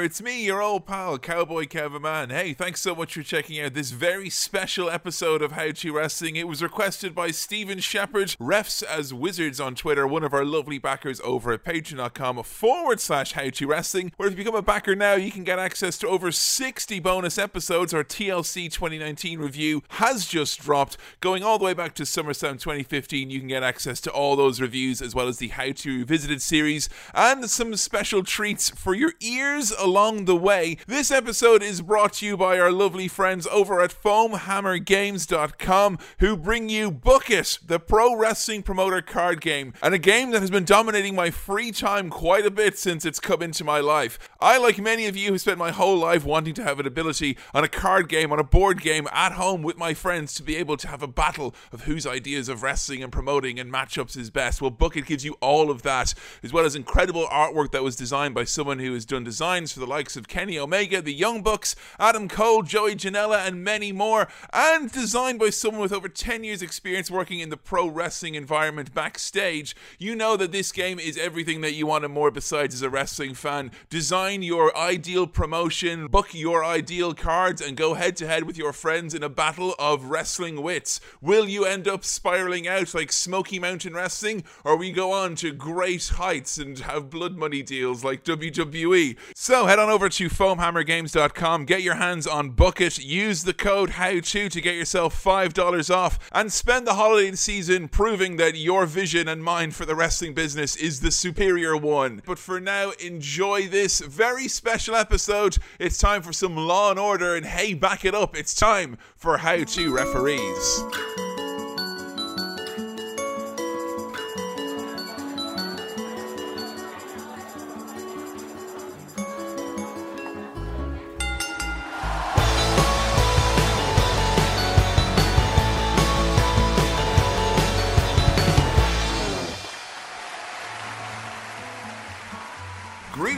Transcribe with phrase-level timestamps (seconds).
[0.00, 2.30] there, it's me, your old pal, Cowboy Kevin Man.
[2.30, 6.36] Hey, thanks so much for checking out this very special episode of How to Wrestling.
[6.36, 10.78] It was requested by Stephen Shepard, refs as wizards on Twitter, one of our lovely
[10.78, 14.96] backers over at patreon.com forward slash How to Wrestling, where if you become a backer
[14.96, 17.92] now, you can get access to over 60 bonus episodes.
[17.92, 23.28] Our TLC 2019 review has just dropped, going all the way back to SummerSlam 2015.
[23.28, 26.40] You can get access to all those reviews as well as the How to Revisited
[26.40, 30.76] series and some special treats for your ears along the way.
[30.86, 36.68] This episode is brought to you by our lovely friends over at foamhammergames.com who bring
[36.68, 40.64] you Book It, the pro wrestling promoter card game, and a game that has been
[40.64, 44.16] dominating my free time quite a bit since it's come into my life.
[44.38, 47.36] I, like many of you, have spent my whole life wanting to have an ability
[47.52, 50.54] on a card game, on a board game, at home with my friends to be
[50.54, 54.30] able to have a battle of whose ideas of wrestling and promoting and matchups is
[54.30, 54.62] best.
[54.62, 56.14] Well, Book It gives you all of that,
[56.44, 59.79] as well as incredible artwork that was designed by someone who has done designs for
[59.80, 64.28] the likes of Kenny Omega, the Young Bucks, Adam Cole, Joey Janela, and many more,
[64.52, 68.94] and designed by someone with over 10 years' experience working in the pro wrestling environment
[68.94, 69.74] backstage.
[69.98, 72.90] You know that this game is everything that you want and more besides as a
[72.90, 73.72] wrestling fan.
[73.88, 78.72] Design your ideal promotion, book your ideal cards, and go head to head with your
[78.72, 81.00] friends in a battle of wrestling wits.
[81.22, 85.52] Will you end up spiraling out like Smoky Mountain Wrestling, or you go on to
[85.52, 89.16] great heights and have blood money deals like WWE?
[89.34, 93.90] So head on over to foamhammergames.com, get your hands on Book It, use the code
[93.90, 99.28] HOW2 to get yourself $5 off, and spend the holiday season proving that your vision
[99.28, 102.20] and mind for the wrestling business is the superior one.
[102.26, 105.58] But for now, enjoy this very special episode.
[105.78, 108.36] It's time for some Law and Order, and hey, back it up.
[108.36, 111.19] It's time for How to Referees.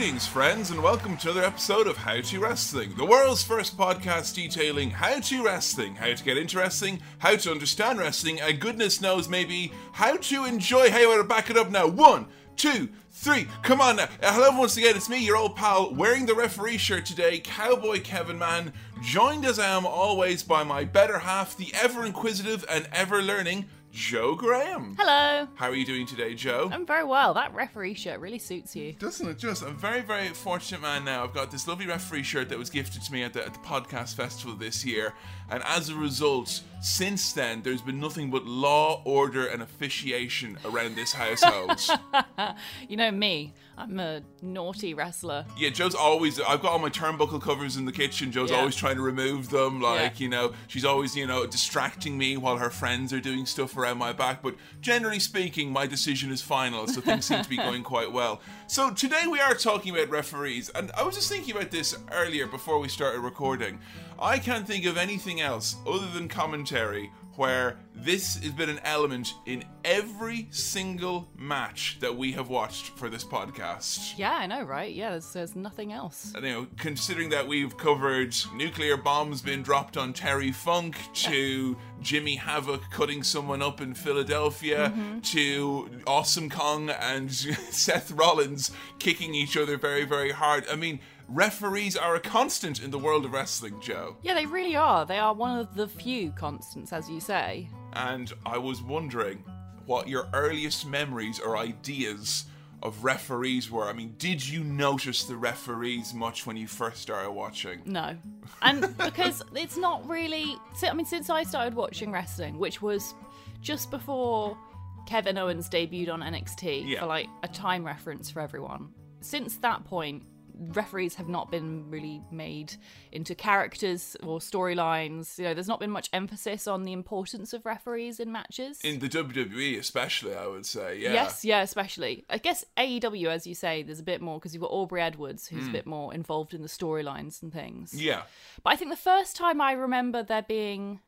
[0.03, 4.35] Greetings, friends, and welcome to another episode of How to Wrestling, the world's first podcast
[4.35, 8.99] detailing how to wrestling, how to get into wrestling, how to understand wrestling, and goodness
[8.99, 10.89] knows maybe how to enjoy.
[10.89, 11.87] Hey, to back it up now.
[11.87, 12.25] One,
[12.57, 13.47] two, three.
[13.61, 14.09] Come on now.
[14.21, 14.97] Uh, hello, once again.
[14.97, 19.57] It's me, your old pal, wearing the referee shirt today, Cowboy Kevin Man, joined as
[19.57, 23.69] I am always by my better half, the ever inquisitive and ever learning.
[23.93, 24.95] Joe Graham.
[24.97, 25.47] Hello.
[25.53, 26.67] How are you doing today, Joe?
[26.73, 27.35] I'm very well.
[27.35, 28.93] That referee shirt really suits you.
[28.93, 29.61] Doesn't it just?
[29.61, 31.23] I'm very, very fortunate man now.
[31.23, 33.59] I've got this lovely referee shirt that was gifted to me at the, at the
[33.59, 35.13] podcast festival this year.
[35.51, 40.95] And as a result, since then, there's been nothing but law, order, and officiation around
[40.95, 41.79] this household.
[42.89, 43.53] You know me.
[43.77, 45.45] I'm a naughty wrestler.
[45.57, 48.31] yeah, Joe's always, I've got all my turnbuckle covers in the kitchen.
[48.31, 48.57] Joe's Yeah.
[48.59, 49.81] always trying to remove them.
[49.81, 50.23] Like, Yeah.
[50.23, 53.97] you know, she's always, you know, distracting me while her friends are doing stuff around
[53.97, 54.41] my back.
[54.43, 56.87] But generally speaking, my decision is final.
[56.87, 58.41] So things seem to be going quite well.
[58.67, 60.69] So today we are talking about referees.
[60.69, 63.79] And I was just thinking about this earlier before we started recording.
[64.19, 69.33] I can't think of anything else other than commentary where this has been an element
[69.45, 74.17] in every single match that we have watched for this podcast.
[74.17, 74.93] Yeah, I know, right?
[74.93, 76.33] Yeah, there's, there's nothing else.
[76.35, 81.77] And, you know, considering that we've covered nuclear bombs being dropped on Terry Funk to
[82.01, 85.19] Jimmy Havoc cutting someone up in Philadelphia mm-hmm.
[85.19, 90.65] to Awesome Kong and Seth Rollins kicking each other very, very hard.
[90.71, 94.17] I mean, referees are a constant in the world of wrestling, Joe.
[94.21, 95.05] Yeah, they really are.
[95.05, 97.69] They are one of the few constants, as you say.
[97.93, 99.43] And I was wondering
[99.85, 102.45] what your earliest memories or ideas
[102.81, 103.85] of referees were.
[103.87, 107.81] I mean, did you notice the referees much when you first started watching?
[107.85, 108.15] No.
[108.61, 110.57] And because it's not really.
[110.83, 113.13] I mean, since I started watching wrestling, which was
[113.61, 114.57] just before
[115.05, 116.99] Kevin Owens debuted on NXT, Yeah.
[117.01, 118.89] for like a time reference for everyone,
[119.21, 120.23] since that point,
[120.57, 122.75] referees have not been really made
[123.11, 125.37] into characters or storylines.
[125.37, 128.79] You know, there's not been much emphasis on the importance of referees in matches.
[128.83, 131.13] In the WWE, especially, I would say, yeah.
[131.13, 132.25] Yes, yeah, especially.
[132.29, 135.47] I guess AEW, as you say, there's a bit more because you've got Aubrey Edwards,
[135.47, 137.91] who's a bit more involved in the storylines and things.
[137.91, 137.99] Hmm.
[137.99, 138.21] Yeah.
[138.63, 140.99] But I think the first time I remember there being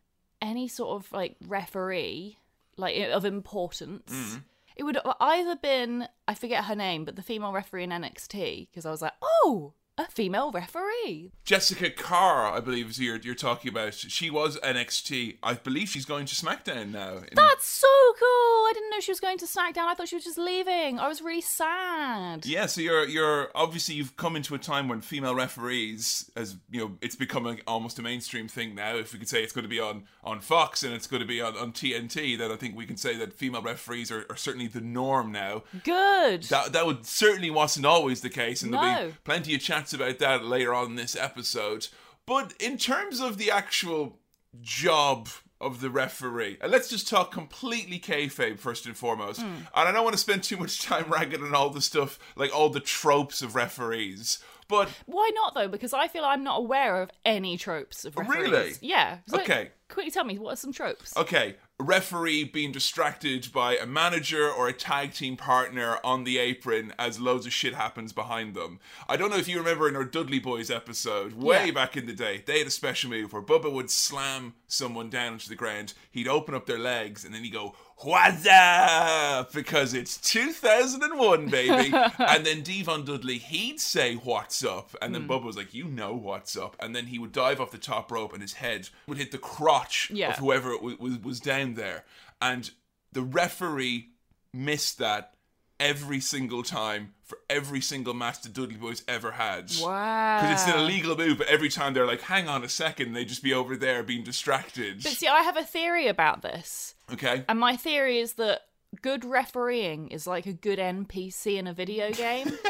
[0.41, 2.37] any sort of like referee,
[2.77, 4.37] like of importance, Hmm.
[4.75, 8.69] It would have either been I forget her name, but the female referee in NXT,
[8.69, 11.31] because I was like, oh, a female referee.
[11.45, 13.93] Jessica Carr, I believe, is you're, you're talking about.
[13.93, 15.37] She was NXT.
[15.41, 17.17] I believe she's going to SmackDown now.
[17.17, 17.87] in- That's so
[18.19, 18.25] cool.
[18.67, 19.85] I didn't know she was going to SmackDown.
[19.85, 20.99] I thought she was just leaving.
[20.99, 22.45] I was really sad.
[22.45, 26.79] Yeah, so you're you're obviously you've come into a time when female referees, as you
[26.81, 28.95] know, it's becoming almost a mainstream thing now.
[28.97, 31.27] If we could say it's going to be on on Fox and it's going to
[31.27, 34.35] be on, on TNT, then I think we can say that female referees are, are
[34.35, 35.63] certainly the norm now.
[35.83, 36.43] Good.
[36.43, 39.61] That that would certainly wasn't always the case, and there'll be plenty of
[39.93, 41.87] about that later on in this episode.
[42.25, 44.19] But in terms of the actual
[44.61, 45.29] job
[45.61, 49.41] of the referee, and let's just talk completely kayfabe first and foremost.
[49.41, 49.47] Hmm.
[49.47, 52.55] And I don't want to spend too much time ragging on all the stuff, like
[52.55, 54.39] all the tropes of referees.
[54.67, 55.67] But Why not though?
[55.67, 58.51] Because I feel I'm not aware of any tropes of referees.
[58.51, 58.73] Really?
[58.81, 59.19] Yeah.
[59.27, 59.69] So, Okay.
[59.87, 61.15] Quickly tell me what are some tropes?
[61.15, 66.93] Okay, referee being distracted by a manager or a tag team partner on the apron
[66.97, 68.79] as loads of shit happens behind them.
[69.09, 71.71] I don't know if you remember in our Dudley Boys episode, way Yeah.
[71.71, 75.33] back in the day, they had a special move where Bubba would slam someone down
[75.33, 79.53] into the ground, he'd open up their legs, and then he'd go, What's up?
[79.53, 81.95] Because it's 2001, baby.
[82.19, 84.95] and then D-Von Dudley, he'd say, What's up?
[85.01, 85.31] And then hmm.
[85.31, 86.75] Bubba was like, You know what's up.
[86.79, 89.37] And then he would dive off the top rope and his head would hit the
[89.37, 90.31] crotch Yeah.
[90.31, 92.03] of whoever was, was, was down there.
[92.41, 92.69] And
[93.13, 94.09] the referee
[94.53, 95.34] missed that
[95.79, 99.71] every single time for every single match the Dudley Boys ever had.
[99.81, 100.41] Wow.
[100.41, 103.25] Because it's an illegal move, but every time they're like, hang on a second, they
[103.25, 105.03] just be over there being distracted.
[105.03, 106.95] But see, I have a theory about this.
[107.11, 107.43] Okay?
[107.49, 108.61] And my theory is that
[109.01, 112.51] good refereeing is like a good NPC in a video game.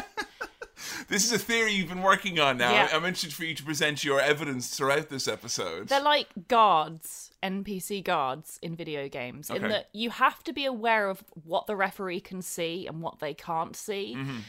[1.07, 2.71] This is a theory you've been working on now.
[2.71, 2.89] Yeah.
[2.91, 5.87] I'm interested for you to present your evidence throughout this episode.
[5.87, 11.09] They're like guards, NPC guards in video games, in that you have to be aware
[11.09, 14.15] of what the referee can see and what they can't see.
[14.15, 14.39] But Mm-hmm.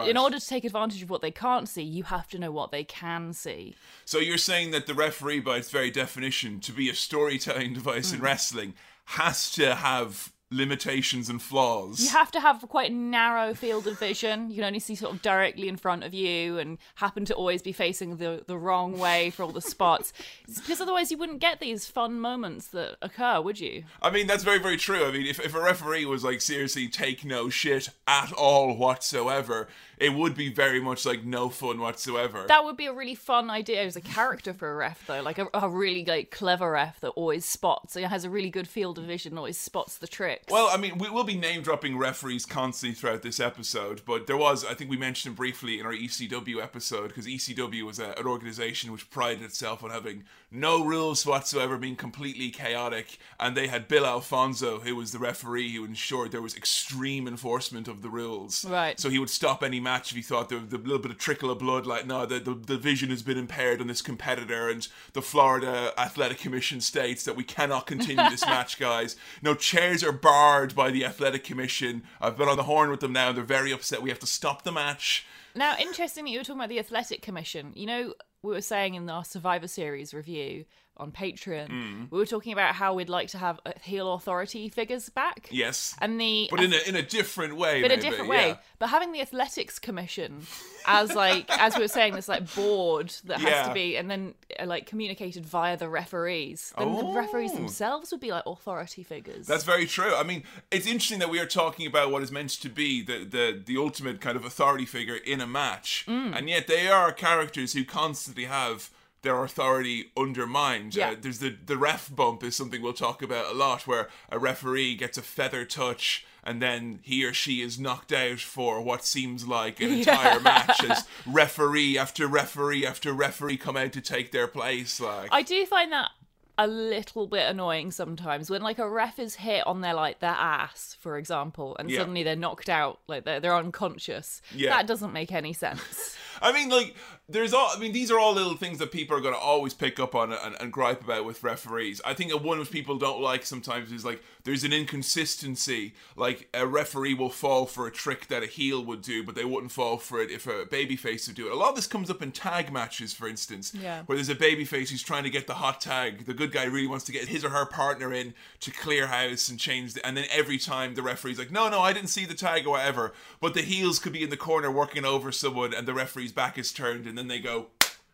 [0.00, 0.08] Right.
[0.10, 2.72] in order to take advantage of what they can't see, you have to know what
[2.72, 3.76] they can see.
[4.04, 8.10] So you're saying that the referee, by its very definition, to be a storytelling device
[8.10, 8.16] Hmm.
[8.16, 8.74] in wrestling,
[9.04, 12.00] has to have limitations and flaws.
[12.00, 14.48] You have to have quite a narrow field of vision.
[14.50, 17.62] You can only see sort of directly in front of you and happen to always
[17.62, 20.12] be facing the, the wrong way for all the spots.
[20.46, 23.84] It's because otherwise you wouldn't get these fun moments that occur, would you?
[24.00, 25.04] I mean, that's very, very true.
[25.04, 29.68] I mean, if, if a referee was like, seriously, take no shit at all whatsoever,
[29.98, 32.44] it would be very much like no fun whatsoever.
[32.48, 35.22] That would be a really fun idea as a character for a ref, though.
[35.22, 37.96] Like a, a really like clever ref that always spots.
[37.96, 40.52] It has a really good field of vision, always spots the tricks.
[40.52, 44.36] well, I mean, we will be name dropping referees constantly throughout this episode, but there
[44.36, 48.26] was, I think we mentioned briefly in our ECW episode, because ECW was a, an
[48.26, 53.88] organization which prided itself on having no rules whatsoever, being completely chaotic, and they had
[53.88, 58.64] Bill Alfonso, who was the referee who ensured there was extreme enforcement of the rules.
[58.64, 58.98] Right.
[58.98, 61.18] So he would stop any match if he thought there was a little bit of
[61.18, 64.68] trickle of blood, like, no, the, the, the vision has been impaired on this competitor,
[64.68, 69.16] and the Florida Athletic Commission states that we cannot continue this match, guys.
[69.42, 72.04] No, chairs are barred by the Athletic Commission.
[72.20, 74.00] I've been on the horn with them now, and they're very upset.
[74.00, 75.26] We have to stop the match.
[75.56, 77.72] now, interesting that you were talking about the Athletic Commission.
[77.74, 78.14] You know,
[78.46, 80.64] we were saying in our Survivor Series review
[80.98, 82.04] on Patreon, Hmm.
[82.10, 85.48] we were talking about how we'd like to have uh, heel authority figures back.
[85.50, 85.94] Yes.
[86.00, 87.84] And the but in a, in a different way.
[87.84, 88.48] in a different way.
[88.48, 88.56] yeah.
[88.78, 90.46] But having the athletics commission
[90.86, 94.34] as like as we were saying, this like board that has to be and then
[94.58, 96.72] uh, like communicated via the referees.
[96.78, 97.56] Then the referees Oh.
[97.56, 99.46] themselves would be like authority figures.
[99.46, 100.14] That's very true.
[100.14, 103.24] I mean, it's interesting that we are talking about what is meant to be the
[103.24, 106.36] the, the ultimate kind of authority figure in a match, Mm.
[106.36, 108.90] and yet they are characters who constantly have
[109.26, 110.94] their authority undermined.
[110.96, 111.10] Yeah.
[111.10, 114.38] Uh, there's the the ref bump is something we'll talk about a lot, where a
[114.38, 116.24] referee gets a feather touch.
[116.44, 120.84] And then he or she is knocked out for what seems like an entire match
[120.84, 125.00] as referee after referee after referee come out to take their place.
[125.00, 126.10] Like, I do find that
[126.58, 130.30] a little bit annoying sometimes when like a ref is hit on their like their
[130.30, 131.98] ass, for example, and Yeah.
[131.98, 134.40] suddenly they're knocked out, like they're they're unconscious.
[134.54, 134.70] Yeah.
[134.70, 136.16] That doesn't make any sense.
[136.40, 136.94] I mean, like,
[137.28, 137.70] there's all.
[137.74, 140.14] I mean, these are all little things that people are going to always pick up
[140.14, 142.00] on and, and gripe about with referees.
[142.04, 145.94] I think one which people don't like sometimes is like there's an inconsistency.
[146.14, 149.44] Like a referee will fall for a trick that a heel would do, but they
[149.44, 151.52] wouldn't fall for it if a babyface would do it.
[151.52, 154.02] A lot of this comes up in tag matches, for instance, Yeah.
[154.06, 156.26] where there's a babyface who's trying to get the hot tag.
[156.26, 159.48] The good guy really wants to get his or her partner in to clear house
[159.48, 160.06] and change the.
[160.06, 162.70] And then every time the referee's like, no, no, I didn't see the tag or
[162.70, 163.12] whatever.
[163.40, 166.56] But the heels could be in the corner working over someone, and the referee's back
[166.56, 167.68] is turned, and then they go.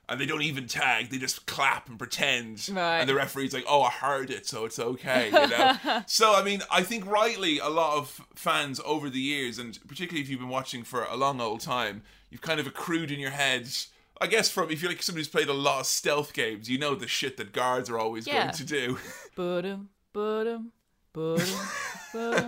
[0.09, 2.69] And they don't even tag; they just clap and pretend.
[2.71, 2.99] Right.
[2.99, 6.03] And the referee's like, "Oh, I heard it, so it's okay." You know.
[6.07, 10.21] so I mean, I think rightly, a lot of fans over the years, and particularly
[10.21, 13.31] if you've been watching for a long old time, you've kind of accrued in your
[13.31, 13.69] head
[14.23, 16.79] I guess from if you're like somebody who's played a lot of stealth games, you
[16.79, 18.45] know the shit that guards are always Yeah.
[18.45, 18.99] going to do.
[21.15, 21.39] Ba-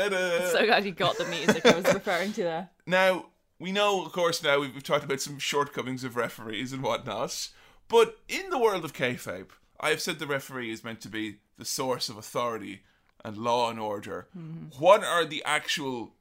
[0.10, 0.48] da.
[0.50, 2.70] So glad you got the music I was referring to there.
[2.88, 3.28] Now,
[3.60, 7.50] we know, of course, now we've, we've talked about some shortcomings of referees and whatnot,
[7.88, 9.50] but in the world of kayfabe,
[9.80, 12.82] I have said the referee is meant to be the source of authority
[13.24, 14.28] and law and order.
[14.38, 14.80] Mm-hmm.
[14.80, 16.14] What are the actual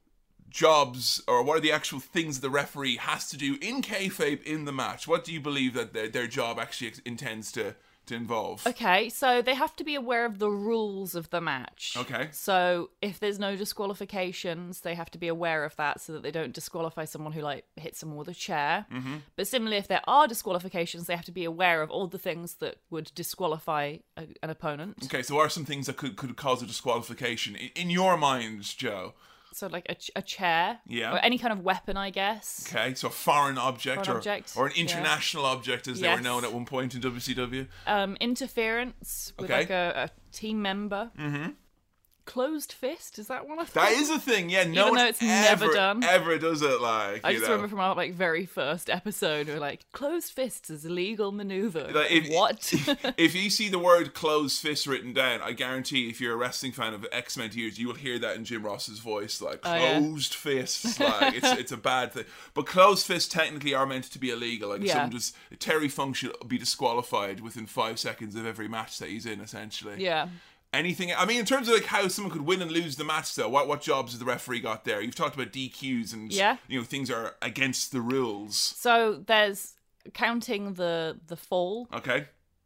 [0.49, 4.65] jobs, or what are the actual things the referee has to do in kayfabe in
[4.65, 5.07] the match?
[5.07, 7.75] What do you believe that their, their job actually ex- intends to,
[8.07, 8.65] to involve?
[8.65, 11.95] Okay, so they have to be aware of the rules of the match.
[11.97, 12.29] Okay.
[12.31, 16.31] So if there's no disqualifications, they have to be aware of that so that they
[16.31, 18.85] don't disqualify someone who like hits someone with a chair.
[18.91, 19.17] Mm-hmm.
[19.35, 22.55] But similarly, if there are disqualifications, they have to be aware of all the things
[22.55, 24.97] that would disqualify a, an opponent.
[25.05, 28.17] Okay, so what are some things that could, could cause a disqualification in, in your
[28.17, 29.13] mind, Joe?
[29.57, 31.13] So like a, ch- a chair, Yeah.
[31.13, 32.65] or any kind of weapon, I guess.
[32.69, 34.81] Okay, so a foreign object, Foreign or, object, or an yeah.
[34.83, 37.67] international object as they were known at one point in WCW.
[37.87, 39.59] Um, interference with Okay.
[39.61, 41.09] like a, a team member.
[41.19, 41.49] Mm-hmm.
[42.27, 43.83] Closed fist is that one of them?
[43.85, 44.65] That is a thing, yeah.
[44.65, 46.03] No Even one it's never ever, done.
[46.03, 47.21] ever does it like.
[47.23, 47.51] I just know.
[47.53, 51.31] remember from our like very first episode, we are like, "Closed fists is a legal
[51.31, 52.71] maneuver." Like, if- what?
[53.17, 56.73] if you see the word closed fist written down, I guarantee if you're a wrestling
[56.73, 59.73] fan of X Men years, you will hear that in Jim Ross's voice, like Oh,
[59.73, 59.99] yeah.
[59.99, 60.99] closed fists.
[61.07, 62.25] Like it's it's a bad thing.
[62.53, 64.69] But closed fists technically are meant to be illegal.
[64.69, 64.93] Like Yeah.
[64.93, 69.25] someone just Terry Funk should be disqualified within five seconds of every match that he's
[69.25, 70.03] in, essentially.
[70.03, 70.27] yeah.
[70.73, 71.13] Anything?
[71.15, 73.47] I mean, in terms of like how someone could win and lose the match, though,
[73.49, 75.01] what what jobs has the referee got there?
[75.01, 76.57] You've talked about DQs and Yeah.
[76.67, 78.57] you know things are against the rules.
[78.57, 79.73] So there's
[80.13, 81.87] counting the the fall.
[81.93, 82.25] Okay,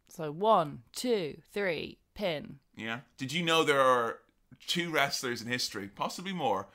[0.09, 2.57] So one, two, three, pin.
[2.75, 3.01] yeah.
[3.17, 4.19] Did you know there are
[4.67, 6.67] two wrestlers in history, possibly more,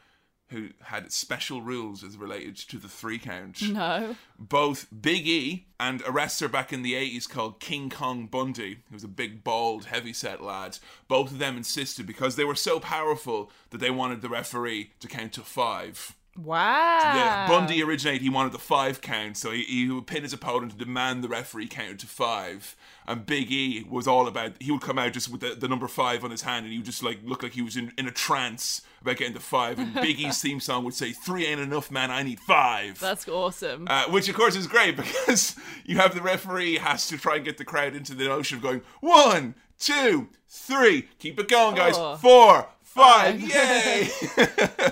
[0.50, 3.62] who had special rules as related to the three count?
[3.76, 4.16] No.
[4.38, 8.94] Both Big E and a wrestler back in the 80s called King Kong Bundy, who
[8.94, 10.78] was a big, bald, heavy-set lad.
[11.08, 15.08] Both of them insisted because they were so powerful that they wanted the referee to
[15.08, 16.14] count to five.
[16.36, 17.14] Wow.
[17.14, 18.22] Yeah, Bundy originated.
[18.22, 21.28] He wanted the five count, so he, he would pin his opponent and demand the
[21.28, 22.76] referee count to five.
[23.06, 24.52] And Big E was all about.
[24.60, 26.78] He would come out just with the, the number five on his hand, and he
[26.78, 29.78] would just like look like he was in, in a trance about getting to five.
[29.78, 32.10] And Big E's theme song would say, three ain't enough, man.
[32.10, 33.86] I need five." That's awesome.
[33.88, 37.44] Uh, which of course is great because you have the referee has to try and
[37.44, 41.96] get the crowd into the notion of going one, two, three, keep it going, guys,
[41.96, 42.18] Four.
[42.18, 43.40] four, five, Five.
[43.40, 44.08] yay!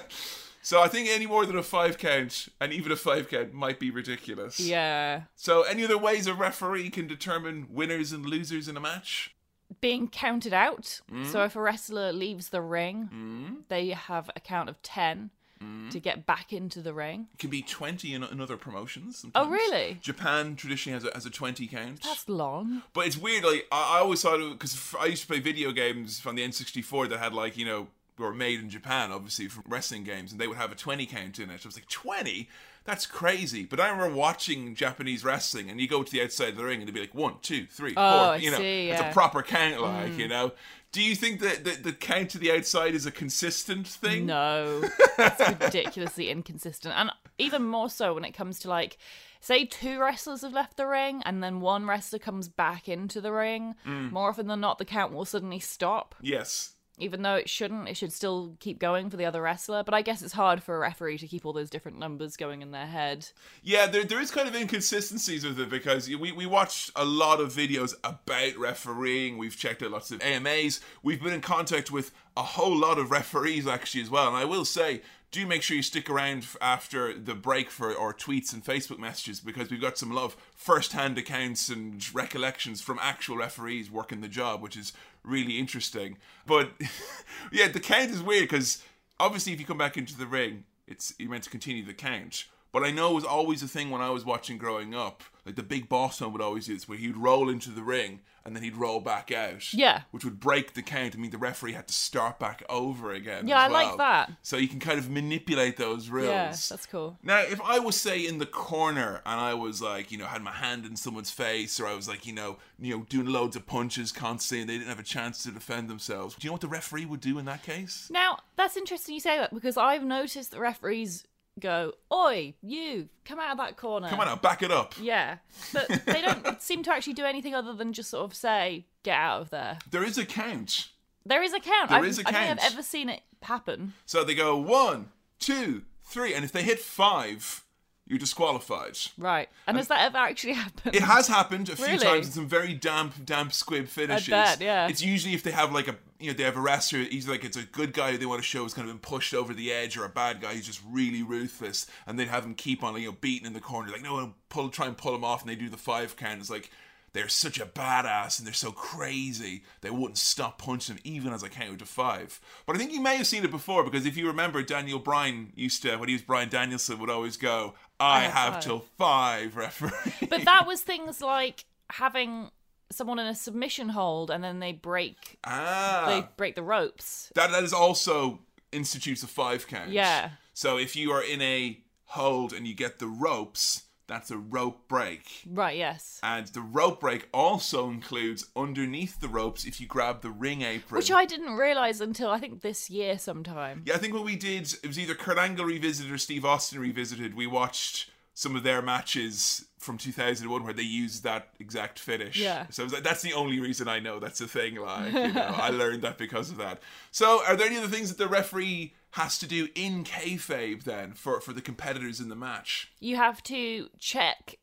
[0.64, 3.78] so I think any more than a five count and even a five count might
[3.78, 4.58] be ridiculous.
[4.58, 5.22] yeah.
[5.36, 9.36] So any other ways a referee can determine winners and losers in a match?
[9.80, 11.00] Being counted out.
[11.12, 11.26] Mm.
[11.26, 15.30] So if a wrestler leaves the ring, they have a count of 10
[15.62, 15.88] Mm.
[15.92, 17.28] to get back into the ring.
[17.32, 19.24] It can be twenty in, in other promotions.
[19.36, 19.98] Oh, really?
[20.02, 22.02] Japan traditionally has a, has a twenty count.
[22.02, 22.82] That's long.
[22.92, 23.44] But it's weird.
[23.44, 27.08] Like I, I always thought because I used to play video games from the N64
[27.10, 27.86] that had like you know
[28.18, 31.38] were made in Japan, obviously from wrestling games, and they would have a 20 count
[31.38, 31.60] in it.
[31.64, 32.48] I was like, 20?
[32.84, 33.64] That's crazy.
[33.64, 36.80] But I remember watching Japanese wrestling, and you go to the outside of the ring,
[36.80, 38.02] and it'd be like one, two, three, four.
[38.02, 39.04] Oh, I you know, see, it's a.
[39.04, 39.12] Mm.
[39.12, 40.52] proper count, like you know.
[40.92, 44.26] Do you think that the, the count to the outside is a consistent thing?
[44.26, 44.82] No,
[45.18, 48.98] it's ridiculously inconsistent, and even more so when it comes to like,
[49.40, 53.32] say, two wrestlers have left the ring, and then one wrestler comes back into the
[53.32, 53.74] ring.
[53.86, 54.12] Mm.
[54.12, 56.74] More often than not, the count will suddenly stop, Yes.
[56.98, 57.88] Even though it shouldn't.
[57.88, 59.82] It should still keep going for the other wrestler.
[59.82, 62.62] But I guess it's hard for a referee to keep all those different numbers going
[62.62, 63.28] in their head.
[63.62, 67.40] Yeah, there, there is kind of inconsistencies with it because we, we watched a lot
[67.40, 69.38] of videos about refereeing.
[69.38, 70.80] We've checked out lots of AMAs.
[71.02, 74.28] We've been in contact with a whole lot of referees actually as well.
[74.28, 75.02] And I will say,
[75.34, 79.40] do make sure you stick around after the break for our tweets and Facebook messages
[79.40, 84.62] because we've got some love first-hand accounts and recollections from actual referees working the job,
[84.62, 84.92] which is
[85.24, 86.18] really interesting.
[86.46, 86.70] But
[87.52, 88.84] yeah, the count is weird because
[89.18, 92.44] obviously if you come back into the ring, it's you're meant to continue the count.
[92.70, 95.24] But I know it was always a thing when I was watching growing up.
[95.46, 98.54] Like the big boss would always do this, where he'd roll into the ring and
[98.54, 99.72] then he'd roll back out.
[99.72, 100.02] Yeah.
[100.10, 101.14] Which would break the count.
[101.14, 103.48] I mean, the referee had to start back over again.
[103.48, 104.32] Yeah, I like that.
[104.42, 106.28] So you can kind of manipulate those rules.
[106.28, 107.18] Yeah, that's cool.
[107.22, 110.42] Now, if I was say in the corner and I was like, you know, had
[110.42, 113.56] my hand in someone's face, or I was like, you know, you know, doing loads
[113.56, 116.54] of punches constantly, and they didn't have a chance to defend themselves, do you know
[116.54, 118.08] what the referee would do in that case?
[118.10, 121.24] Now, that's interesting you say that because I've noticed that referees
[121.60, 124.08] go, Oi, you, come out of that corner.
[124.08, 124.94] Come on now, back it up.
[125.00, 125.36] Yeah.
[125.72, 129.16] But they don't seem to actually do anything other than just sort of say, get
[129.16, 129.78] out of there.
[129.90, 130.88] There is a count.
[131.26, 131.90] There is a count.
[131.90, 132.60] There I've- is a I don't think count.
[132.64, 133.92] I've ever seen it happen.
[134.06, 135.08] So they go one,
[135.38, 137.64] two, three, and if they hit five,
[138.06, 138.98] you're disqualified.
[139.16, 139.48] Right.
[139.66, 140.94] And has that ever actually happened?
[140.94, 141.98] It has happened a few Really?
[142.04, 144.28] times in some very damp, damp squib finishes.
[144.32, 144.88] I bet, yeah.
[144.88, 147.00] It's usually if they have like a, you know, they have a wrestler.
[147.00, 149.00] He's like it's a good guy who they want to show has kind of been
[149.00, 152.44] pushed over the edge, or a bad guy who's just really ruthless, and they'd have
[152.44, 153.92] him keep on, you know, beating in the corner.
[153.92, 156.40] Like no, pull, try and pull him off, and they do the five count.
[156.40, 156.70] It's like
[157.14, 161.44] they're such a badass and they're so crazy they wouldn't stop punching him even as
[161.44, 162.40] I counted to five.
[162.66, 165.52] But I think you may have seen it before because if you remember, Daniel Bryan
[165.54, 168.80] used to when he was Bryan Danielson would always go, "I, have have five." till
[168.98, 172.50] five, referee." But that was things like having
[172.94, 177.30] someone in a submission hold and then they break ah, they break the ropes.
[177.34, 178.40] that that is also
[178.72, 179.90] institutes a five count.
[179.90, 180.30] Yeah.
[180.52, 184.86] So if you are in a hold and you get the ropes, that's a rope
[184.88, 185.42] break.
[185.46, 186.20] Right, yes.
[186.22, 190.98] And the rope break also includes underneath the ropes if you grab the ring apron.
[190.98, 193.82] Which I didn't realise until I think this year sometime.
[193.86, 196.80] Yeah, I think what we did, it was either Kurt Angle revisited or Steve Austin
[196.80, 197.34] revisited.
[197.34, 202.36] We watched some of their matches from 2001 where they used that exact finish.
[202.40, 202.66] Yeah.
[202.70, 204.76] So I was like, that's the only reason I know that's a thing.
[204.76, 206.80] Like, you know, I learned that because of that.
[207.10, 211.12] So, are there any other things that the referee has to do in kayfabe then
[211.12, 212.90] for for the competitors in the match?
[212.98, 214.58] You have to check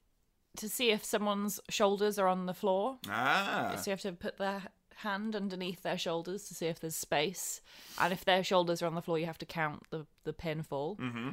[0.58, 2.98] to see if someone's shoulders are on the floor.
[3.10, 4.64] Ah, So you have to put their
[4.96, 7.62] hand underneath their shoulders to see if there's space.
[8.00, 10.98] And if their shoulders are on the floor, you have to count the, the pinfall.
[11.00, 11.30] Mm-hmm.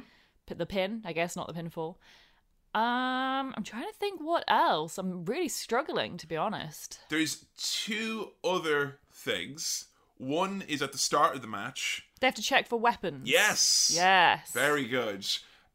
[0.47, 1.97] The pin, I guess, not the pinfall.
[2.75, 4.97] Um, I'm trying to think what else.
[4.97, 6.99] I'm really struggling, to be honest.
[7.09, 9.85] there's two other things.
[10.17, 12.05] One is at the start of the match.
[12.19, 13.29] They have to check for weapons.
[13.29, 13.91] Yes.
[13.95, 14.51] Yes.
[14.51, 15.25] Very good.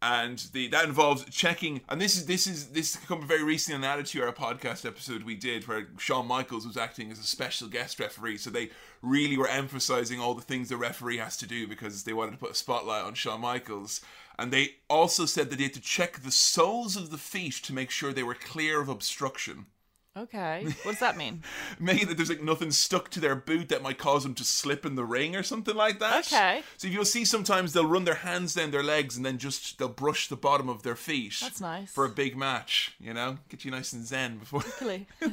[0.03, 3.81] And the that involves checking, and this is this is this come very recently on
[3.81, 7.69] the Attitude our podcast episode we did where Shawn Michaels was acting as a special
[7.69, 8.37] guest referee.
[8.37, 8.69] So they
[9.01, 12.37] really were emphasizing all the things the referee has to do because they wanted to
[12.37, 14.03] put a spotlight on Shawn Michaels.
[14.39, 17.73] And they also said that they had to check the soles of the feet to
[17.73, 19.67] make sure they were clear of obstruction.
[20.17, 20.67] Okay.
[20.85, 21.43] What does that mean?
[21.81, 24.85] Maybe that there's like nothing stuck to their boot that might cause them to slip
[24.87, 26.27] in the ring or something like that.
[26.33, 26.63] Okay.
[26.77, 29.79] So if you'll see sometimes they'll run their hands down their legs and then just
[29.79, 31.39] they'll brush the bottom of their feet.
[31.41, 31.91] That's nice.
[31.91, 34.63] For a big match, you know, get you nice and zen before.
[34.81, 35.07] Really?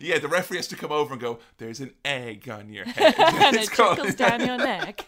[0.00, 1.38] yeah, the referee has to come over and go.
[1.58, 3.14] There's an egg on your head.
[3.18, 5.04] and It's it called- trickles down your neck.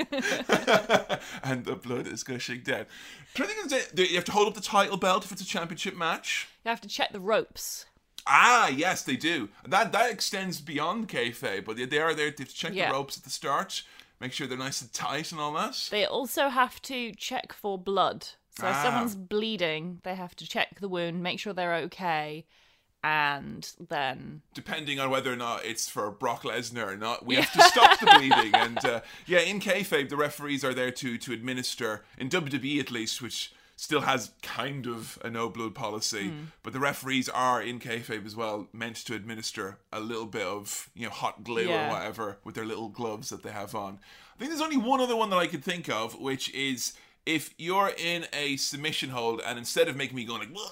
[1.42, 2.86] and the blood is gushing down.
[3.34, 5.42] Trying to think of the- you have to hold up the title belt if it's
[5.42, 6.48] a championship match.
[6.64, 7.86] you have to check the ropes.
[8.26, 9.48] Ah, yes, they do.
[9.66, 12.88] That that extends beyond kayfabe, but they- are there to check Yeah.
[12.88, 13.82] the ropes at the start,
[14.20, 15.88] make sure they're nice and tight and all that.
[15.90, 18.26] They also have to check for blood.
[18.58, 18.82] So if Ah.
[18.82, 22.46] someone's bleeding, they have to check the wound, make sure they're okay,
[23.02, 27.52] and then Depending on whether or not it's for Brock Lesnar or not, we have
[27.52, 28.54] to stop the bleeding.
[28.54, 32.90] And uh, yeah, in kayfabe, the referees are there to to administer in WWE at
[32.90, 36.44] least, which still has kind of a no blood policy, Hmm.
[36.62, 40.90] but the referees are in kayfabe as well meant to administer a little bit of
[40.94, 41.88] you know hot glue Yeah.
[41.88, 43.98] or whatever with their little gloves that they have on.
[44.34, 46.92] I think there's only one other one that I could think of, which is
[47.26, 50.70] if you're in a submission hold and instead of making me going like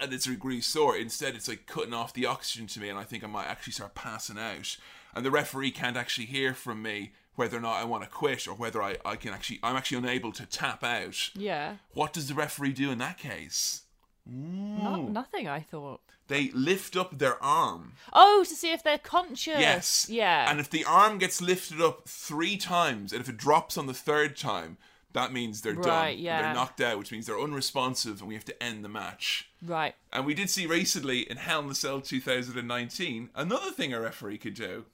[0.00, 2.98] and it's a degree sore, instead it's like cutting off the oxygen to me, and
[2.98, 4.76] I think I might actually start passing out.
[5.14, 8.46] And the referee can't actually hear from me whether or not I want to quit
[8.48, 11.30] or whether I, I can actually I'm actually unable to tap out.
[11.34, 13.82] yeah, What does the referee do in that case?
[14.26, 15.48] not, nothing.
[15.48, 16.00] I thought.
[16.26, 17.94] They lift up their arm.
[18.12, 19.58] Oh, to see if they're conscious.
[19.58, 20.06] Yes.
[20.10, 20.50] Yeah.
[20.50, 23.94] And if the arm gets lifted up three times, and if it drops on the
[23.94, 24.76] third time,
[25.14, 26.18] that means they're done.
[26.18, 26.42] Yeah.
[26.42, 29.48] They're knocked out, which means they're unresponsive, and we have to end the match.
[29.64, 29.94] right.
[30.12, 34.36] And we did see recently in Hell in the Cell 2019 another thing a referee
[34.38, 34.84] could do.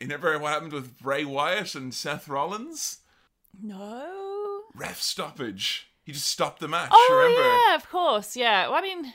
[0.00, 2.98] You never what happened with Bray Wyatt and Seth Rollins?
[3.60, 4.62] No.
[4.74, 5.90] Ref stoppage.
[6.04, 6.90] He just stopped the match.
[6.92, 7.42] Oh remember?
[7.42, 8.36] yeah, of course.
[8.36, 8.68] Yeah.
[8.68, 9.12] Well, I mean,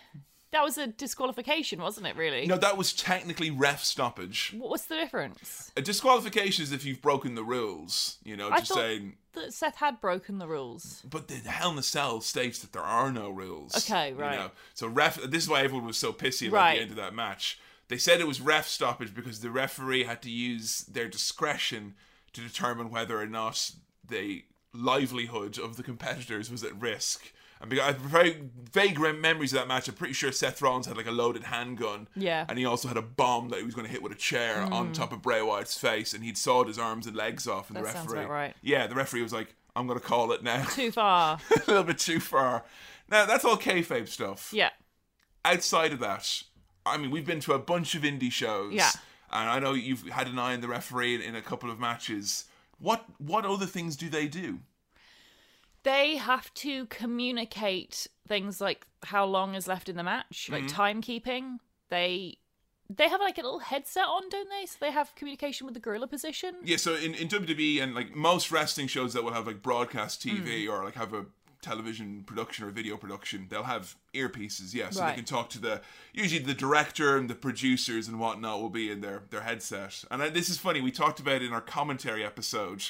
[0.52, 2.16] that was a disqualification, wasn't it?
[2.16, 2.46] Really.
[2.46, 4.54] No, that was technically ref stoppage.
[4.58, 5.72] What's the difference?
[5.76, 8.18] A disqualification is if you've broken the rules.
[8.24, 9.14] You know, I just thought saying.
[9.34, 11.02] that Seth had broken the rules.
[11.10, 13.76] But the Hell in the Cell states that there are no rules.
[13.76, 14.38] Okay, you right.
[14.38, 14.52] know.
[14.76, 15.20] So ref.
[15.24, 16.76] This is why everyone was so pissy about Right.
[16.76, 17.58] the end of that match.
[17.94, 21.94] They said it was ref stoppage because the referee had to use their discretion
[22.34, 23.70] to determine whether or not
[24.04, 27.32] the livelihood of the competitors was at risk.
[27.62, 30.88] And because I have very vague memories of that match, I'm pretty sure Seth Rollins
[30.88, 32.08] had like a loaded handgun.
[32.16, 32.48] Yeah.
[32.50, 34.66] And he also had a bomb that he was going to hit with a chair
[34.66, 34.72] mm.
[34.72, 37.70] on top of Bray Wyatt's face, and he'd sawed his arms and legs off.
[37.70, 38.56] And That the sounds referee, about right.
[38.64, 41.38] yeah, the referee was like, "I'm going to call it now." Too far.
[41.52, 42.64] a little bit too far.
[43.08, 44.50] Now that's all kayfabe stuff.
[44.52, 44.72] yeah.
[45.46, 46.42] Outside of that,
[46.86, 48.74] I mean, we've been to a bunch of indie shows.
[48.74, 48.92] Yeah.
[49.32, 51.80] And I know you've had an eye on the referee in, in a couple of
[51.80, 52.46] matches.
[52.80, 54.60] What what other things do they do?
[55.84, 61.58] They have to communicate things like how long is left in the match, like timekeeping.
[61.90, 62.38] They
[62.90, 64.66] they have like a little headset on, don't they?
[64.66, 66.56] So they have communication with the gorilla position.
[66.64, 70.22] Yeah, so in, in WWE and like most wrestling shows that will have like broadcast
[70.26, 70.72] TV Hmm.
[70.72, 71.26] or like have a
[71.64, 75.10] television production or video production, they'll have earpieces, yeah, so Right.
[75.12, 75.82] they can talk to the
[76.14, 80.04] usually the director and the producers and whatnot will be in their their headset.
[80.12, 80.82] And I, this is funny.
[80.82, 82.84] We talked about it in our commentary episode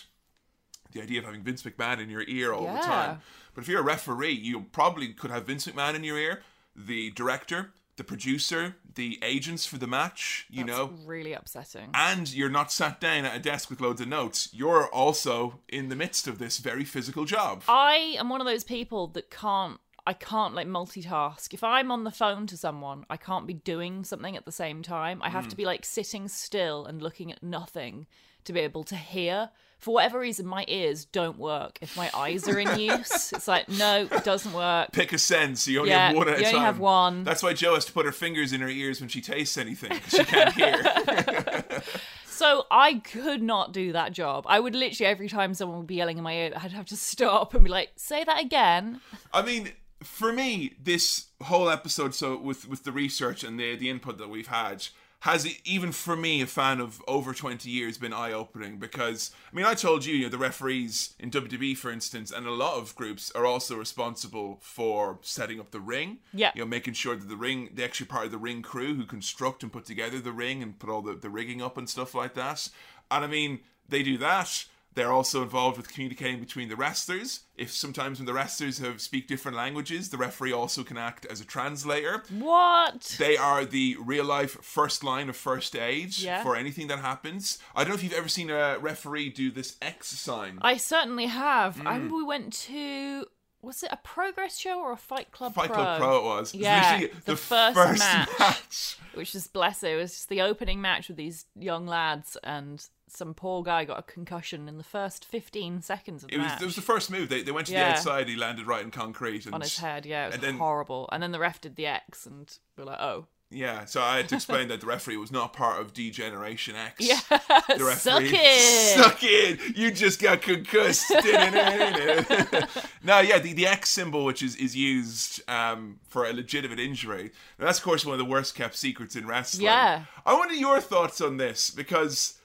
[0.91, 3.21] the idea of having Vince McMahon in your ear all the time.
[3.55, 6.43] But if you're a referee, you probably could have Vince McMahon in your ear,
[6.75, 11.89] the director, the producer, the agents for the match, you That's know, really upsetting.
[11.93, 14.49] and you're not sat down at a desk with loads of notes.
[14.51, 17.63] You're also in the midst of this very physical job.
[17.67, 21.53] I am one of those people that can't I can't like multitask.
[21.53, 24.81] If I'm on the phone to someone, I can't be doing something at the same
[24.81, 25.21] time.
[25.21, 25.59] I have to mm.
[25.59, 28.07] be like sitting still and looking at nothing
[28.43, 29.49] to be able to hear.
[29.83, 33.31] For whatever reason, my ears don't work if my eyes are in use.
[33.33, 34.91] It's like, no, it doesn't work.
[34.93, 35.67] Pick a sense.
[35.67, 36.65] You only Yeah, have one at you a only time.
[36.65, 37.23] have one.
[37.25, 39.89] That's why Joe has to put her fingers in her ears when she tastes anything
[39.89, 41.65] because she can't hear.
[42.27, 44.45] So I could not do that job.
[44.47, 46.97] I would literally every time someone would be yelling in my ear, I'd have to
[46.97, 49.71] stop and be like, "Say that again." I mean,
[50.03, 54.29] for me, this whole episode, so with with the research and the the input that
[54.29, 54.87] we've had,
[55.23, 59.55] has even for me, a fan of over twenty years, been eye opening because I
[59.55, 62.77] mean, I told you, you know, the referees in WWE, for instance, and a lot
[62.77, 66.17] of groups are also responsible for setting up the ring.
[66.33, 66.51] Yeah.
[66.55, 69.05] you know, making sure that the ring, the extra part of the ring crew who
[69.05, 72.13] construct and put together the ring and put all the the rigging up and stuff
[72.13, 72.67] like that.
[73.09, 74.65] And I mean, they do that.
[74.95, 77.41] They're also involved with communicating between the wrestlers.
[77.55, 81.41] If sometimes when the wrestlers have speak different languages, the referee also can act as
[81.41, 82.23] a translator.
[82.29, 83.15] What?
[83.19, 86.43] They are the real life first line of first aid Yeah.
[86.43, 87.57] for anything that happens.
[87.75, 90.59] I don't know if you've ever seen a referee do this X sign.
[90.61, 91.77] I certainly have.
[91.77, 91.87] Mm.
[91.87, 93.25] I remember we went to
[93.61, 95.75] was it a progress show or a Fight Club Fight Pro?
[95.75, 96.53] Club Pro it was.
[96.53, 98.29] It was Yeah, literally the first match.
[98.39, 98.97] match.
[99.13, 99.91] Which is bless it.
[99.91, 103.99] It was just the opening match with these young lads, and some poor guy got
[103.99, 106.81] a concussion in the first fifteen seconds of the It was, match it was the
[106.81, 107.29] first move.
[107.29, 108.27] They, they went to the outside.
[108.27, 109.45] He landed right in concrete.
[109.45, 110.05] And, on his head.
[110.05, 111.07] Yeah, it was and then- horrible.
[111.11, 114.29] And then the ref did the X, and we're like, oh, Yeah, so I had
[114.29, 116.95] to explain that the referee was not part of D-Generation X.
[116.99, 118.97] yeah, The suck referee- it.
[118.97, 119.77] Suck it!
[119.77, 121.11] You just got concussed.
[123.03, 127.31] no, yeah, the, the X symbol, which is, is used um, for a legitimate injury.
[127.59, 129.65] Now, that's, of course, one of the worst kept secrets in wrestling.
[129.65, 130.05] Yeah.
[130.25, 132.39] I wonder your thoughts on this because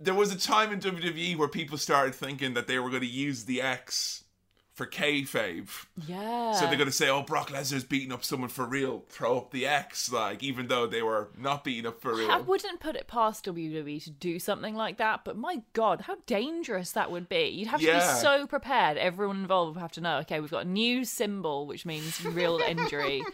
[0.00, 3.08] there was a time in WWE where people started thinking that they were going to
[3.08, 4.24] use the X
[4.78, 5.68] for kayfabe.
[6.06, 6.52] Yeah.
[6.52, 9.04] So they're going to say, "Oh, Brock Lesnar's beating up someone for real.
[9.08, 12.30] Throw up the X," like even though they were not beating up for real.
[12.30, 16.16] I wouldn't put it past WWE to do something like that, but my God, how
[16.26, 17.48] dangerous that would be.
[17.48, 18.14] You'd have to Yeah.
[18.14, 18.96] be so prepared.
[18.96, 22.58] Everyone involved would have to know, okay, we've got a new symbol, which means real
[22.68, 23.24] injury.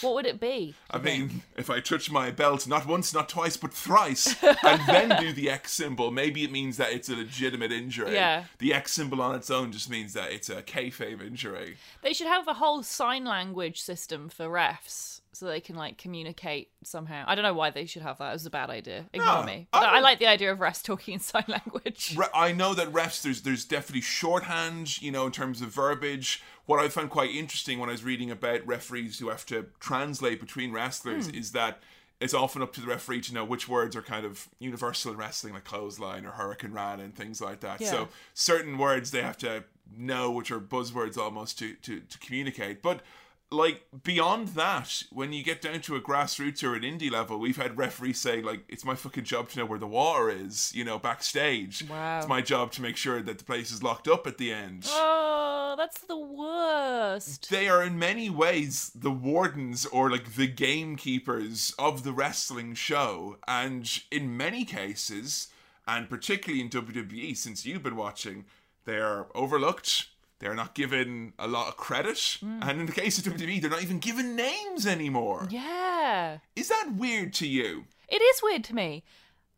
[0.00, 0.74] What would it be?
[0.90, 5.20] I mean, if I touch my belt not once, not twice, but thrice, and then
[5.20, 8.14] do the X symbol, maybe it means that it's a legitimate injury.
[8.14, 8.44] Yeah.
[8.58, 11.76] The X symbol on its own just means that it's a kayfabe injury.
[12.02, 16.70] They should have a whole sign language system for refs so they can like communicate
[16.82, 17.24] somehow.
[17.26, 18.30] I don't know why they should have that.
[18.30, 19.04] It was a bad idea.
[19.12, 19.66] Ignore No, me.
[19.72, 22.14] I But I, like the idea of refs talking in sign language.
[22.16, 26.42] Re- I know that refs, there's there's definitely shorthand, you know, in terms of verbiage.
[26.64, 30.40] What I found quite interesting when I was reading about referees who have to translate
[30.40, 31.34] between wrestlers Hmm.
[31.36, 31.80] is that
[32.18, 35.18] it's often up to the referee to know which words are kind of universal in
[35.18, 37.78] wrestling, like clothesline or hurricanrana and things like that.
[37.78, 37.90] Yeah.
[37.90, 42.82] So certain words they have to know, which are buzzwords almost to, to, to communicate.
[42.82, 43.02] But
[43.50, 47.56] like beyond that, when you get down to a grassroots or an indie level, we've
[47.56, 50.84] had referees say like, "It's my fucking job to know where the water is," you
[50.84, 51.88] know, backstage.
[51.88, 52.18] Wow.
[52.18, 54.86] It's my job to make sure that the place is locked up at the end.
[54.88, 57.48] Oh, that's the worst.
[57.50, 63.38] They are in many ways the wardens or like the gamekeepers of the wrestling show,
[63.46, 65.48] and in many cases,
[65.86, 68.44] and particularly in WWE, since you've been watching,
[68.86, 70.06] they are overlooked.
[70.38, 72.60] They're not given a lot of credit, hmm.
[72.62, 75.48] and in the case of WWE, they're not even given names anymore.
[75.50, 76.38] Yeah.
[76.54, 77.84] Is that weird to you?
[78.08, 79.02] It is weird to me.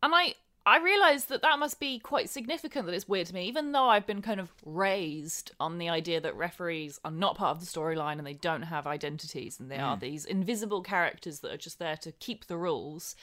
[0.03, 3.47] And I I realize that that must be quite significant that it's weird to me
[3.47, 7.57] even though I've been kind of raised on the idea that referees are not part
[7.57, 10.01] of the storyline and they don't have identities and they are hmm.
[10.01, 13.17] these invisible characters that are just there to keep the rules.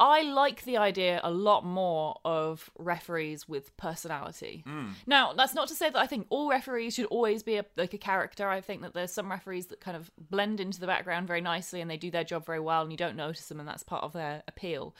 [0.00, 4.64] I like the idea a lot more of referees with personality.
[5.06, 7.94] Now, that's not to say that I think all referees should always be a, like
[7.94, 8.48] a character.
[8.48, 11.80] I think that there's some referees that kind of blend into the background very nicely
[11.80, 14.02] and they do their job very well and you don't notice them and that's part
[14.02, 14.94] of their appeal.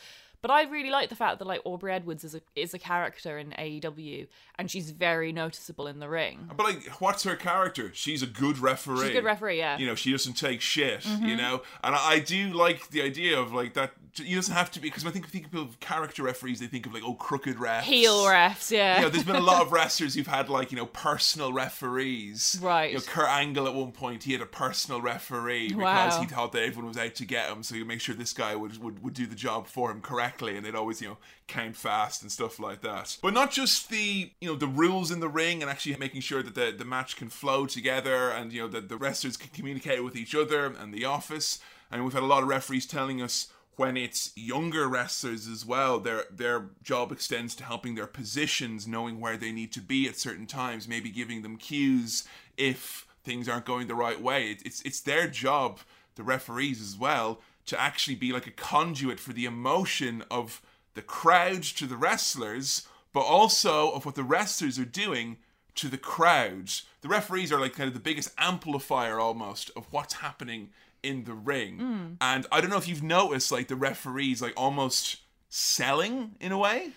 [0.44, 3.38] But I really like the fact that like Aubrey Edwards is a is a character
[3.38, 4.26] in AEW,
[4.58, 6.50] and she's very noticeable in the ring.
[6.54, 7.90] But like, what's her character?
[7.94, 8.98] She's a good referee.
[8.98, 9.78] She's a good referee, yeah.
[9.78, 11.00] You know, she doesn't take shit.
[11.00, 11.24] Mm-hmm.
[11.24, 13.92] You know, and I, I do like the idea of like that.
[14.16, 16.94] He doesn't have to be because I think think of character referees, they think of
[16.94, 18.96] like oh crooked refs, Heel refs, yeah.
[18.98, 22.58] You know, there's been a lot of wrestlers who've had like you know personal referees.
[22.62, 22.92] Right.
[22.92, 25.78] You know, Kurt Angle at one point he had a personal referee because
[26.16, 26.20] Wow.
[26.20, 28.54] he thought that everyone was out to get him, so you make sure this guy
[28.54, 31.76] would, would would do the job for him correctly, and they'd always you know count
[31.76, 33.16] fast and stuff like that.
[33.22, 36.42] But not just the you know the rules in the ring and actually making sure
[36.42, 40.02] that the the match can flow together, and you know that the wrestlers can communicate
[40.04, 41.58] with each other and the office.
[41.90, 45.98] And we've had a lot of referees telling us when it's younger wrestlers as well,
[45.98, 50.18] their their job extends to helping their positions, knowing where they need to be at
[50.18, 52.24] certain times, maybe giving them cues
[52.56, 54.50] if things aren't going the right way.
[54.50, 55.80] It, it's it's their job,
[56.14, 60.62] the referees as well, to actually be like a conduit for the emotion of
[60.94, 65.38] the crowd to the wrestlers, but also of what the wrestlers are doing
[65.74, 66.70] to the crowd.
[67.00, 70.70] The referees are like kind of the biggest amplifier almost of what's happening
[71.04, 72.16] in the ring.
[72.20, 76.58] And I don't know if you've noticed like the referees like almost selling in a
[76.58, 76.90] way.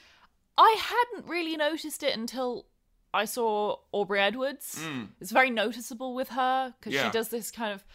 [0.57, 2.65] I hadn't really noticed it until
[3.13, 4.79] I saw Aubrey Edwards.
[5.21, 6.95] It's very noticeable with her because Mm.
[6.95, 7.05] Yeah.
[7.05, 7.85] she does this kind of.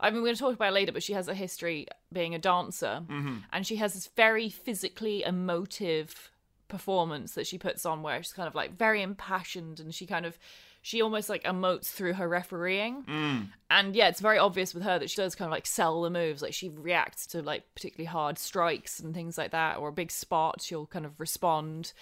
[0.00, 2.34] I mean, we're going to talk about it later, but she has a history being
[2.34, 3.36] a dancer, Mm-hmm.
[3.52, 6.30] and she has this very physically emotive
[6.68, 10.26] performance that she puts on, where she's kind of like very impassioned, and she kind
[10.26, 10.38] of,
[10.82, 13.04] she almost like emotes through her refereeing.
[13.04, 13.48] Mm.
[13.70, 16.10] And yeah, it's very obvious with her that she does kind of like sell the
[16.10, 16.42] moves.
[16.42, 20.10] Like she reacts to like particularly hard strikes and things like that, or a big
[20.10, 21.92] spot, she'll kind of respond.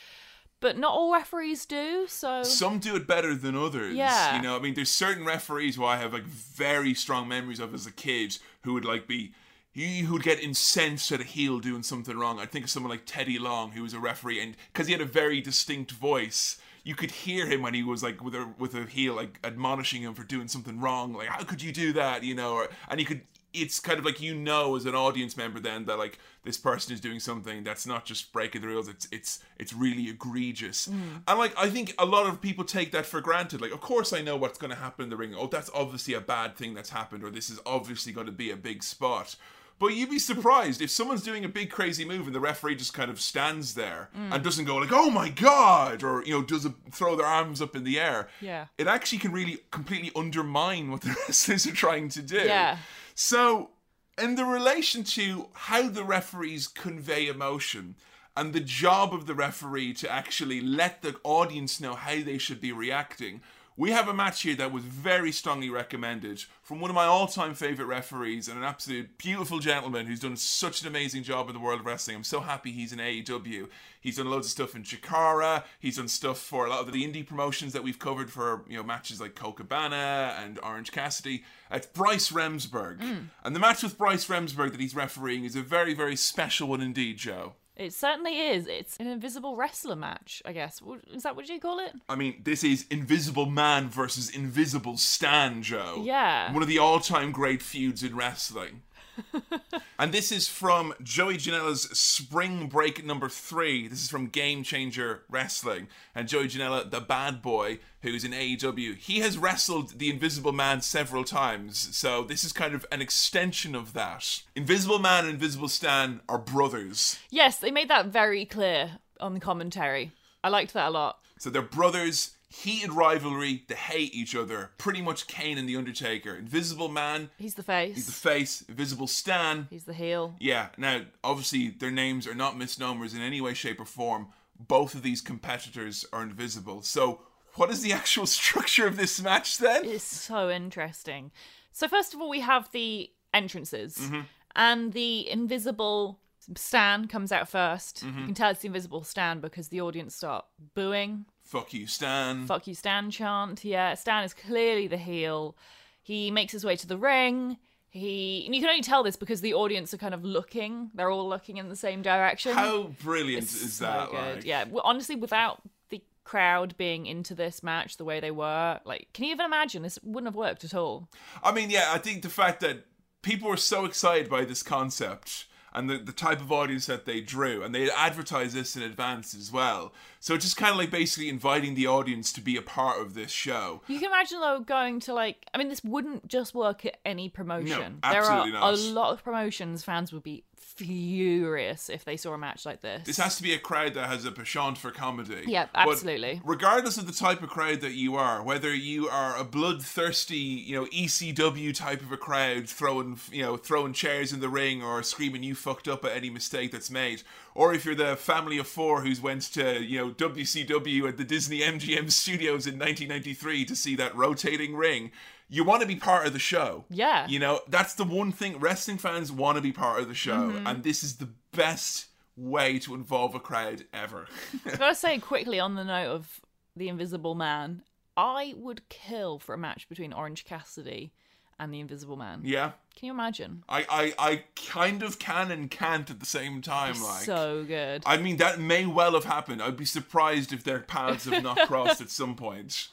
[0.60, 3.94] But not all referees do, so Some do it better than others.
[3.94, 4.36] Yeah.
[4.36, 7.72] You know, I mean, there's certain referees who I have like very strong memories of
[7.72, 9.32] as a kid who would like be.
[9.72, 12.40] He who would get incensed at a heel doing something wrong.
[12.40, 15.00] I think of someone like Teddy Long, who was a referee, and because he had
[15.00, 18.74] a very distinct voice, you could hear him when he was like with a with
[18.74, 21.12] a heel, like admonishing him for doing something wrong.
[21.12, 22.24] Like, how could you do that?
[22.24, 23.22] You know, or and you could.
[23.52, 26.94] It's kind of like you know as an audience member then that like this person
[26.94, 28.86] is doing something that's not just breaking the rules.
[28.86, 30.86] It's it's it's really egregious.
[30.86, 31.22] Mm.
[31.26, 33.60] And like I think a lot of people take that for granted.
[33.60, 35.34] Like, of course I know what's going to happen in the ring.
[35.36, 38.52] Oh, that's obviously a bad thing that's happened, or this is obviously going to be
[38.52, 39.34] a big spot.
[39.80, 42.92] But you'd be surprised if someone's doing a big crazy move and the referee just
[42.92, 44.42] kind of stands there and mm.
[44.42, 47.82] doesn't go like, "Oh my god," or you know, doesn't throw their arms up in
[47.82, 48.28] the air.
[48.42, 48.66] Yeah.
[48.76, 52.36] it actually can really completely undermine what the wrestlers are trying to do.
[52.36, 52.76] Yeah.
[53.14, 53.70] So,
[54.18, 57.96] in the relation to how the referees convey emotion
[58.36, 62.60] and the job of the referee to actually let the audience know how they should
[62.60, 63.40] be reacting,
[63.80, 67.54] we have a match here that was very strongly recommended from one of my all-time
[67.54, 71.60] favorite referees and an absolute beautiful gentleman who's done such an amazing job in the
[71.60, 72.14] world of wrestling.
[72.14, 73.68] I'm so happy he's in AEW.
[73.98, 75.64] He's done loads of stuff in Chikara.
[75.78, 78.76] He's done stuff for a lot of the indie promotions that we've covered for you
[78.76, 81.44] know matches like Colt Cabana and Orange Cassidy.
[81.70, 83.28] It's Bryce Remsburg, mm.
[83.42, 86.82] and the match with Bryce Remsburg that he's refereeing is a very very special one
[86.82, 87.54] indeed, Joe.
[87.80, 88.66] It certainly is.
[88.66, 90.82] It's an invisible wrestler match, I guess.
[91.12, 91.92] Is that what you call it?
[92.10, 96.02] I mean, this is Invisible Man versus Invisible Stan, Joe.
[96.04, 96.52] Yeah.
[96.52, 98.82] One of the all time great feuds in wrestling.
[99.98, 103.88] and this is from Joey Janela's Spring Break number three.
[103.88, 105.88] This is from Game Changer Wrestling.
[106.14, 110.80] And Joey Janela, the bad boy who's in AEW, he has wrestled the Invisible Man
[110.80, 111.96] several times.
[111.96, 114.42] So this is kind of an extension of that.
[114.54, 117.18] Invisible Man and Invisible Stan are brothers.
[117.30, 120.12] Yes, they made that very clear on the commentary.
[120.42, 121.18] I liked that a lot.
[121.38, 124.70] So they're brothers, heated rivalry, they hate each other.
[124.76, 126.34] Pretty much Kane and The Undertaker.
[126.34, 127.94] Invisible Man, He's the face.
[127.94, 128.62] he's the face.
[128.68, 130.34] Invisible Stan, He's the heel.
[130.40, 130.68] yeah.
[130.76, 134.28] Now, obviously, their names are not misnomers in any way, shape, or form.
[134.58, 136.82] Both of these competitors are invisible.
[136.82, 137.20] So,
[137.54, 139.84] what is the actual structure of this match then?
[139.84, 141.30] It's so interesting.
[141.72, 144.20] So first of all, we have the entrances, Mm-hmm.
[144.56, 146.18] and the invisible
[146.56, 148.18] Stan comes out 1st Mm-hmm.
[148.18, 151.26] You can tell it's the invisible Stan because the audience start booing.
[151.50, 152.46] Fuck you, Stan.
[152.46, 153.64] "Fuck you, Stan!" chant.
[153.64, 155.56] Yeah, Stan is clearly the heel.
[156.00, 157.58] He makes his way to the ring.
[157.88, 160.92] He and you can only tell this because the audience are kind of looking.
[160.94, 162.52] They're all looking in the same direction.
[162.52, 164.12] How brilliant It's is so that?
[164.12, 164.44] Like?
[164.44, 169.08] Yeah, well, honestly, without the crowd being into this match the way they were, like,
[169.12, 169.82] can you even imagine?
[169.82, 171.08] This wouldn't have worked at all.
[171.42, 172.86] I mean, yeah, I think the fact that
[173.22, 177.20] people were so excited by this concept and the, the type of audience that they
[177.20, 179.92] drew, and they advertised this in advance as well.
[180.18, 183.14] So it's just kind of like basically inviting the audience to be a part of
[183.14, 183.83] this show.
[183.88, 187.28] You can imagine though going to like I mean this wouldn't just work at any
[187.28, 188.00] promotion.
[188.02, 188.74] No, there are absolutely not.
[188.74, 193.05] a lot of promotions fans would be furious if they saw a match like this.
[193.07, 195.44] This has to be a crowd that has a penchant for comedy.
[195.46, 196.40] Yeah, But absolutely.
[196.44, 200.77] regardless of the type of crowd that you are, whether you are a bloodthirsty, you
[200.77, 205.03] know, ECW type of a crowd throwing, you know, throwing chairs in the ring or
[205.03, 207.23] screaming you fucked up at any mistake that's made,
[207.55, 211.25] or if you're the family of four who's went to, you know, WCW at the
[211.25, 215.11] Disney MGM studios in 1993 to see that rotating ring,
[215.50, 216.84] you want to be part of the show.
[216.88, 217.26] Yeah.
[217.28, 220.50] You know, that's the one thing wrestling fans want to be part of the show,
[220.52, 220.66] Mm-hmm.
[220.66, 224.26] and this is the best way to involve a crowd ever.
[224.64, 226.40] I've got to say quickly on the note of
[226.76, 227.82] the Invisible Man,
[228.16, 231.12] I would kill for a match between Orange Cassidy
[231.58, 232.40] and the Invisible Man.
[232.44, 232.72] yeah.
[232.96, 233.62] Can you imagine?
[233.68, 237.00] I, I, I kind of can and can't at the same time.
[237.02, 238.02] Like, so good.
[238.04, 239.62] I mean, that may well have happened.
[239.62, 242.88] I'd be surprised if their paths have not crossed at some point.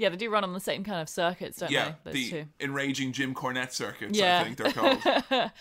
[0.00, 2.12] Yeah, they do run on the same kind of circuits, don't Yeah, they?
[2.12, 2.46] Those the two.
[2.60, 4.18] enraging Jim Cornette circuits.
[4.18, 4.40] Yeah.
[4.40, 5.50] I think they're called.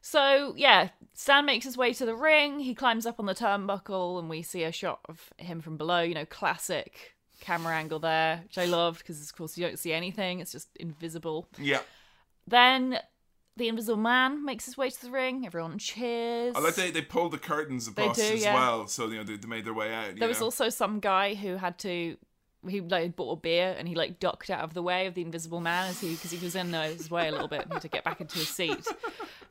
[0.00, 2.60] So yeah, Stan makes his way to the ring.
[2.60, 6.00] He climbs up on the turnbuckle, and we see a shot of him from below.
[6.00, 9.92] You know, classic camera angle there, which I loved because of course you don't see
[9.92, 11.48] anything; it's just invisible.
[11.58, 11.80] yeah,
[12.46, 13.00] Then
[13.56, 15.44] the Invisible Man makes his way to the ring.
[15.44, 16.54] Everyone cheers.
[16.56, 18.54] I like they they pulled the curtains across do, as yeah.
[18.54, 20.16] well, so you know they, they made their way out.
[20.16, 22.16] There was also some guy who had to.
[22.66, 25.22] He like bought a beer and he like ducked out of the way of the
[25.22, 27.82] Invisible Man as he because he was in his way a little bit and had
[27.82, 28.84] to get back into his seat.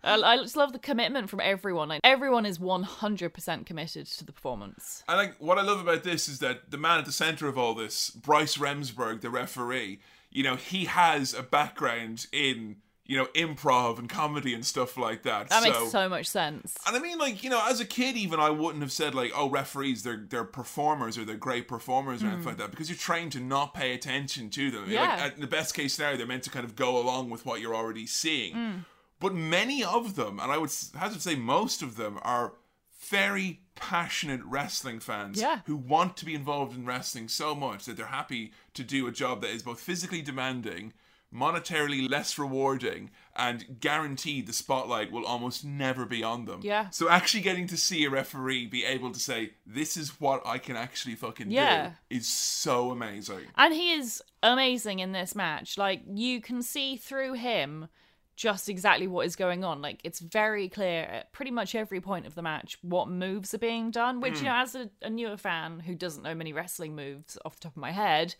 [0.03, 1.87] I, I just love the commitment from everyone.
[1.87, 5.03] Like everyone is one hundred percent committed to the performance.
[5.07, 7.57] I like what I love about this is that the man at the center of
[7.57, 12.75] all this, Bryce Remsburg, the referee, you know, he has a background in
[13.07, 15.49] you know improv and comedy and stuff like that.
[15.49, 16.75] That so, makes so much sense.
[16.85, 19.31] And I mean, like you know, as a kid, even I wouldn't have said like,
[19.35, 22.97] "Oh, referees, they're they're performers or they're great performers" or anything like that, because you're
[22.97, 24.87] trained to not pay attention to them.
[24.87, 25.17] Mean, Like.
[25.19, 25.25] Yeah.
[25.25, 27.61] at- in the best case scenario, they're meant to kind of go along with what
[27.61, 28.53] you're already seeing.
[28.53, 28.71] Hmm.
[29.19, 32.53] But many of them, and I would to say most of them, are
[32.99, 35.61] very passionate wrestling fans Yeah.
[35.65, 39.11] who want to be involved in wrestling so much that they're happy to do a
[39.11, 40.93] job that is both physically demanding,
[41.33, 46.61] monetarily less rewarding, and guaranteed the spotlight will almost never be on them.
[46.63, 46.89] Yeah.
[46.89, 50.57] So actually getting to see a referee be able to say, "This is what I
[50.57, 51.89] can actually fucking Yeah.
[51.89, 53.47] do," is so amazing.
[53.55, 55.77] And he is amazing in this match.
[55.77, 57.89] Like you can see through him
[58.37, 59.81] just exactly what is going on.
[59.81, 63.57] Like it's very clear at pretty much every point of the match what moves are
[63.57, 64.21] being done.
[64.21, 64.45] Which you hmm.
[64.45, 67.73] know, as a, a newer fan who doesn't know many wrestling moves off the top
[67.73, 68.35] of my head,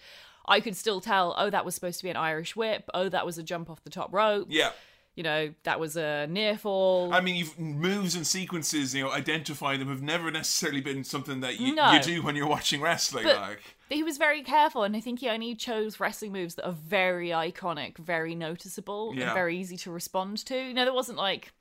[0.48, 1.36] I could still tell.
[1.38, 2.90] Oh, that was supposed to be an Irish whip.
[2.94, 4.48] Oh, that was a jump off the top rope.
[4.50, 4.72] Yeah.
[5.16, 7.12] You know, that was a near fall.
[7.12, 11.40] I mean, you've moves and sequences, you know, identifying them have never necessarily been something
[11.42, 11.92] that you, No.
[11.94, 13.24] you do when you're watching wrestling.
[13.24, 16.66] But- like, he was very careful and i think he only chose wrestling moves that
[16.68, 19.28] are very iconic very noticeable Yeah.
[19.28, 21.54] and very easy to respond to you know there wasn't like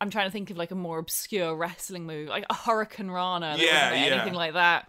[0.00, 3.66] i'm trying to think of like a more obscure wrestling move like a hurricanrana there
[3.66, 4.14] Yeah, wasn't yeah.
[4.16, 4.88] anything like that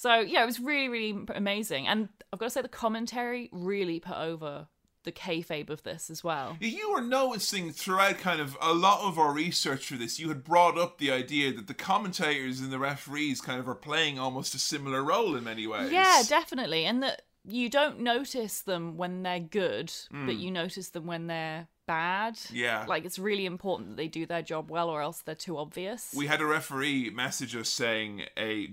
[0.00, 4.00] so yeah it was really really amazing and i've got to say the commentary really
[4.00, 4.66] put over
[5.04, 9.18] the kayfabe of this as well You were noticing throughout kind of a lot of
[9.18, 12.78] our research for this, you had brought up the idea that the commentators and the
[12.78, 15.90] referees kind of are playing almost a similar role in many ways.
[15.90, 16.84] Yeah, definitely.
[16.84, 20.26] And that you don't notice them when they're good, Hmm.
[20.26, 22.38] but you notice them when they're bad.
[22.52, 22.84] Yeah.
[22.86, 26.12] Like it's really important that they do their job well or else they're too obvious.
[26.14, 28.68] we had a referee message us saying a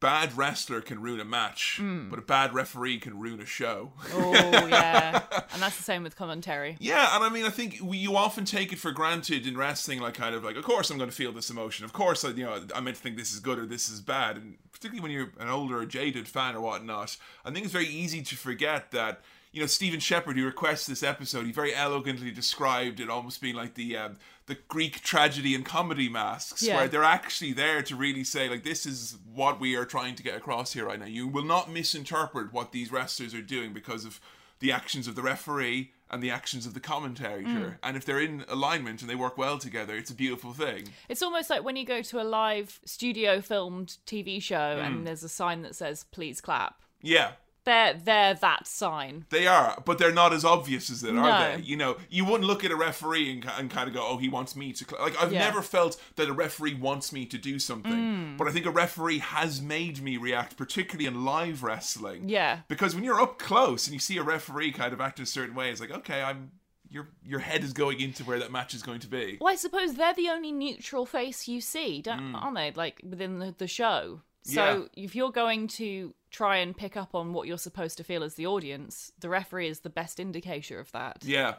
[0.00, 2.08] bad wrestler can ruin a match, Hmm.
[2.08, 3.92] but a bad referee can ruin a show.
[4.12, 5.22] oh, yeah.
[5.52, 6.76] And that's the same with commentary.
[6.80, 10.00] Yeah, and I mean, I think we, you often take it for granted in wrestling,
[10.00, 11.84] like kind of like, of course I'm going to feel this emotion.
[11.84, 14.00] Of course, I, you know, I'm meant to think this is good or this is
[14.00, 17.88] bad, and particularly when you're an older, jaded fan or whatnot, I think it's very
[17.88, 19.20] easy to forget that.
[19.52, 23.56] You know, Stephen Shepard, who requests this episode, he very elegantly described it almost being
[23.56, 24.16] like the um,
[24.50, 26.76] the Greek tragedy and comedy masks, Yeah.
[26.76, 30.22] where they're actually there to really say, like, this is what we are trying to
[30.22, 31.06] get across here right now.
[31.06, 34.20] You will not misinterpret what these wrestlers are doing because of
[34.58, 37.78] the actions of the referee and the actions of the commentator.
[37.82, 40.88] And if they're in alignment and they work well together, it's a beautiful thing.
[41.08, 44.84] It's almost like when you go to a live studio filmed TV show Hmm.
[44.84, 46.82] and there's a sign that says please clap.
[47.00, 47.32] Yeah.
[47.70, 49.26] They're they're that sign.
[49.30, 51.62] They are, but they're not as obvious as it, are they?
[51.62, 54.28] You know, you wouldn't look at a referee and, and kind of go, "Oh, he
[54.28, 55.00] wants me to." Cl-.
[55.00, 55.38] Like, I've Yeah.
[55.40, 58.36] never felt that a referee wants me to do something, Mm.
[58.36, 62.28] but I think a referee has made me react, particularly in live wrestling.
[62.28, 62.60] Yeah.
[62.68, 65.54] because when you're up close and you see a referee kind of act a certain
[65.54, 66.50] way, it's like, okay, I'm
[66.92, 69.38] your your head is going into where that match is going to be.
[69.40, 72.34] Well, I suppose they're the only neutral face you see, don't, Hmm.
[72.34, 72.72] aren't they?
[72.72, 74.22] Like within the, the show.
[74.42, 78.22] So if you're going to try and pick up on what you're supposed to feel
[78.22, 81.18] as the audience, the referee is the best indicator of that.
[81.22, 81.54] Yeah.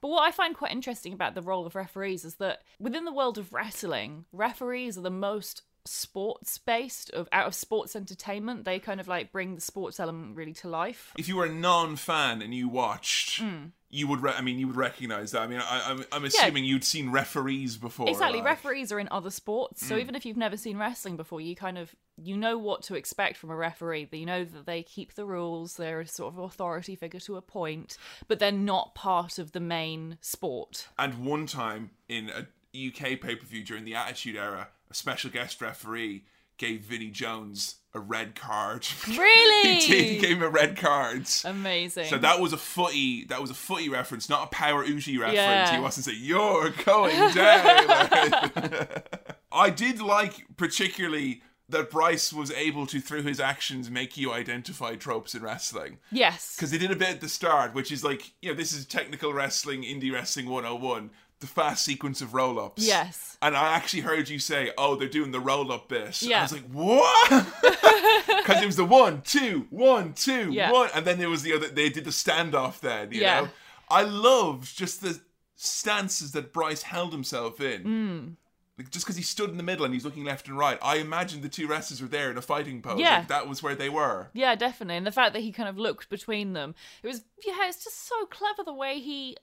[0.00, 3.12] But what I find quite interesting about the role of referees is that within the
[3.12, 8.64] world of wrestling, referees are the most sports based of out of sports entertainment.
[8.64, 11.12] They kind of like bring the sports element really to life.
[11.18, 13.66] If you were a non-fan and you watched, Hmm.
[13.90, 14.22] You would.
[14.22, 15.42] Re- I mean, you would recognize that.
[15.42, 18.08] I mean, I, I'm, I'm assuming you'd seen referees before.
[18.08, 18.40] Exactly.
[18.40, 20.00] Referees are in other sports, so mm.
[20.00, 23.36] even if you've never seen wrestling before, you kind of you know what to expect
[23.36, 24.08] from a referee.
[24.12, 25.76] You know that they keep the rules.
[25.76, 27.96] They're a sort of authority figure to a point,
[28.28, 30.88] but they're not part of the main sport.
[30.98, 32.46] And one time in a
[32.88, 36.24] UK pay per view during the Attitude Era, a special guest referee
[36.60, 38.86] gave Vinnie Jones a red card.
[39.08, 39.80] Really?
[39.80, 41.26] he, did, he gave him a red card.
[41.44, 42.04] Amazing.
[42.06, 43.24] So that was a footy.
[43.24, 45.36] That was a footy reference, not a power Uzi reference.
[45.36, 45.74] Yeah.
[45.74, 49.02] He wasn't saying you're going down.
[49.52, 54.96] I did like particularly that Bryce was able to, through his actions, make you identify
[54.96, 55.98] tropes in wrestling.
[56.12, 56.56] yes.
[56.56, 58.84] Because they did a bit at the start, which is like, you know, this is
[58.84, 62.86] technical wrestling, indie wrestling 101, the fast sequence of roll ups.
[62.86, 63.36] Yes.
[63.42, 66.20] And I actually heard you say, oh, they're doing the roll up bit.
[66.22, 67.46] And I was like, what?
[68.26, 70.52] Because it was the one, two, one, two, one.
[70.52, 70.88] Yeah.
[70.94, 73.40] And then there was the other, they did the standoff then, you Yeah.
[73.42, 73.48] know?
[73.88, 75.20] I loved just the
[75.56, 77.84] stances that Bryce held himself in.
[77.84, 78.36] Mm.
[78.78, 80.96] Like, just because he stood in the middle and he's looking left and right, I
[80.96, 82.98] imagined the two wrestlers were there in a fighting pose.
[83.00, 83.18] Yeah.
[83.18, 84.28] Like, that was where they were.
[84.32, 84.96] Yeah, definitely.
[84.96, 88.06] And the fact that he kind of looked between them, it was yeah, it's just
[88.08, 89.36] so clever the way he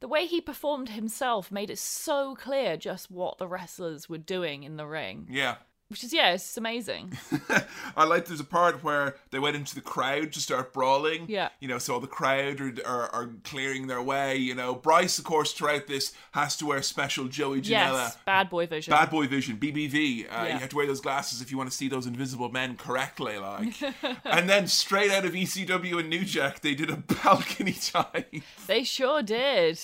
[0.00, 4.62] the way he performed himself made it so clear just what the wrestlers were doing
[4.62, 5.26] in the ring.
[5.30, 5.56] Yeah.
[5.88, 7.16] Which is yeah, it's amazing.
[7.96, 11.26] I like there's a part where they went into the crowd to start brawling.
[11.28, 11.50] Yeah.
[11.60, 14.34] You know, so all the crowd are, are, are clearing their way.
[14.36, 17.68] You know, Bryce, of course, throughout this has to wear special Joey Janela.
[17.68, 18.90] yes, bad boy vision.
[18.90, 20.24] Bad boy vision, BBV.
[20.24, 20.44] Uh, Yeah.
[20.54, 23.38] You have to wear those glasses if you want to see those invisible men correctly,
[23.38, 23.74] like.
[24.24, 28.64] and then straight out of ECW and New Jack, they did a balcony dive.
[28.66, 29.78] They sure did.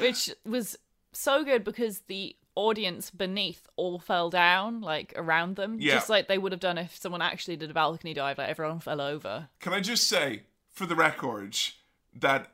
[0.00, 0.76] Which was
[1.12, 5.78] so good because the audience beneath all fell down, like around them.
[5.80, 5.94] Yeah.
[5.94, 8.80] Just like they would have done if someone actually did a balcony dive, like everyone
[8.80, 9.48] fell over.
[9.60, 11.56] Can I just say, for the record,
[12.12, 12.50] that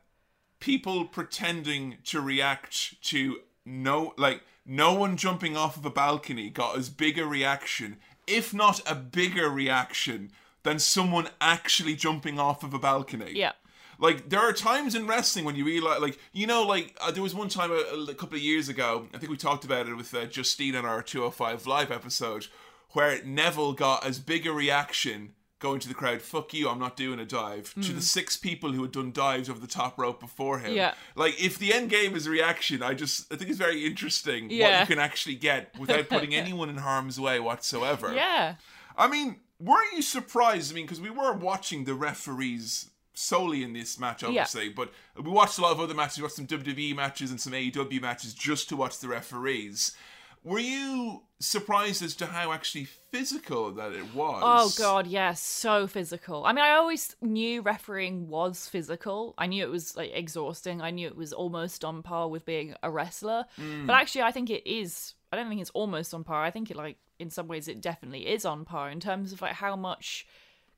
[0.60, 6.76] people pretending to react to no, like, no one jumping off of a balcony got
[6.76, 7.96] as big a reaction,
[8.26, 10.30] if not a bigger reaction,
[10.64, 13.32] than someone actually jumping off of a balcony.
[13.34, 13.52] Yeah.
[13.98, 17.22] Like there are times in wrestling when you realize, like you know, like uh, there
[17.22, 19.08] was one time a, a couple of years ago.
[19.14, 22.46] I think we talked about it with uh, Justine on our 205 live episode,
[22.90, 26.20] where Neville got as big a reaction going to the crowd.
[26.20, 26.68] Fuck you!
[26.68, 27.74] I'm not doing a dive.
[27.82, 30.74] To the six people who had done dives over the top rope before him.
[30.74, 30.94] Yeah.
[31.14, 34.44] Like if the end game is a reaction, I just I think it's very interesting
[34.44, 38.12] what you can actually get without putting anyone in harm's way whatsoever.
[38.14, 38.56] Yeah.
[38.96, 40.70] I mean, weren't you surprised?
[40.70, 45.30] I mean, because we were watching the referees solely in this match, obviously, but we
[45.30, 46.18] watched a lot of other matches.
[46.18, 49.96] We watched some WWE matches and some AEW matches just to watch the referees.
[50.44, 54.42] Were you surprised as to how actually physical that it was?
[54.44, 56.44] Oh god, yeah, so physical.
[56.44, 59.34] I mean, I always knew refereeing was physical.
[59.38, 60.82] I knew it was like exhausting.
[60.82, 63.46] I knew it was almost on par with being a wrestler.
[63.58, 63.86] Mm.
[63.86, 65.14] But actually, I think it is.
[65.32, 66.44] I don't think it's almost on par.
[66.44, 69.40] I think it like in some ways it definitely is on par in terms of
[69.40, 70.26] like how much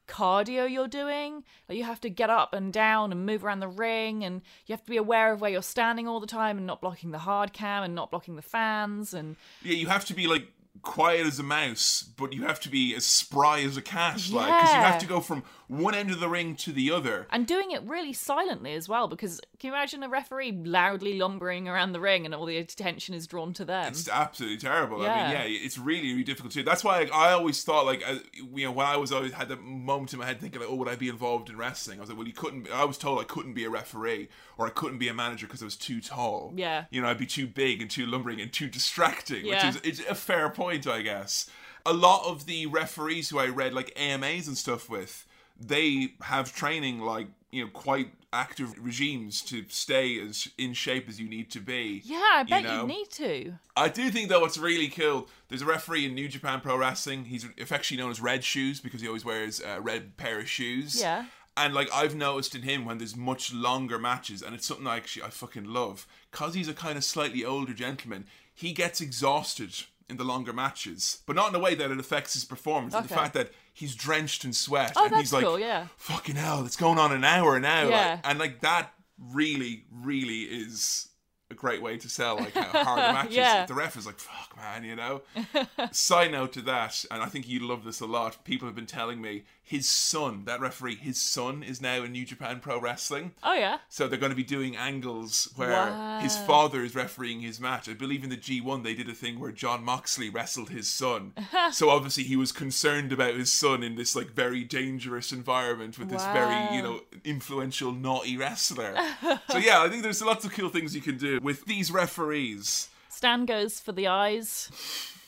[0.07, 1.45] cardio you're doing.
[1.69, 4.73] Like you have to get up and down and move around the ring and you
[4.73, 7.19] have to be aware of where you're standing all the time and not blocking the
[7.19, 10.49] hard cam and not blocking the fans and Yeah, you have to be like
[10.83, 14.47] quiet as a mouse, but you have to be as spry as a cat, like
[14.47, 17.27] because you have to go from one end of the ring to the other.
[17.31, 21.67] and doing it really silently as well because can you imagine a referee loudly lumbering
[21.67, 25.01] around the ring and all the attention is drawn to them It's absolutely terrible.
[25.03, 25.23] I Yeah.
[25.25, 26.63] mean, yeah, it's really, really difficult too.
[26.63, 28.19] That's why like, I always thought, like, uh,
[28.55, 30.77] you know, when I was always had that moment in my head thinking, like, oh,
[30.77, 31.99] would I be involved in wrestling?
[31.99, 32.71] I was like, well, you couldn't.
[32.71, 35.63] I was told I couldn't be a referee or I couldn't be a manager because
[35.63, 36.53] I was too tall.
[36.55, 36.85] Yeah.
[36.91, 39.67] you know, I'd be too big and too lumbering and too distracting, Yeah.
[39.67, 41.49] which is it's a fair point, I guess.
[41.85, 45.25] A lot of the referees who I read like AMAs and stuff with,
[45.59, 51.19] they have training like you know quite active regimes to stay as in shape as
[51.19, 52.03] you need to be.
[52.05, 52.85] yeah i bet you, know?
[52.85, 55.29] need to I do think though what's really cool.
[55.49, 57.27] There's a referee in New Japan Pro Wrestling.
[57.27, 60.99] He's affectionately known as Red Shoes because he always wears a red pair of shoes.
[61.01, 61.27] Yeah.
[61.59, 64.97] And like I've noticed in him when there's much longer matches, and it's something I
[64.97, 68.27] actually I fucking love, cause he's a kind of slightly older gentleman.
[68.55, 69.75] He gets exhausted
[70.09, 72.95] in the longer matches, but not in a way that it affects his performance.
[72.95, 75.89] The fact that he's drenched in sweat Oh, and he's like, cool, yeah.
[75.97, 77.89] fucking hell, it's going on an hour now.
[77.91, 81.09] like- and like that really, really is
[81.51, 83.63] a great way to sell like how hard the match Yeah.
[83.63, 83.69] is.
[83.69, 85.23] The ref is like, fuck man, you know?
[85.93, 88.87] Side note to that, and I think you love this a lot, people have been
[88.87, 93.33] telling me his son, that referee, his son is now in New Japan Pro Wrestling.
[93.43, 93.79] Oh yeah.
[93.89, 96.21] So they're going to be doing angles where Wow.
[96.21, 97.89] his father is refereeing his match.
[97.89, 101.33] I believe in the G1 they did a thing where Jon Moxley wrestled his son.
[101.73, 106.11] so obviously he was concerned about his son in this like very dangerous environment with
[106.11, 108.95] this very, you know, influential naughty wrestler.
[109.51, 112.89] so yeah, I think there's lots of cool things you can do with these referees.
[113.09, 114.71] Stan goes for the eyes.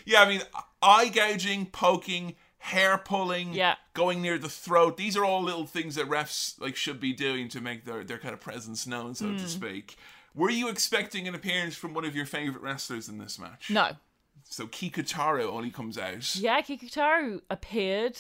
[0.06, 0.42] Yeah, I mean,
[0.82, 3.76] eye gouging, poking, hair pulling, Yeah.
[3.94, 4.98] going near the throat.
[4.98, 8.18] These are all little things that refs like should be doing to make their their
[8.20, 9.38] kind of presence known, so Hmm.
[9.38, 9.96] to speak.
[10.36, 13.70] Were you expecting an appearance from one of your favorite wrestlers in this match?
[13.70, 13.98] No.
[14.46, 16.36] So Kikutaro only comes out.
[16.36, 18.18] Yeah, Kikutaro appeared,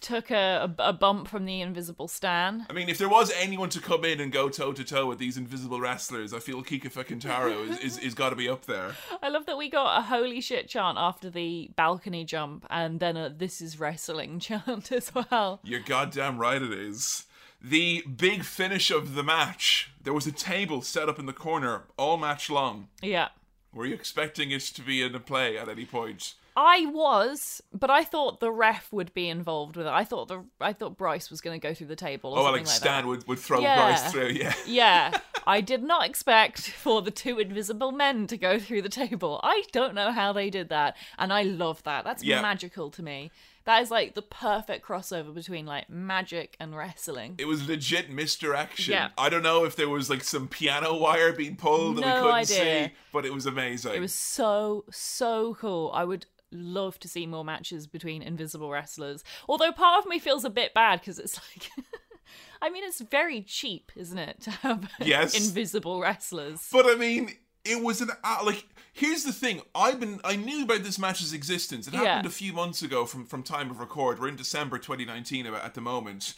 [0.00, 2.66] took a, a, a bump from the invisible Stan.
[2.68, 5.18] I mean, if there was anyone to come in and go toe to toe with
[5.18, 8.94] these invisible wrestlers, I feel Kikutaro is, is, is got to be up there.
[9.22, 13.16] I love that we got a holy shit chant after the balcony jump and then
[13.16, 15.60] a this is wrestling chant as well.
[15.64, 17.24] You're goddamn right it is.
[17.60, 19.90] The big finish of the match.
[20.02, 22.88] There was a table set up in the corner all match long.
[23.02, 23.28] Yeah.
[23.72, 26.34] Were you expecting it to be in a play at any point?
[26.56, 29.92] I was, but I thought the ref would be involved with it.
[29.92, 32.44] I thought the I thought Bryce was going to go through the table or Oh,
[32.44, 33.08] something like Stan that.
[33.08, 33.76] would, would throw Yeah.
[33.76, 34.54] Bryce through, yeah.
[34.66, 39.38] Yeah, I did not expect for the two invisible men to go through the table.
[39.42, 42.04] I don't know how they did that, and I love that.
[42.04, 42.40] That's Yeah.
[42.40, 43.30] magical to me.
[43.64, 47.34] That is like the perfect crossover between like magic and wrestling.
[47.36, 48.92] It was legit misdirection.
[48.92, 49.08] Yeah.
[49.18, 52.34] I don't know if there was like some piano wire being pulled that we couldn't
[52.34, 52.86] idea.
[52.88, 53.92] see, but it was amazing.
[53.94, 55.90] It was so so cool.
[55.92, 59.24] I would love to see more matches between invisible wrestlers.
[59.48, 61.70] Although part of me feels a bit bad because it's like.
[62.62, 65.36] I mean, it's very cheap, isn't it, to have Yes.
[65.36, 66.66] invisible wrestlers?
[66.72, 67.30] But I mean,
[67.64, 68.64] it was an uh, like.
[68.92, 69.60] Here's the thing.
[69.74, 70.20] I've been.
[70.24, 71.86] I knew about this match's existence.
[71.86, 72.00] It Yeah.
[72.04, 74.18] happened a few months ago from from time of record.
[74.18, 76.34] We're in December 2019 about at the moment.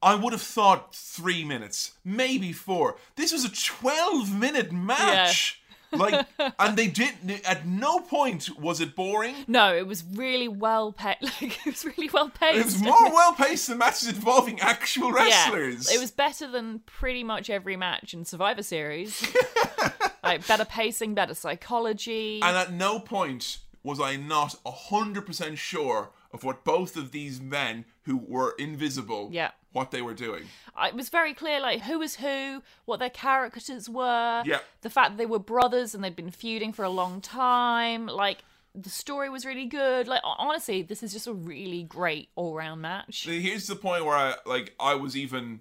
[0.00, 2.96] I would have thought three minutes, maybe four.
[3.16, 5.60] This was a 12 minute match.
[5.92, 6.26] Like,
[6.58, 7.30] and they didn't.
[7.48, 9.34] At no point was it boring.
[9.46, 11.18] No, it was really well paced.
[11.42, 12.58] Like it was really well paced.
[12.58, 15.88] It was more well paced than matches involving actual wrestlers.
[15.90, 19.26] Yeah, it was better than pretty much every match in Survivor Series.
[20.22, 22.40] like better pacing, better psychology.
[22.42, 27.84] And at no point was I not 100% sure of what both of these men
[28.02, 29.52] who were invisible, Yeah.
[29.78, 30.44] What they were doing.
[30.76, 34.42] Uh, it was very clear, like who was who, what their characters were.
[34.44, 34.58] Yeah.
[34.82, 38.06] The fact that they were brothers and they'd been feuding for a long time.
[38.06, 38.38] Like
[38.74, 40.06] the story was really good.
[40.06, 43.24] Like honestly, this is just a really great all-round match.
[43.24, 45.60] Here's the point where I like I was even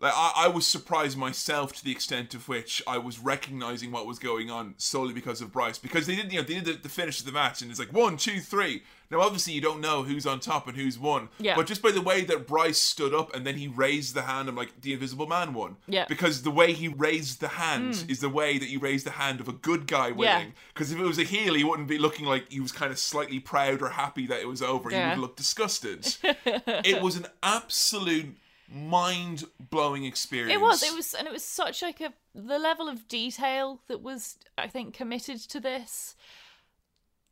[0.00, 4.06] like I, I was surprised myself to the extent of which I was recognizing what
[4.06, 6.72] was going on solely because of Bryce because they didn't you know they did the,
[6.72, 8.82] the finish of the match and it's like one two three
[9.12, 11.54] now obviously you don't know who's on top and who's won Yeah.
[11.54, 14.48] but just by the way that Bryce stood up and then he raised the hand
[14.48, 16.06] I'm like the Invisible Man won Yeah.
[16.08, 18.10] because the way he raised the hand mm.
[18.10, 20.10] is the way that you raise the hand of a good guy.
[20.10, 22.90] Winning because if it was a heel he wouldn't be looking like he was kind
[22.90, 27.16] of slightly proud or happy that it was over he would look disgusted it was
[27.16, 28.36] an absolute
[28.72, 30.52] mind blowing experience.
[30.52, 30.82] It was.
[30.82, 34.66] It was, and it was such like a the level of detail that was, I
[34.66, 36.16] think, committed to this.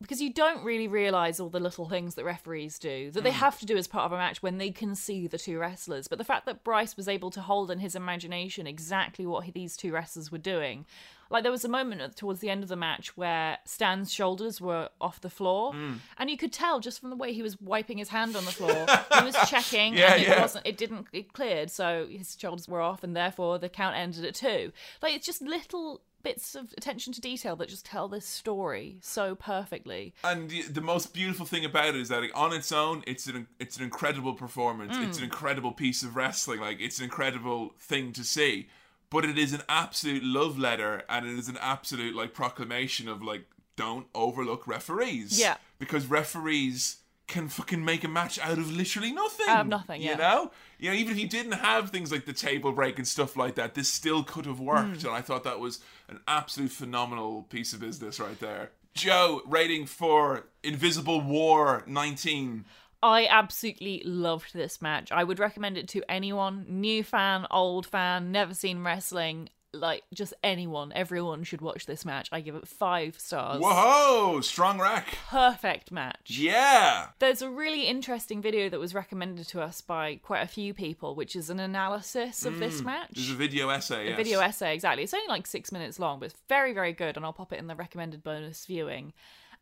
[0.00, 3.38] Because you don't really realize all the little things that referees do that they hmm.
[3.38, 6.08] have to do as part of a match when they can see the two wrestlers.
[6.08, 9.50] But the fact that Bryce was able to hold in his imagination exactly what he-
[9.50, 10.86] these two wrestlers were doing,
[11.28, 14.88] like there was a moment towards the end of the match where Stan's shoulders were
[15.00, 15.94] off the floor, hmm.
[16.18, 18.50] and you could tell just from the way he was wiping his hand on the
[18.50, 18.86] floor,
[19.18, 20.40] he was checking, Yeah, and it yeah.
[20.40, 24.24] wasn't it didn't it cleared so his shoulders were off and therefore the count ended
[24.24, 24.72] at two
[25.02, 29.34] like it's just little bits of attention to detail that just tell this story so
[29.34, 33.02] perfectly and the, the most beautiful thing about it is that like, on its own,
[33.06, 34.96] it's an it's an incredible performance.
[34.96, 35.18] It's Mm.
[35.18, 36.60] an incredible piece of wrestling.
[36.60, 38.68] Like it's an incredible thing to see.
[39.10, 43.22] But it is an absolute love letter, and it is an absolute like proclamation of
[43.22, 43.44] like
[43.76, 45.38] don't overlook referees.
[45.40, 45.56] Yeah.
[45.78, 46.96] because referees
[47.30, 49.46] can fucking make a match out of literally nothing.
[49.48, 50.16] Out of nothing, You yeah.
[50.16, 53.36] know, you know, even if you didn't have things like the table break and stuff
[53.36, 55.00] like that, this still could have worked.
[55.02, 55.06] Hmm.
[55.08, 58.70] And I thought that was an absolute phenomenal piece of business right there.
[58.94, 62.64] Joe, rating for Invisible War 19.
[63.02, 68.30] i absolutely loved this match i would recommend it to anyone new fan old fan
[68.30, 72.28] never seen wrestling like just anyone, everyone should watch this match.
[72.32, 73.60] I give it five stars.
[73.62, 75.18] Whoa, strong rack.
[75.28, 76.38] Perfect match.
[76.38, 77.08] Yeah.
[77.18, 81.14] There's a really interesting video that was recommended to us by quite a few people,
[81.14, 83.12] which is an analysis of this mm, match.
[83.14, 84.06] There's a video essay.
[84.06, 84.16] A yes.
[84.16, 85.04] video essay, exactly.
[85.04, 87.58] It's only like six minutes long, but it's very, very good, and I'll pop it
[87.58, 89.12] in the recommended bonus viewing.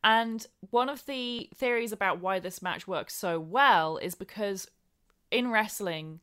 [0.03, 4.69] And one of the theories about why this match works so well is because
[5.31, 6.21] in wrestling,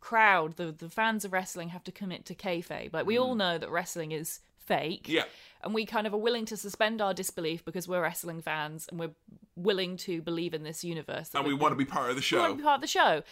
[0.00, 2.92] crowd, the, the fans of wrestling have to commit to kayfabe.
[2.92, 5.04] Like, we all know that wrestling is fake.
[5.04, 5.12] Mm.
[5.12, 5.24] Yeah.
[5.62, 8.98] And we kind of are willing to suspend our disbelief because we're wrestling fans and
[8.98, 9.14] we're
[9.56, 11.30] willing to believe in this universe.
[11.34, 12.52] And we want to be part of the we want show.
[12.52, 13.22] to be part of the show.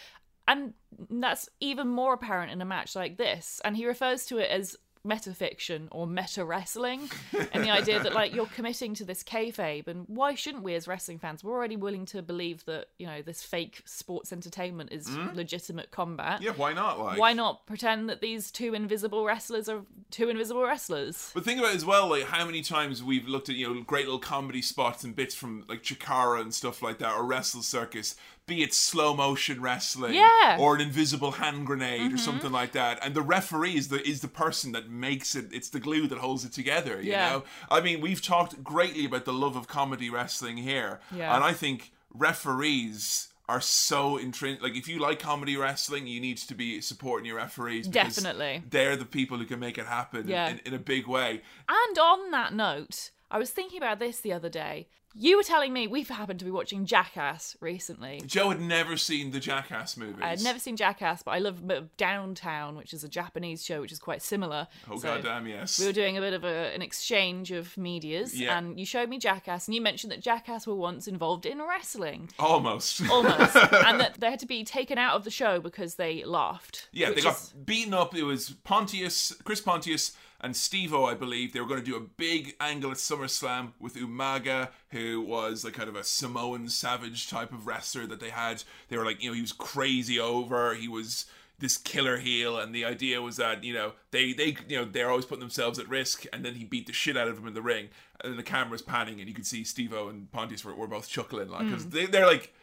[0.47, 0.73] And
[1.09, 3.61] that's even more apparent in a match like this.
[3.63, 4.75] And he refers to it as
[5.07, 7.09] metafiction or meta wrestling.
[7.53, 9.87] and the idea that, like, you're committing to this kayfabe.
[9.87, 13.21] And why shouldn't we, as wrestling fans, we're already willing to believe that, you know,
[13.21, 15.35] this fake sports entertainment is mm.
[15.35, 16.41] legitimate combat.
[16.41, 16.99] Yeah, why not?
[16.99, 19.81] Like, Why not pretend that these two invisible wrestlers are
[20.11, 21.31] two invisible wrestlers?
[21.33, 23.81] But think about it as well, like how many times we've looked at you know
[23.81, 27.61] great little comedy spots and bits from like Chikara and stuff like that, or Wrestle
[27.61, 28.15] Circus,
[28.49, 30.27] be it slow motion wrestling, Yeah.
[30.43, 30.61] Mm-hmm.
[30.61, 34.19] or an invisible hand grenade or something like that, and the referee is the is
[34.21, 35.45] the person that makes it.
[35.53, 37.01] It's the glue that holds it together.
[37.01, 37.29] You Yeah.
[37.29, 41.33] know, I mean, we've talked greatly about the love of comedy wrestling here, Yeah.
[41.35, 43.27] and I think referees.
[43.47, 44.61] Are so intrinsic.
[44.61, 47.87] Like, if you like comedy wrestling, you need to be supporting your referees.
[47.87, 48.61] Definitely.
[48.69, 50.49] they're the people who can make it happen Yeah.
[50.49, 51.41] in, in a big way.
[51.67, 54.87] And on that note, I was thinking about this the other day.
[55.15, 58.21] You were telling me we've happened to be watching Jackass recently.
[58.25, 60.21] Joe had never seen the Jackass movies.
[60.21, 61.63] I had never seen Jackass, but I love
[61.97, 64.67] Downtown, which is a Japanese show, which is quite similar.
[64.89, 65.79] Oh So goddamn yes!
[65.79, 68.57] We were doing a bit of a, an exchange of medias, Yeah.
[68.57, 72.29] and you showed me Jackass, and you mentioned that Jackass were once involved in wrestling,
[72.39, 73.01] Almost.
[73.09, 76.87] almost, and that they had to be taken out of the show because they laughed.
[76.91, 78.15] yeah, they got is- beaten up.
[78.15, 81.53] It was Pontius, Chris Pontius, and Steve-O, I believe.
[81.53, 85.73] They were going to do a big angle at SummerSlam with Umaga, who was like
[85.73, 88.63] kind of a Samoan savage type of wrestler that they had.
[88.87, 90.75] They were like, you know, he was crazy over.
[90.75, 91.25] He was
[91.59, 95.09] this killer heel, and the idea was that you know they they you know they're
[95.09, 97.53] always putting themselves at risk, and then he beat the shit out of him in
[97.53, 97.89] the ring,
[98.21, 101.09] and then the camera's panning, and you could see Stevo and Pontius were, were both
[101.09, 101.91] chuckling like because mm.
[101.91, 102.53] they they're like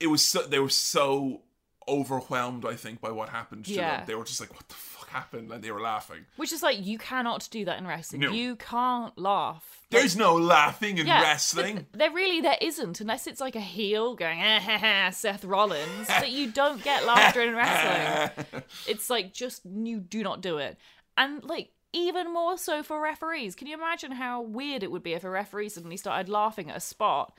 [0.00, 1.42] it was so they were so
[1.86, 3.98] overwhelmed I think by what happened to Yeah.
[3.98, 4.06] them.
[4.06, 4.74] They were just like what the
[5.14, 6.26] happened, and they were laughing.
[6.36, 8.20] which is like you cannot do that in wrestling.
[8.22, 8.30] No.
[8.32, 9.80] You can't laugh.
[9.90, 11.86] There's no laughing in Yeah, wrestling.
[11.92, 16.08] there really there isn't unless it's like a heel going "Ah, ha, ha, Seth Rollins
[16.08, 18.62] that you don't get laughter in wrestling.
[18.88, 20.76] It's like just you do not do it.
[21.16, 23.54] And like even more so for referees.
[23.54, 26.76] Can you imagine how weird it would be if a referee suddenly started laughing at
[26.76, 27.38] a spot?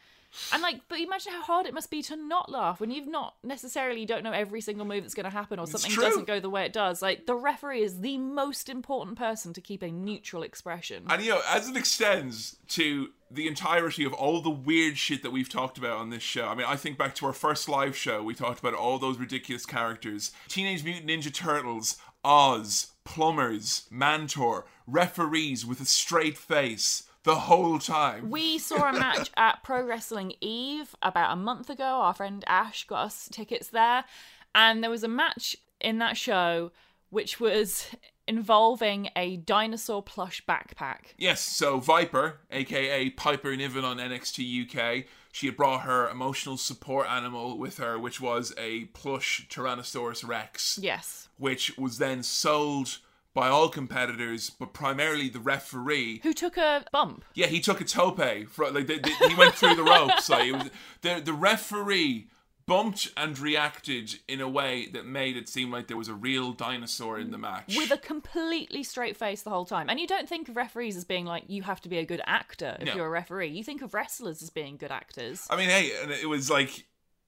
[0.54, 3.36] And like, but imagine how hard it must be to not laugh when you've not
[3.44, 6.50] necessarily don't know every single move that's going to happen or something doesn't go the
[6.50, 7.02] way it does.
[7.02, 11.06] Like the referee is the most important person to keep a neutral expression.
[11.10, 15.32] And you know, as it extends to the entirety of all the weird shit that
[15.32, 16.48] we've talked about on this show.
[16.48, 19.18] I mean, I think back to our first live show, we talked about all those
[19.18, 27.36] ridiculous characters Teenage Mutant Ninja Turtles, Oz, plumbers, Mantaur, referees with a straight face the
[27.36, 28.30] whole time.
[28.30, 31.84] We saw a match at Pro Wrestling Eve about a month ago.
[31.84, 34.06] Our friend Ash got us tickets there.
[34.54, 36.72] And there was a match in that show
[37.10, 37.88] which was
[38.28, 41.14] involving a dinosaur plush backpack.
[41.18, 47.08] Yes, so Viper, aka Piper Niven on NXT UK, she had brought her emotional support
[47.10, 50.80] animal with her, which was a plush Tyrannosaurus Rex.
[50.82, 51.28] Yes.
[51.38, 53.00] which was then sold
[53.36, 56.22] by all competitors, but primarily the referee.
[56.24, 57.24] Who took a bump.
[57.36, 58.20] Yeah, he took a tope.
[58.50, 60.28] For, like they, they- he went through the ropes.
[60.30, 60.70] Like it was
[61.02, 62.28] the the referee
[62.68, 66.52] bumped and reacted in a way that made it seem like there was a real
[66.52, 67.76] dinosaur in the match.
[67.78, 69.88] With a completely straight face the whole time.
[69.88, 72.22] And you don't think of referees as being like, you have to be a good
[72.26, 72.96] actor if No.
[72.96, 73.50] you're a referee.
[73.50, 75.46] You think of wrestlers as being good actors.
[75.48, 76.86] I mean, hey, and it was like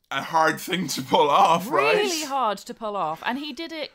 [0.10, 1.96] a hard thing to pull off, right?
[1.98, 3.92] really hard to pull off and he did it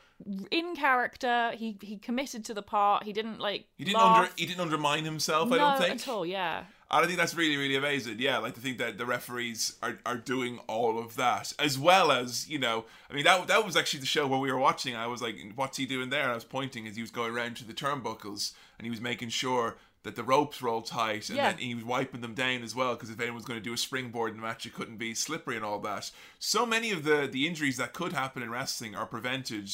[0.50, 4.16] in character he he committed to the part he didn't like He didn't laugh.
[4.18, 5.48] under he didn't undermine himself.
[5.48, 8.16] no, I don't think at all yeah And I think that's really, really amazing.
[8.18, 12.12] Yeah, like to think that the referees are, are doing all of that, as well
[12.12, 12.84] as you know.
[13.10, 14.94] I mean, that that was actually the show where we were watching.
[14.94, 17.32] I was like, "What's he doing there?" And I was pointing as he was going
[17.34, 21.28] around to the turnbuckles, and he was making sure that the ropes were all tight,
[21.30, 21.50] and Yeah.
[21.52, 23.72] then he was wiping them down as well, because if anyone was going to do
[23.72, 26.10] a springboard in the match, it couldn't be slippery and all that.
[26.38, 29.70] So many of the the injuries that could happen in wrestling are prevented.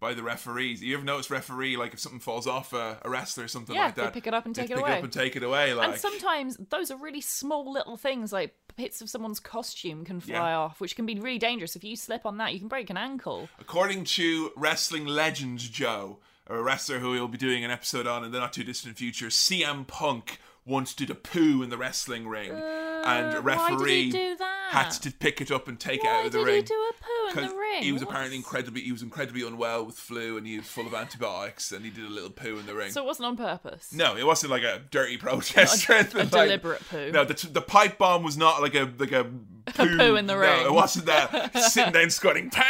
[0.00, 3.44] By the referees, you ever notice referee like if something falls off a, a wrestler
[3.44, 4.98] or something Yeah, like they that, pick it up and take it pick away.
[4.98, 5.74] up and take it away.
[5.74, 10.20] Like and sometimes those are really small little things like bits of someone's costume can
[10.20, 10.58] fly Yeah.
[10.58, 12.96] off which can be really dangerous if you slip on that you can break an
[12.96, 18.22] ankle According to wrestling legend Joe, a wrestler who we'll be doing an episode on
[18.24, 19.26] in the not too distant future.
[19.26, 20.38] CM Punk
[20.68, 22.58] once did a poo in the wrestling ring, and
[23.34, 24.36] a Uh, why did he referee
[24.70, 26.56] had to pick it up and take it out of the did ring.
[26.56, 27.82] he do a poo in 'Cause the ring?
[27.82, 30.86] He was What's- apparently incredibly he was incredibly unwell with flu and he was full
[30.86, 32.90] of antibiotics and he did a little poo in the ring.
[32.92, 33.92] So it wasn't on purpose.
[33.94, 37.10] no, it wasn't like a dirty protest anything a like- deliberate poo.
[37.12, 39.24] No, the, the pipe bomb was not like a like a
[39.74, 40.66] poo, poo in the no, ring.
[40.66, 41.56] it wasn't that.
[41.70, 42.66] Sitting down squatting pipe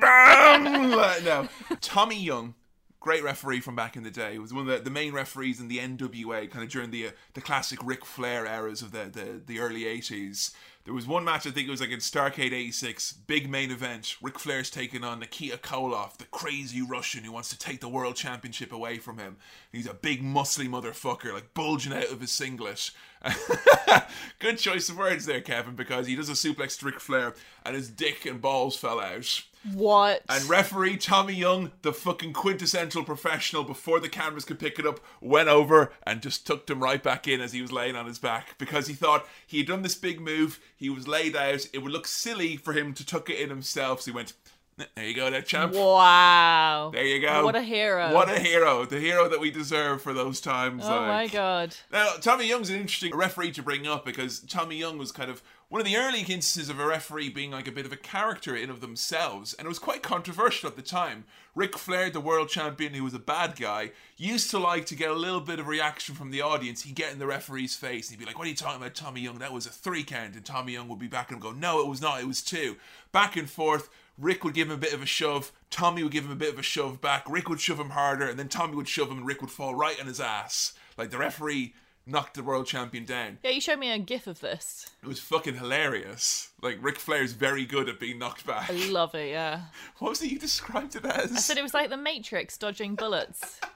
[0.00, 0.90] bomb.
[0.92, 1.48] Like, no,
[1.80, 2.54] Tommy Young.
[3.02, 4.34] Great referee from back in the day.
[4.34, 7.08] He was one of the, the main referees in the NWA, kind of during the
[7.08, 10.52] uh, the classic Ric Flair eras of the, the, the early 80s.
[10.84, 14.16] There was one match, I think it was like in Starcade 86, big main event.
[14.22, 18.14] Ric Flair's taking on Nikita Koloff, the crazy Russian who wants to take the world
[18.14, 19.36] championship away from him.
[19.72, 22.92] He's a big, muscly motherfucker, like bulging out of his singlet.
[24.38, 27.34] Good choice of words there, Kevin, because he does a suplex to Ric Flair
[27.64, 29.42] and his dick and balls fell out.
[29.74, 30.22] What?
[30.28, 35.00] And referee Tommy Young, the fucking quintessential professional, before the cameras could pick it up,
[35.20, 38.18] went over and just tucked him right back in as he was laying on his
[38.18, 40.58] back because he thought he had done this big move.
[40.76, 41.66] He was laid out.
[41.72, 44.02] It would look silly for him to tuck it in himself.
[44.02, 44.32] So he went,
[44.76, 45.74] "There you go, there, champ.
[45.74, 46.90] wow.
[46.92, 47.44] There you go.
[47.44, 48.12] What a hero.
[48.12, 48.84] What a hero.
[48.84, 50.82] The hero that we deserve for those times.
[50.84, 51.76] Oh my god.
[51.92, 55.42] Now, Tommy Young's an interesting referee to bring up because Tommy Young was kind of
[55.72, 58.54] one of the early instances of a referee being like a bit of a character
[58.54, 61.24] in of themselves, and it was quite controversial at the time.
[61.54, 65.08] Ric Flair, the world champion, who was a bad guy, used to like to get
[65.10, 66.82] a little bit of reaction from the audience.
[66.82, 68.94] He'd get in the referee's face and he'd be like, What are you talking about,
[68.94, 69.38] Tommy Young?
[69.38, 70.34] That was a three count.
[70.34, 72.76] And Tommy Young would be back and go, No, it was not, it was two.
[73.10, 73.88] Back and forth.
[74.18, 75.52] Rick would give him a bit of a shove.
[75.70, 77.24] Tommy would give him a bit of a shove back.
[77.26, 79.74] Rick would shove him harder, and then Tommy would shove him, and Rick would fall
[79.74, 80.74] right on his ass.
[80.98, 81.72] Like the referee
[82.06, 83.38] knocked the world champion down.
[83.42, 84.90] Yeah, you showed me a gif of this.
[85.02, 86.50] It was fucking hilarious.
[86.60, 88.70] Like Ric Flair's very good at being knocked back.
[88.70, 89.62] I love it, yeah.
[89.98, 91.32] What was it you described it as?
[91.32, 93.60] I said it was like the Matrix dodging bullets.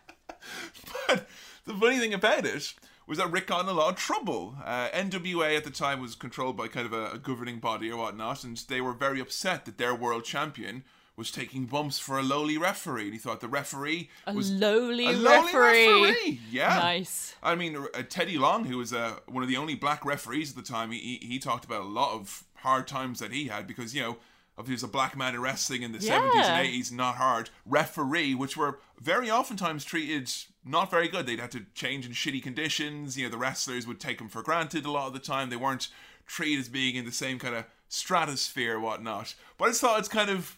[1.08, 1.26] But
[1.64, 2.74] the funny thing about it
[3.06, 4.56] was that Rick got in a lot of trouble.
[4.64, 7.96] Uh, NWA at the time was controlled by kind of a, a governing body or
[7.96, 10.84] whatnot, and they were very upset that their world champion
[11.16, 13.04] was taking bumps for a lowly referee.
[13.04, 16.02] And he thought the referee A was lowly a lowly referee.
[16.10, 16.40] referee.
[16.50, 17.34] Yeah, Nice.
[17.42, 20.56] I mean, uh, Teddy Long, who was uh, one of the only black referees at
[20.56, 23.66] the time, he, he he talked about a lot of hard times that he had
[23.66, 24.16] because you know.
[24.58, 26.18] If he was a black man in wrestling in the Yeah.
[26.18, 27.50] 70s and 80s, not hard.
[27.66, 30.32] Referee, which were very oftentimes treated
[30.64, 31.26] not very good.
[31.26, 33.18] They'd have to change in shitty conditions.
[33.18, 35.50] You know, the wrestlers would take them for granted a lot of the time.
[35.50, 35.88] They weren't
[36.26, 39.34] treated as being in the same kind of stratosphere, whatnot.
[39.58, 40.56] But I just thought it's kind of,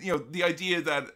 [0.00, 1.08] you know, the idea that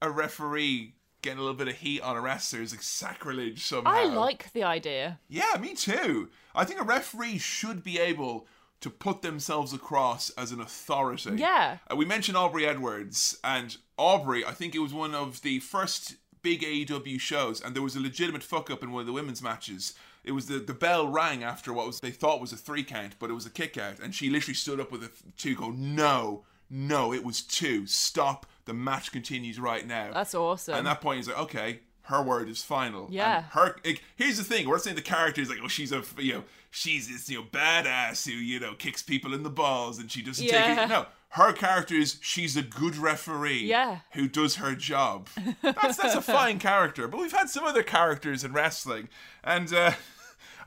[0.00, 3.90] a referee getting a little bit of heat on a wrestler is like sacrilege somehow.
[3.90, 5.18] I like the idea.
[5.28, 6.30] Yeah, me too.
[6.54, 8.46] I think a referee should be able
[8.80, 11.32] to put themselves across as an authority.
[11.36, 11.78] Yeah.
[11.90, 16.16] Uh, we mentioned Aubrey Edwards, and Aubrey, I think it was one of the first
[16.42, 19.42] big AEW shows, and there was a legitimate fuck up in one of the women's
[19.42, 19.94] matches.
[20.22, 23.16] It was the, the bell rang after what was they thought was a three count,
[23.18, 25.70] but it was a kick out, and she literally stood up with a two, go,
[25.70, 27.86] no, no, it was two.
[27.86, 28.46] Stop.
[28.66, 30.10] The match continues right now.
[30.12, 30.74] That's awesome.
[30.74, 33.08] And that point he's like, okay, her word is final.
[33.10, 33.36] Yeah.
[33.38, 33.76] And her.
[33.84, 36.44] Like, here's the thing: we're saying the character is like, oh, she's a, you know,
[36.70, 40.22] she's this, you know, badass who, you know, kicks people in the balls and she
[40.22, 40.74] doesn't Yeah.
[40.74, 40.88] take it.
[40.88, 43.64] No, her character is she's a good referee.
[43.64, 44.00] Yeah.
[44.12, 45.28] Who does her job.
[45.62, 47.08] That's that's a fine character.
[47.08, 49.08] But we've had some other characters in wrestling,
[49.42, 49.72] and.
[49.72, 49.92] uh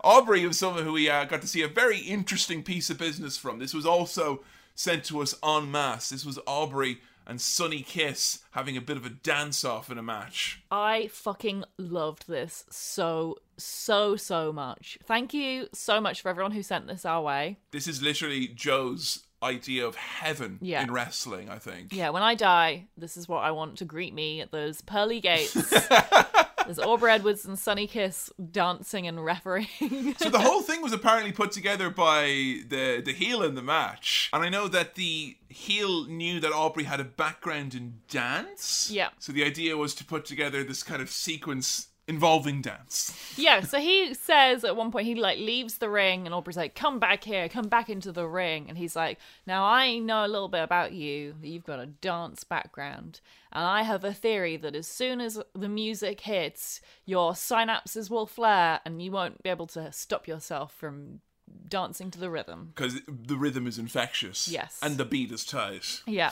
[0.04, 3.38] Aubrey was someone who we uh, got to see a very interesting piece of business
[3.38, 3.60] from.
[3.60, 4.41] This was also
[4.76, 6.09] sent to us en masse.
[6.09, 10.03] This was Aubrey and Sonny Kiss having a bit of a dance off in a
[10.03, 10.61] match.
[10.72, 14.97] I fucking loved this so, so, so much.
[15.03, 17.57] Thank you so much for everyone who sent this our way.
[17.72, 20.84] This is literally Joe's idea of heaven Yeah.
[20.84, 21.93] in wrestling, I think.
[21.93, 25.19] Yeah, when I die, this is what I want to greet me at those pearly
[25.19, 25.55] gates.
[26.72, 30.15] There's Aubrey Edwards and Sonny Kiss dancing and refereeing.
[30.17, 32.24] So the whole thing was apparently put together by
[32.69, 36.86] the the heel in the match, and I know that the heel knew that Aubrey
[36.86, 38.89] had a background in dance.
[38.89, 39.09] Yeah.
[39.19, 43.18] So the idea was to put together this kind of sequence involving dance.
[43.38, 46.76] yeah, so he says at one point he like leaves the ring and Aubrey's like,
[46.76, 50.28] "Come back here, come back into the ring." And he's like, "Now I know a
[50.28, 51.36] little bit about you.
[51.39, 53.22] That you've got a dance background,
[53.52, 58.26] and I have a theory that as soon as the music hits, your synapses will
[58.26, 61.22] flare and you won't be able to stop yourself from
[61.68, 64.47] dancing to the rhythm." Because the rhythm is infectious.
[64.47, 64.80] Yes.
[64.82, 66.02] And the beat is tight.
[66.06, 66.32] Yeah.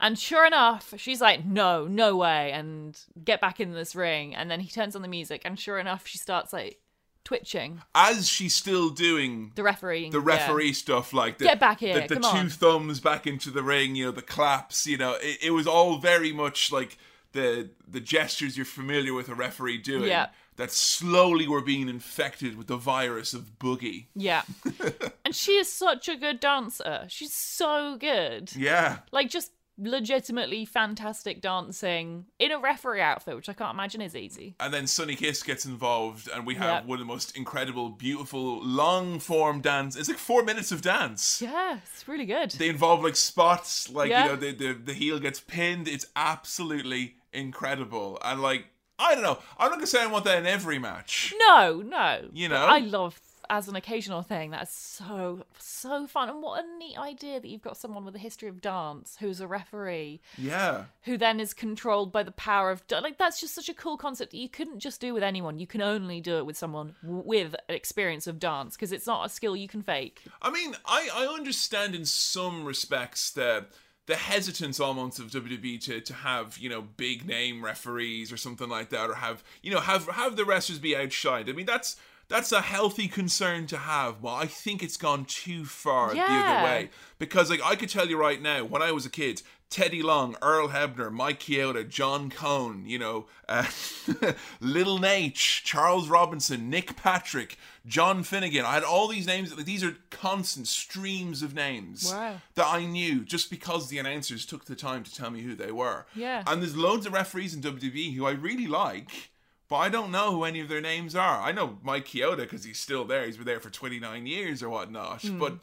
[0.00, 4.34] And sure enough, she's like, no, no way, and get back in this ring.
[4.34, 6.80] And then he turns on the music, and sure enough, she starts like
[7.24, 7.80] twitching.
[7.94, 10.10] As she's still doing The referee.
[10.10, 12.48] the referee stuff, like the, Get back here, the, the two on.
[12.50, 15.98] thumbs back into the ring, you know, the claps, you know, it, it was all
[15.98, 16.98] very much like
[17.32, 20.08] the the gestures you're familiar with a referee doing.
[20.08, 20.28] Yeah.
[20.56, 24.06] That slowly were being infected with the virus of boogie.
[24.14, 24.42] Yeah.
[25.24, 27.06] and she is such a good dancer.
[27.08, 28.54] She's so good.
[28.54, 28.98] Yeah.
[29.10, 34.54] Like just legitimately fantastic dancing in a referee outfit, which I can't imagine is easy.
[34.60, 36.84] And then Sonny Kiss gets involved, and we have Yep.
[36.86, 39.96] one of the most incredible, beautiful, long form dance.
[39.96, 41.40] It's like four minutes of dance.
[41.42, 42.52] Yeah, it's really good.
[42.52, 44.24] They involve like spots, like Yeah.
[44.24, 45.88] you know, the, the the heel gets pinned.
[45.88, 48.66] It's absolutely incredible, and like
[48.98, 51.34] I don't know, I'm not gonna say I want that in every match.
[51.38, 52.28] No, no.
[52.32, 52.64] You know?
[52.64, 53.20] I love
[53.50, 54.50] as an occasional thing.
[54.50, 58.18] That's so so fun, and what a neat idea that you've got someone with a
[58.18, 62.82] history of dance who's a referee Yeah, who then is controlled by the power of
[62.90, 65.58] like that's just such a cool concept that you couldn't just do with anyone.
[65.58, 69.28] You can only do it with someone with experience of dance because it's not a
[69.28, 70.22] skill you can fake.
[70.42, 73.66] I mean, I I understand in some respects the
[74.06, 78.68] the hesitance almost of WWE to, to have you know big name referees or something
[78.68, 81.48] like that, or have you know have have the wrestlers be outshined.
[81.48, 81.96] I mean, that's
[82.34, 84.20] that's a healthy concern to have.
[84.20, 88.08] Well, I think it's gone too far the other way because like I could tell
[88.08, 89.42] you right now, when I was a kid.
[89.70, 93.66] Teddy Long, Earl Hebner, Mike Chioda, John Cone, you know, uh,
[94.60, 98.64] Little Nate, Charles Robinson, Nick Patrick, John Finnegan.
[98.64, 99.52] I had all these names.
[99.56, 102.36] These are constant streams of names Wow.
[102.54, 105.72] that I knew just because the announcers took the time to tell me who they
[105.72, 106.06] were.
[106.14, 106.44] Yeah.
[106.46, 109.30] And there's loads of referees in WWE who I really like,
[109.68, 111.40] but I don't know who any of their names are.
[111.40, 113.24] I know Mike Chioda because he's still there.
[113.26, 115.22] He's been there for 29 years or whatnot.
[115.22, 115.38] Hmm.
[115.38, 115.54] But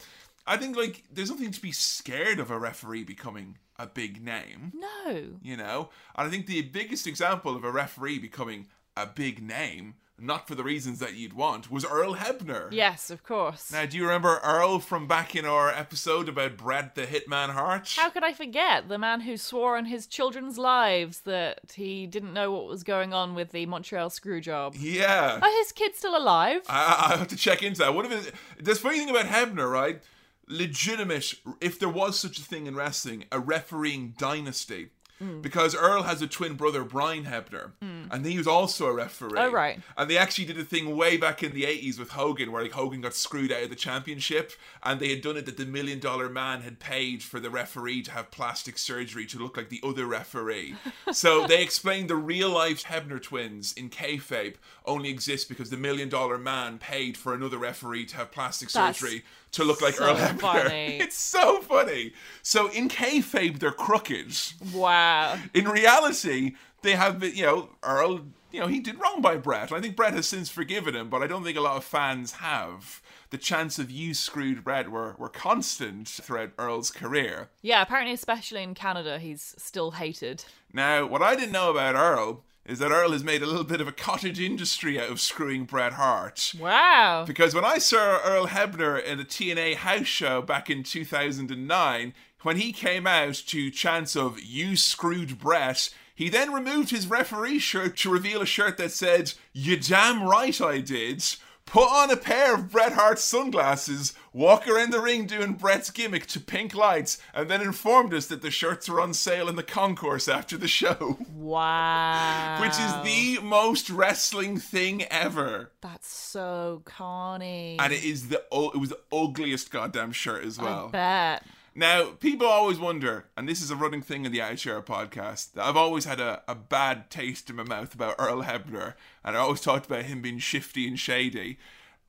[0.48, 4.72] I think like there's nothing to be scared of a referee becoming a big name
[4.76, 5.26] No.
[5.42, 5.90] you know?
[6.16, 10.56] And I think the biggest example of a referee becoming a big name, not for
[10.56, 12.68] the reasons that you'd want, was Earl Hebner.
[12.72, 13.72] Yes, of course.
[13.72, 17.96] Now, do you remember Earl from back in our episode about Bret the Hitman Hart?
[17.98, 22.34] How could I forget the man who swore on his children's lives that he didn't
[22.34, 24.76] know what was going on with the Montreal screw job?
[24.78, 25.40] yeah.
[25.42, 26.62] Are his kids still alive?
[26.70, 27.94] I, I have to check into that.
[27.94, 30.02] What if it, the funny thing about Hebner, right?
[30.48, 34.90] Legitimate, if there was such a thing in wrestling, a refereeing dynasty.
[35.22, 35.40] Hmm.
[35.40, 37.74] Because Earl has a twin brother, Brian Hebner,
[38.10, 39.38] and he was also a referee.
[39.38, 39.80] Oh, right.
[39.96, 42.72] And they actually did a thing way back in the 80s with Hogan, where like
[42.72, 46.00] Hogan got screwed out of the championship, and they had done it that the Million
[46.00, 49.82] Dollar Man had paid for the referee to have plastic surgery to look like the
[49.84, 50.74] other referee.
[51.12, 54.56] so they explained the real life Hebner twins in kayfabe
[54.86, 58.98] only exist because the Million Dollar Man paid for another referee to have plastic That's
[59.00, 59.24] surgery
[59.54, 60.40] to look like so Earl Hebner.
[60.40, 60.98] funny.
[61.02, 62.14] It's so funny.
[62.42, 64.34] So in kayfabe, they're crooked
[64.74, 65.38] Wow.
[65.54, 68.22] in reality, they have been, you know, Earl,
[68.52, 69.72] you know, he did wrong by Bret.
[69.72, 72.34] I think Bret has since forgiven him, but I don't think a lot of fans
[72.34, 73.02] have.
[73.30, 77.50] The chance of you screwed Brett were, were constant throughout Earl's career.
[77.62, 80.44] Yeah, apparently, especially in Canada, he's still hated.
[80.74, 83.82] Now, what I didn't know about Earl is that Earl has made a little bit
[83.82, 86.54] of a cottage industry out of screwing Bret Hart.
[86.58, 87.26] Wow.
[87.28, 92.14] Because when I saw Earl Hebner in a TNA house show back in 2009,
[92.44, 97.60] when he came out to chants of "You screwed Bret, he then removed his referee
[97.60, 101.26] shirt to reveal a shirt that said "You damn right I did."
[101.66, 106.26] Put on a pair of Bret Hart sunglasses, walk around the ring doing Bret's gimmick
[106.28, 109.64] to pink lights, and then informed us that the shirts were on sale in the
[109.64, 111.18] concourse after the show.
[111.34, 112.62] Wow.
[112.62, 115.72] Which is the most wrestling thing ever.
[115.82, 117.78] That's so corny.
[117.80, 120.90] and it is the it was the ugliest goddamn shirt as I well.
[120.90, 121.44] bet.
[121.74, 125.66] Now, people always wonder, and this is a running thing in the Outshare podcast, that
[125.66, 129.40] I've always had a, a bad taste in my mouth about Earl Hebner, and I
[129.40, 131.58] always talked about him being shifty and shady.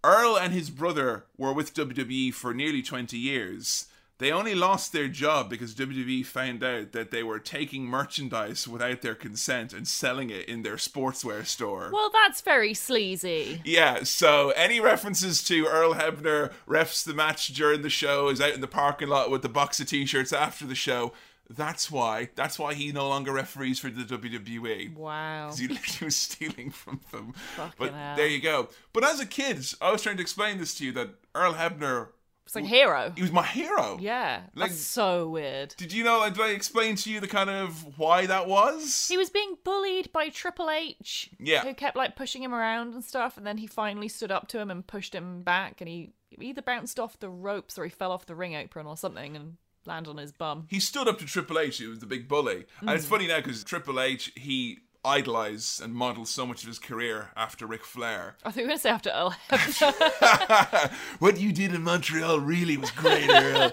[0.05, 3.87] Earl and his brother were with WWE for nearly 20 years.
[4.19, 9.03] They only lost their job because WWE found out that they were taking merchandise without
[9.03, 11.91] their consent and selling it in their sportswear store.
[11.93, 13.63] Well, that's very sleazy.
[13.65, 18.55] Yeah, so any references to Earl Hebner refs the match during the show, is out
[18.55, 21.13] in the parking lot with the box of t-shirts after the show.
[21.51, 22.31] That's why.
[22.35, 24.95] That's why he no longer referees for the WWE.
[24.97, 25.53] Wow.
[25.57, 27.35] He literally was stealing from them.
[27.57, 28.17] Fucking but hell.
[28.17, 28.69] there you go.
[28.93, 32.09] But as a kid, I was trying to explain this to you that Earl Hebner,
[32.47, 33.13] It's like hero.
[33.15, 33.99] he was my hero.
[34.01, 34.43] Yeah.
[34.55, 35.75] Like- That's so weird.
[35.77, 36.21] Did you know?
[36.21, 39.09] Like, did I explain to you the kind of why that was?
[39.09, 41.31] He was being bullied by Triple H.
[41.39, 41.63] Yeah.
[41.65, 44.59] Who kept like pushing him around and stuff, and then he finally stood up to
[44.59, 48.11] him and pushed him back, and he either bounced off the ropes or he fell
[48.11, 49.57] off the ring apron or something and
[49.87, 50.67] landed on his bum.
[50.69, 52.65] he stood up to Triple H, who was the big bully.
[52.81, 52.95] And Mm.
[52.97, 57.31] it's funny now because Triple H, he idolized and modeled so much of his career
[57.37, 58.37] after Ric Flair.
[58.45, 59.35] I think we are going to say after Earl
[61.19, 63.73] what you did in Montreal really was great, Earl.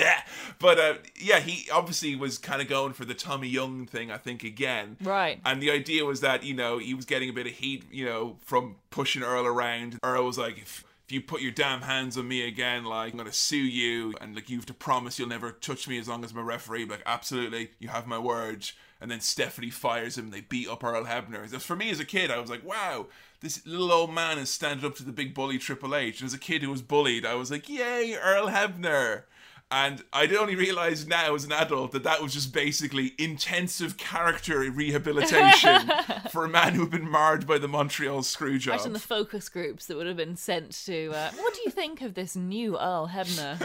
[0.58, 4.18] but uh, yeah, he obviously was kind of going for the Tommy Young thing, I
[4.18, 4.96] think, again.
[5.02, 5.40] Right.
[5.44, 8.04] And the idea was that, you know, he was getting a bit of heat, you
[8.04, 9.98] know, from pushing Earl around.
[10.02, 13.18] Earl was like, if, if you put your damn hands on me again, like I'm
[13.18, 16.24] gonna sue you, and like you have to promise you'll never touch me as long
[16.24, 16.84] as I'm a referee.
[16.84, 18.68] Like absolutely, you have my word.
[19.00, 20.30] And then Stephanie fires him.
[20.30, 21.50] They beat up Earl Hebner.
[21.50, 23.06] Just for me as a kid, I was like, wow,
[23.40, 26.20] this little old man is standing up to the big bully Triple H.
[26.20, 29.24] And as a kid who was bullied, I was like, yay, Earl Hebner.
[29.68, 34.58] And I'd only realised now as an adult that that was just basically intensive character
[34.70, 35.90] rehabilitation
[36.30, 38.74] for a man who had been marred by the Montreal screw job.
[38.74, 41.10] Imagine the focus groups that would have been sent to.
[41.12, 43.58] Uh, what do you think of this new Earl Hebner?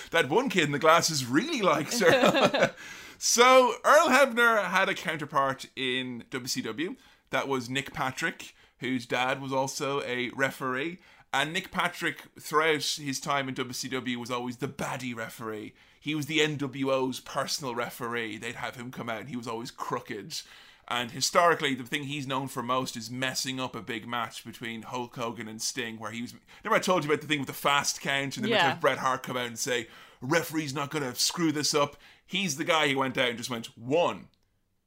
[0.10, 2.74] that one kid in the glasses really likes her.
[3.18, 6.96] so Earl Hebner had a counterpart in WCW.
[7.30, 10.98] That was Nick Patrick, whose dad was also a referee.
[11.34, 15.72] And Nick Patrick, throughout his time in WCW, was always the baddie referee.
[15.98, 18.36] He was the NWO's personal referee.
[18.38, 20.42] They'd have him come out, and he was always crooked.
[20.88, 24.82] And historically, the thing he's known for most is messing up a big match between
[24.82, 26.34] Hulk Hogan and Sting, where he was.
[26.62, 28.66] Remember, I told you about the thing with the fast count, and then Yeah.
[28.68, 28.74] yeah.
[28.74, 29.86] Bret Hart come out and say,
[30.20, 33.48] "Referee's not going to screw this up." He's the guy who went out and just
[33.48, 34.26] went one,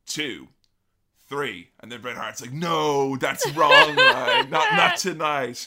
[0.05, 0.49] two,
[1.27, 3.95] three, and then Bret Hart's like, "No, that's wrong?
[3.95, 5.65] Not not tonight."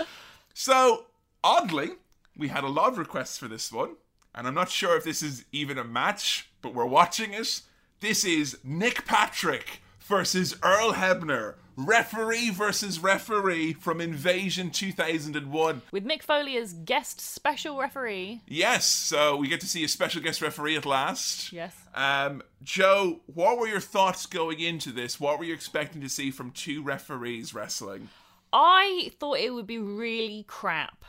[0.61, 1.05] So
[1.45, 1.91] oddly,
[2.37, 3.91] we had a lot of requests for this one,
[4.35, 7.61] and I'm not sure if this is even a match, but we're watching it.
[8.01, 15.83] This is Nick Patrick versus Earl Hebner, referee versus referee from Invasion 2001.
[15.93, 18.41] With Mick Foley as guest special referee.
[18.49, 21.53] Yes, so we get to see a special guest referee at last.
[21.53, 21.77] Yes.
[21.95, 25.21] Um, Joe, what were your thoughts going into this?
[25.21, 28.09] What were you expecting to see from two referees wrestling?
[28.53, 31.05] I thought it would be really crap.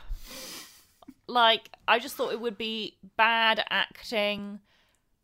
[1.26, 4.60] Like, I just thought it would be bad acting,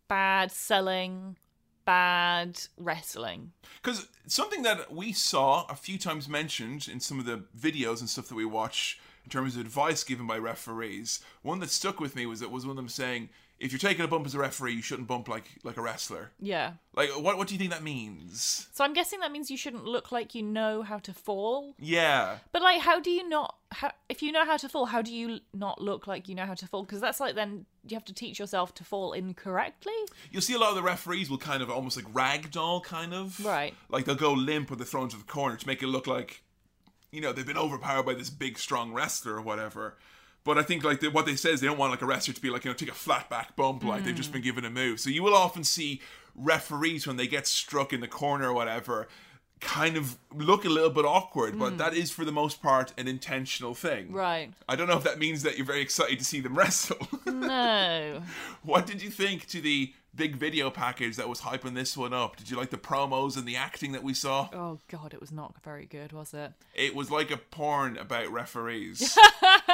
[0.08, 1.36] bad selling,
[1.84, 3.52] bad wrestling.
[3.82, 8.08] Because something that we saw a few times mentioned in some of the videos and
[8.08, 12.14] stuff that we watch in terms of advice given by referees, one that stuck with
[12.14, 14.38] me was that was one of them saying, if you're taking a bump as a
[14.38, 16.30] referee, you shouldn't bump like like a wrestler.
[16.40, 16.72] Yeah.
[16.94, 18.68] Like, what what do you think that means?
[18.72, 21.74] So I'm guessing that means you shouldn't look like you know how to fall.
[21.78, 22.38] Yeah.
[22.52, 23.56] But like, how do you not?
[23.72, 26.44] How, if you know how to fall, how do you not look like you know
[26.44, 26.82] how to fall?
[26.82, 29.94] Because that's like then you have to teach yourself to fall incorrectly.
[30.30, 33.42] You'll see a lot of the referees will kind of almost like ragdoll, kind of.
[33.44, 33.74] Right.
[33.88, 36.42] Like they'll go limp or they're thrown to the corner to make it look like,
[37.10, 39.96] you know, they've been overpowered by this big, strong wrestler or whatever.
[40.46, 42.32] But I think like the, what they say is they don't want like a wrestler
[42.32, 44.34] to be like you know take a flat back bump like they've just mm.
[44.34, 45.00] been given a move.
[45.00, 46.00] So you will often see
[46.34, 49.08] referees when they get struck in the corner or whatever
[49.60, 51.78] kind of look a little bit awkward, but mm.
[51.78, 54.12] that is for the most part an intentional thing.
[54.12, 54.52] Right.
[54.68, 57.08] I don't know if that means that you're very excited to see them wrestle.
[57.24, 58.22] No.
[58.62, 62.36] what did you think to the big video package that was hyping this one up?
[62.36, 64.48] Did you like the promos and the acting that we saw?
[64.52, 66.52] oh God, it was not very good, was it?
[66.74, 69.16] It was like a porn about referees.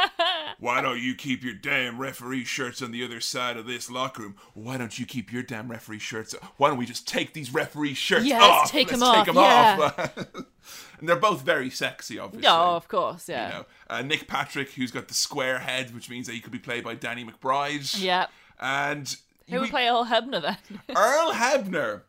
[0.59, 4.23] Why don't you keep your damn referee shirts on the other side of this locker
[4.23, 4.37] room?
[4.55, 6.35] Why don't you keep your damn referee shirts?
[6.57, 8.71] Why don't we just take these referee shirts Yes, off?
[8.71, 10.19] take Let's 'em take off, 'em off.
[11.01, 12.49] and they're both very sexy, obviously.
[12.49, 13.47] No, of course, yeah.
[13.49, 16.53] You know, uh, Nick Patrick, who's got the square head, which means that he could
[16.53, 18.01] be played by Danny McBride.
[18.03, 18.27] Yeah.
[18.61, 19.15] And
[19.49, 20.57] Who would we- play Earl Hebner then?
[20.97, 22.03] Earl Hebner.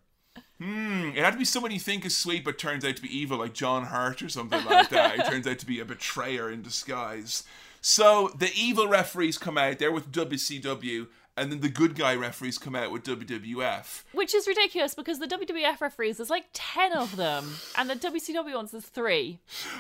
[0.60, 3.16] Hmm, it had to be someone you think is sweet but turns out to be
[3.18, 5.16] evil, like John Hurt or something like that.
[5.18, 7.44] he turns out to be a betrayer in disguise.
[7.86, 12.58] So the evil referees come out, they're with WCW, and then the good guy referees
[12.58, 14.04] come out with WWF.
[14.14, 18.56] Which is ridiculous because the WWF referees, there's like 10 of them, and the WCW
[18.56, 19.40] ones, there's three.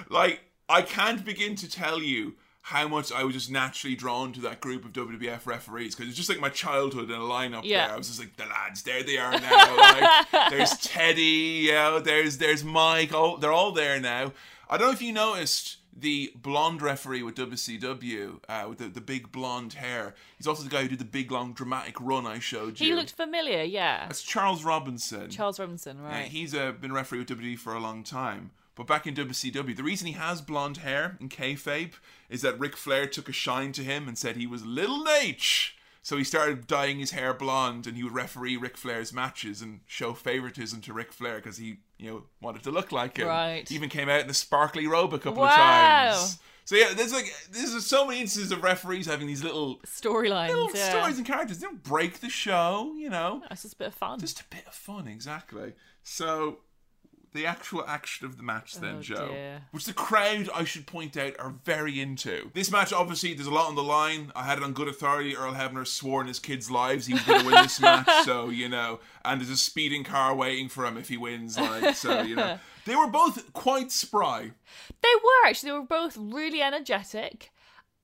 [0.10, 4.42] Like, I can't begin to tell you how much I was just naturally drawn to
[4.42, 7.88] that group of WWF referees because it's just like my childhood in a lineup Yeah.
[7.88, 7.96] there.
[7.96, 9.78] I was just like, the lads, there they are now.
[9.78, 13.12] like, there's Teddy, you know, there's there's Mike.
[13.14, 14.34] Oh, they're all there now.
[14.70, 19.02] I don't know if you noticed the blonde referee with WCW uh, with the, the
[19.02, 20.16] big blonde hair.
[20.38, 22.88] He's also the guy who did the big long dramatic run I showed you.
[22.88, 24.08] He looked familiar, yeah.
[24.08, 25.30] That's Charles Robinson.
[25.30, 26.26] Charles Robinson, Uh, right.
[26.26, 28.52] he's uh, been referee with WWE for a long time.
[28.76, 31.94] But back in WCW, the reason he has blonde hair in kayfabe
[32.30, 35.74] is that Ric Flair took a shine to him and said he was Little Naitch.
[36.02, 39.82] So he started dyeing his hair blonde, and he would referee Ric Flair's matches and
[39.86, 43.28] show favoritism to Ric Flair because he, you know, wanted to look like him.
[43.28, 43.68] Right.
[43.68, 46.12] He even came out in a sparkly robe a couple of Wow.
[46.12, 46.40] times.
[46.66, 50.70] So yeah, there's like there's so many instances of referees having these little Storylines, little
[50.74, 50.90] yeah.
[50.90, 51.60] stories and characters.
[51.60, 53.42] They don't break the show, you know.
[53.50, 54.20] That's just a bit of fun.
[54.20, 55.74] Just a bit of fun, exactly.
[56.04, 56.60] So
[57.34, 59.28] the actual action of the match then, Oh, Joe.
[59.30, 59.62] dear.
[59.72, 62.52] Which the crowd, I should point out, are very into.
[62.54, 64.32] This match, obviously, there's a lot on the line.
[64.36, 65.36] I had it on good authority.
[65.36, 68.50] Earl Hebner swore in his kids' lives he was going to win this match, so,
[68.50, 69.00] you know.
[69.26, 72.60] And there's a speeding car waiting for him if he wins, like, so, you know.
[72.86, 74.52] They were both quite spry.
[75.02, 75.70] They were actually.
[75.72, 77.50] They were both really energetic.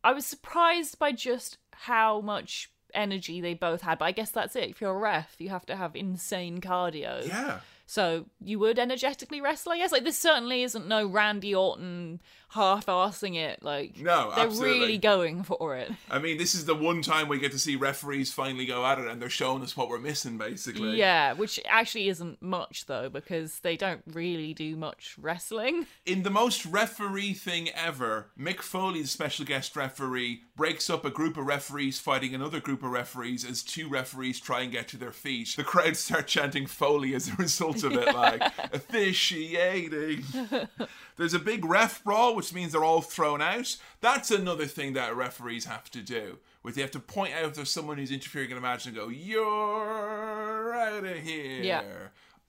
[0.05, 4.55] I was surprised by just how much energy they both had, but I guess that's
[4.55, 4.69] it.
[4.69, 7.27] If you're a ref, you have to have insane cardio.
[7.27, 7.59] Yeah.
[7.89, 9.91] So you would energetically wrestle, I guess.
[9.91, 13.63] Like this certainly isn't no Randy Orton half-assing it.
[13.63, 14.79] Like No, they're absolutely.
[14.79, 15.91] really going for it.
[16.09, 18.99] I mean, this is the one time we get to see referees finally go at
[18.99, 20.97] it, and they're showing us what we're missing, basically.
[20.97, 25.87] Yeah, which actually isn't much though, because they don't really do much wrestling.
[26.05, 31.10] In the most referee thing ever, Mick Foley, the special guest referee, breaks up a
[31.10, 34.97] group of referees fighting another group of referees as two referees try and get to
[34.97, 35.53] their feet.
[35.55, 38.43] The crowd start chanting Foley as a result of it, like,
[38.74, 40.26] officiating.
[41.16, 43.78] There's a big ref brawl, which means they're all thrown out.
[44.01, 46.39] That's another thing that referees have to do.
[46.62, 48.93] Where they have to point out if there's someone who's interfering in a match and
[48.93, 51.64] go, You're out of here.
[51.64, 51.84] Yeah.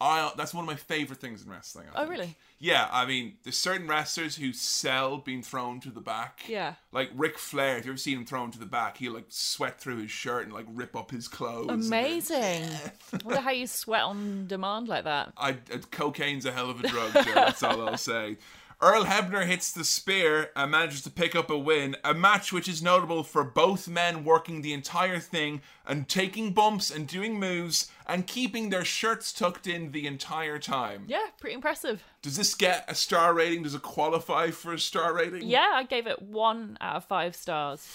[0.01, 1.87] I, that's one of my favorite things in wrestling.
[1.95, 2.11] I Oh, think.
[2.11, 2.37] really?
[2.59, 6.41] Yeah, I mean, there's certain wrestlers who sell being thrown to the back.
[6.49, 6.75] Yeah.
[6.93, 9.81] Like Ric Flair, if you ever seen him thrown to the back, he'll like sweat
[9.81, 11.87] through his shirt and like rip up his clothes.
[11.87, 12.65] Amazing.
[13.13, 15.33] I wonder how you sweat on demand like that.
[15.37, 17.35] I, uh, cocaine's a hell of a drug, Joe.
[17.35, 18.37] That's all I'll say.
[18.83, 21.97] Earl Hebner hits the spear and manages to pick up a win.
[22.03, 26.91] A match which is notable for both men working the entire thing and taking bumps
[26.91, 31.05] and doing moves and keeping their shirts tucked in the entire time.
[31.09, 32.03] Yeah, pretty impressive.
[32.23, 33.65] Does this get a star rating?
[33.65, 35.47] Does it qualify for a star rating?
[35.47, 37.87] Yeah, I gave it one out of five stars.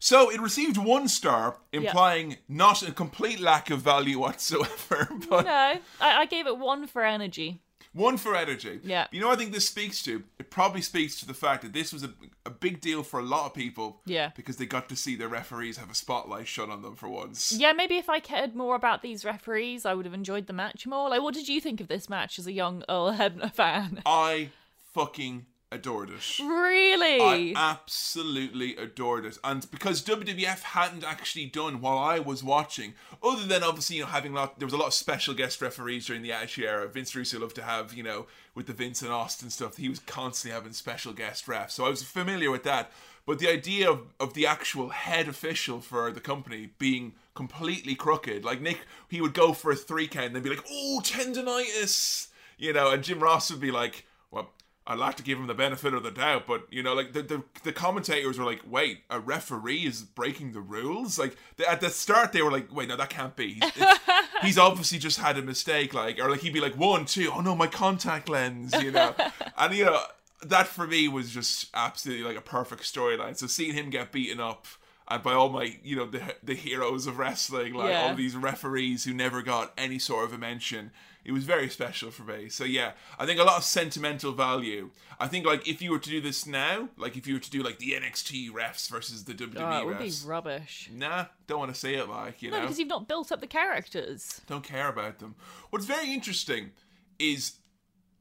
[0.00, 5.52] So it received one star, implying not a complete lack of value whatsoever, but No,
[5.52, 7.60] I, I gave it one for energy.
[7.96, 8.78] One for energy.
[8.84, 9.06] Yeah.
[9.10, 10.22] You know, what I think this speaks to.
[10.38, 12.10] It probably speaks to the fact that this was a,
[12.44, 14.00] a big deal for a lot of people.
[14.04, 14.30] Yeah.
[14.36, 17.52] Because they got to see their referees have a spotlight shone on them for once.
[17.52, 20.86] Yeah, maybe if I cared more about these referees, I would have enjoyed the match
[20.86, 21.08] more.
[21.08, 24.02] Like, what did you think of this match as a young Earl Hebner fan?
[24.04, 24.50] I
[24.92, 26.38] fucking adored it.
[26.40, 27.54] Really?
[27.54, 29.38] I absolutely adored it.
[29.44, 34.08] And because WWF hadn't actually done while I was watching, other than obviously, you know,
[34.08, 36.88] having a lot, there was a lot of special guest referees during the Attitude Era.
[36.88, 40.00] Vince Russo loved to have, you know, with the Vince and Austin stuff, he was
[40.00, 41.72] constantly having special guest refs.
[41.72, 42.90] So I was familiar with that.
[43.26, 48.44] But the idea of, of the actual head official for the company being completely crooked,
[48.44, 52.28] like Nick, he would go for a three count and then be like, oh, tendonitis,
[52.56, 54.50] you know, and Jim Ross would be like, well,
[54.88, 57.22] I'd like to give him the benefit of the doubt, but you know, like the
[57.22, 61.80] the, the commentators were like, "Wait, a referee is breaking the rules?" Like they, at
[61.80, 63.54] the start, they were like, "Wait, no, that can't be.
[63.54, 63.72] He's,
[64.42, 67.40] he's obviously just had a mistake." Like, or like he'd be like, "One, two, oh
[67.40, 69.14] no, my contact lens," you know,
[69.58, 70.00] and you know
[70.42, 73.36] that for me was just absolutely like a perfect storyline.
[73.36, 74.66] So seeing him get beaten up.
[75.08, 78.08] And by all my, you know, the the heroes of wrestling, like Yeah.
[78.08, 80.90] all these referees who never got any sort of a mention,
[81.26, 82.48] it was very special for me.
[82.48, 84.90] So yeah, I think a lot of sentimental value.
[85.18, 87.50] I think like if you were to do this now, like if you were to
[87.50, 90.88] do like the NXT refs versus the WWE oh, it would be rubbish.
[90.94, 93.40] nah, don't want to say it like you No, know, because you've not built up
[93.40, 94.40] the characters.
[94.46, 95.34] don't care about them.
[95.70, 96.70] What's very interesting
[97.18, 97.54] is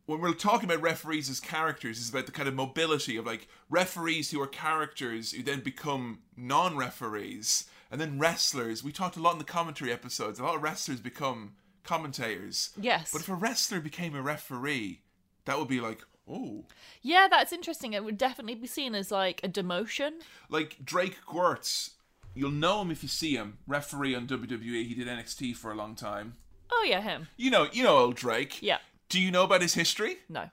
[0.08, 3.48] when we're talking about referees as characters, is about the kind of mobility of like
[3.70, 8.84] referees who are characters who then become non-referees, and then wrestlers.
[8.84, 10.40] We talked a lot in the commentary episodes.
[10.40, 11.54] A lot of wrestlers become
[11.86, 12.72] commentators.
[12.80, 13.12] Yes.
[13.12, 15.02] But if a wrestler became a referee,
[15.46, 16.66] that would be like, oh,
[17.02, 17.94] Yeah, that's interesting.
[17.94, 20.14] It would definitely be seen as like a demotion.
[20.50, 21.92] like Drake Wuertz.
[22.34, 23.60] You'll know him if you see him.
[23.66, 24.86] Referee on WWE.
[24.86, 26.34] He did NXT for a long time.
[26.72, 27.28] Oh yeah, him.
[27.38, 28.62] You know, you know old Drake.
[28.62, 28.80] Yeah.
[29.08, 30.18] Do you know about his history?
[30.28, 30.50] No.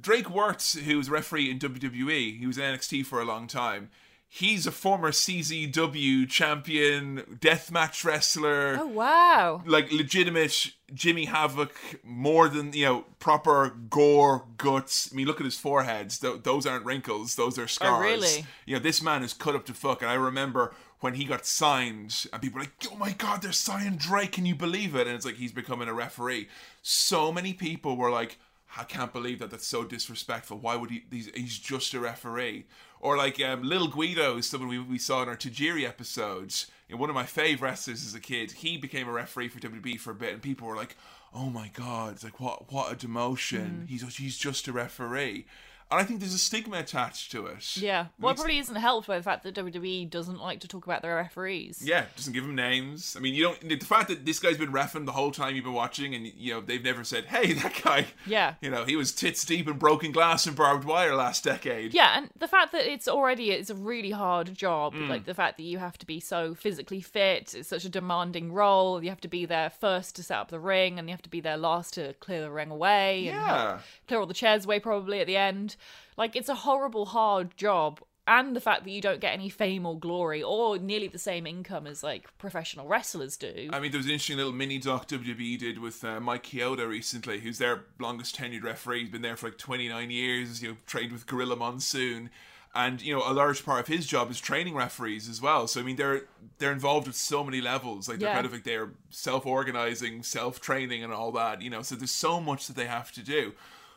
[0.00, 3.90] Drake Wuertz, who was referee in WWE, he was in NXT for a long time.
[4.28, 9.62] He's a former CZW champion, deathmatch wrestler, Oh wow.
[9.64, 11.72] like legitimate Jimmy Havoc,
[12.04, 15.10] more than you know, proper gore guts.
[15.10, 17.92] I mean, look at his foreheads; Th- those aren't wrinkles; those are scars.
[17.96, 18.46] Oh, really?
[18.66, 20.02] You know, this man is cut up to fuck.
[20.02, 23.52] And I remember when he got signed, and people were like, "Oh my god, they're
[23.52, 24.32] signing Drake!
[24.32, 26.48] Can you believe it?" And it's like he's becoming a referee.
[26.82, 28.38] So many people were like.
[28.78, 29.50] I can't believe that.
[29.50, 30.58] That's so disrespectful.
[30.58, 31.04] Why would he?
[31.10, 32.66] He's, he's just a referee.
[33.00, 36.70] Or like um, Lil Guido is someone we, we saw in our Tajiri episodes.
[36.88, 38.52] You know, one of my fave wrestlers as a kid.
[38.52, 40.96] He became a referee for WWE for a bit, and people were like,
[41.34, 43.88] "Oh my god!" It's like what what a demotion.
[43.88, 45.46] He's he's just a referee.
[45.88, 47.76] And I think there's a stigma attached to it.
[47.76, 48.06] Yeah.
[48.18, 51.00] Well, it probably isn't helped by the fact that WWE doesn't like to talk about
[51.02, 51.80] their referees.
[51.80, 53.14] Yeah, doesn't give them names.
[53.16, 53.60] I mean, you don't.
[53.68, 56.54] The fact that this guy's been refing the whole time you've been watching, and you
[56.54, 58.54] know they've never said, "Hey, that guy." Yeah.
[58.60, 61.94] You know, he was tits deep in broken glass and barbed wire last decade.
[61.94, 65.08] Yeah, and the fact that it's already it's a really hard job, Mm.
[65.08, 68.52] like the fact that you have to be so physically fit, it's such a demanding
[68.52, 69.02] role.
[69.04, 71.30] You have to be there first to set up the ring, and you have to
[71.30, 73.78] be there last to clear the ring away, and Yeah.
[74.08, 75.74] clear all the chairs away probably at the end.
[76.16, 78.00] Like it's a horrible, hard job.
[78.28, 81.46] And the fact that you don't get any fame or glory or nearly the same
[81.46, 83.70] income as like professional wrestlers do.
[83.72, 86.88] I mean, there was an interesting little mini doc WWE did with uh, Mike Chioda
[86.88, 89.02] recently, who's their longest tenured referee.
[89.02, 92.30] He's been there for like 29 years, you know, trained with Gorilla Monsoon.
[92.74, 95.68] And, you know, a large part of his job is training referees as well.
[95.68, 96.22] So, I mean, they're
[96.58, 98.08] they're involved at so many levels.
[98.08, 98.34] Like, they're Yeah.
[98.34, 101.80] kind of like they're self organizing, self training, and all that, you know.
[101.82, 103.52] So, there's so much that they have to do.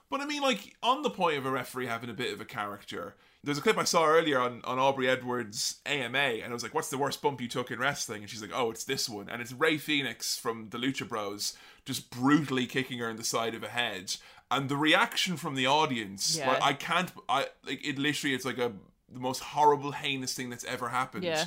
[0.10, 2.45] But, I mean, like, on the point of a referee having a bit of a
[2.45, 6.64] character, there's a clip I saw earlier on, on Aubrey Edwards' AMA, and I was
[6.64, 9.07] like, "What's the worst bump you took in wrestling?" And she's like, "Oh, it's this
[9.07, 11.56] one," and it's Rey Fenix from the Lucha Bros
[11.86, 14.15] just brutally kicking her in the side of a head,
[14.52, 16.49] and the reaction from the audience, Yeah.
[16.52, 17.98] like, I can't, I like it.
[17.98, 18.73] Literally, it's like a
[19.11, 21.23] the most horrible, heinous thing that's ever happened.
[21.23, 21.45] Yeah.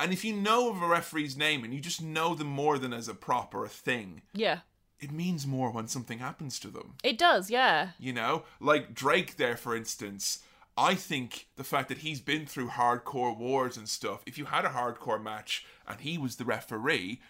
[0.00, 2.92] And if you know of a referee's name and you just know them more than
[2.92, 4.60] as a prop or a thing, yeah.
[5.04, 6.94] It means more when something happens to them.
[7.04, 7.90] It does, yeah.
[7.98, 10.40] You know, like Drake there, for instance.
[10.76, 14.64] I think the fact that he's been through hardcore wars and stuff, if you had
[14.64, 17.20] a hardcore match and he was the referee,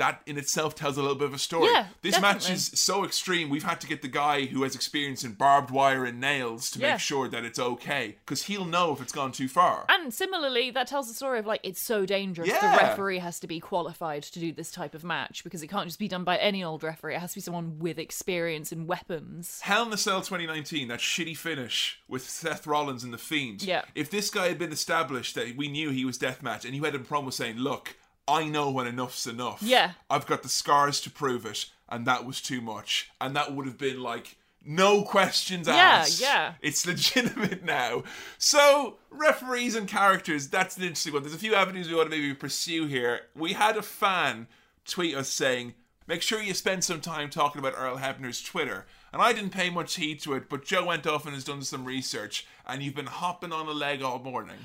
[0.00, 1.70] that in itself tells a little bit of a story.
[1.70, 5.24] Yeah, this match is so extreme, we've had to get the guy who has experience
[5.24, 6.92] in barbed wire and nails to Yeah.
[6.92, 9.84] make sure that it's okay, because he'll know if it's gone too far.
[9.88, 12.48] And similarly, that tells the story of like it's so dangerous.
[12.48, 12.60] Yeah.
[12.76, 15.86] The referee has to be qualified to do this type of match because it can't
[15.86, 17.14] just be done by any old referee.
[17.14, 19.60] It has to be someone with experience in weapons.
[19.62, 23.62] Hell in the Cell 2019, that shitty finish with Seth Rollins and The Fiend.
[23.62, 23.82] Yeah.
[23.94, 26.94] If this guy had been established that we knew he was deathmatch and you had
[26.94, 27.96] him promo saying, look,
[28.28, 29.62] I know when enough's enough.
[29.62, 29.92] Yeah.
[30.08, 33.10] I've got the scars to prove it, and that was too much.
[33.20, 36.20] And that would have been like, no questions Yeah, asked.
[36.20, 36.54] yeah.
[36.60, 38.04] It's legitimate now.
[38.38, 41.22] So, referees and characters, that's an interesting one.
[41.22, 43.22] There's a few avenues we want to maybe pursue here.
[43.34, 44.46] We had a fan
[44.84, 45.74] tweet us saying,
[46.06, 48.86] make sure you spend some time talking about Earl Hebner's Twitter.
[49.12, 51.62] And I didn't pay much heed to it, but Joe went off and has done
[51.62, 54.56] some research, and you've been hopping on a leg all morning.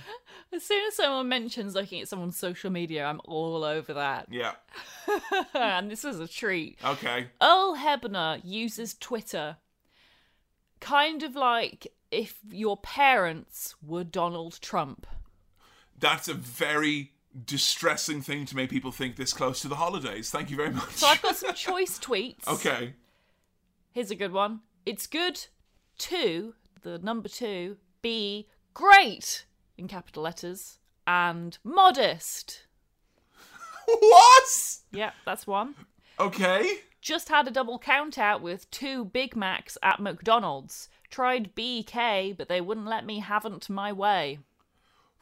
[0.53, 4.27] As soon as someone mentions looking at someone's social media, I'm all over that.
[4.29, 4.53] Yeah.
[5.53, 6.77] and this is a treat.
[6.85, 7.27] Okay.
[7.41, 9.57] Earl Hebner uses Twitter
[10.79, 15.07] kind of like if your parents were Donald Trump.
[15.99, 17.13] That's a very
[17.45, 20.29] distressing thing to make people think this close to the holidays.
[20.29, 20.91] Thank you very much.
[20.91, 22.47] So I've got some choice tweets.
[22.47, 22.93] okay.
[23.91, 24.61] Here's a good one.
[24.85, 25.45] It's good
[25.99, 29.47] to, the number two, be great
[29.79, 30.77] in capital letters
[31.07, 32.67] and modest.
[33.87, 34.77] What?
[34.91, 35.73] Yeah, that's one.
[36.19, 36.81] Okay.
[37.01, 40.87] Just had a double count out with two Big Macs at McDonald's.
[41.09, 44.37] Tried BK, but they wouldn't let me haven't my way.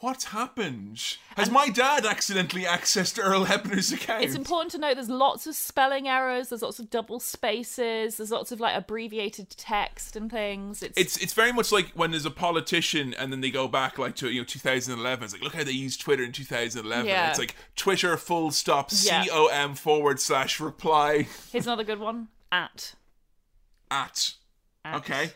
[0.04, 1.16] What's happened?
[1.38, 4.26] Has my dad accidentally accessed Earl Hebner's account?
[4.26, 8.30] It's important to note there's lots of spelling errors, there's lots of double spaces, there's
[8.30, 10.84] lots of like abbreviated text and things.
[10.84, 13.98] It's, It's it's very much like when there's a politician and then they go back
[13.98, 15.24] like to you know 2011.
[15.24, 17.06] It's like look how they used Twitter in 2011.
[17.06, 17.30] Yeah.
[17.30, 19.24] It's like Twitter full stop Yeah.
[19.24, 22.28] C O M forward slash reply here's another good one.
[22.52, 22.96] At.
[23.90, 24.34] at.
[24.84, 24.96] At.
[24.98, 25.32] Okay.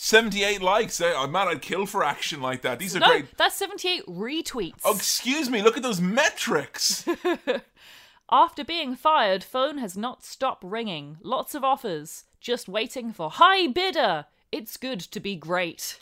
[0.00, 1.00] 78 likes.
[1.00, 2.78] Eh, I'm mad I'd kill for action like that.
[2.78, 3.36] These are No, great.
[3.36, 4.80] that's 78 retweets.
[4.84, 5.60] Oh, excuse me.
[5.60, 7.04] Look at those metrics.
[8.30, 11.18] After being fired, phone has not stopped ringing.
[11.20, 12.24] Lots of offers.
[12.40, 14.26] Just waiting for high bidder.
[14.52, 15.98] It's good to be great.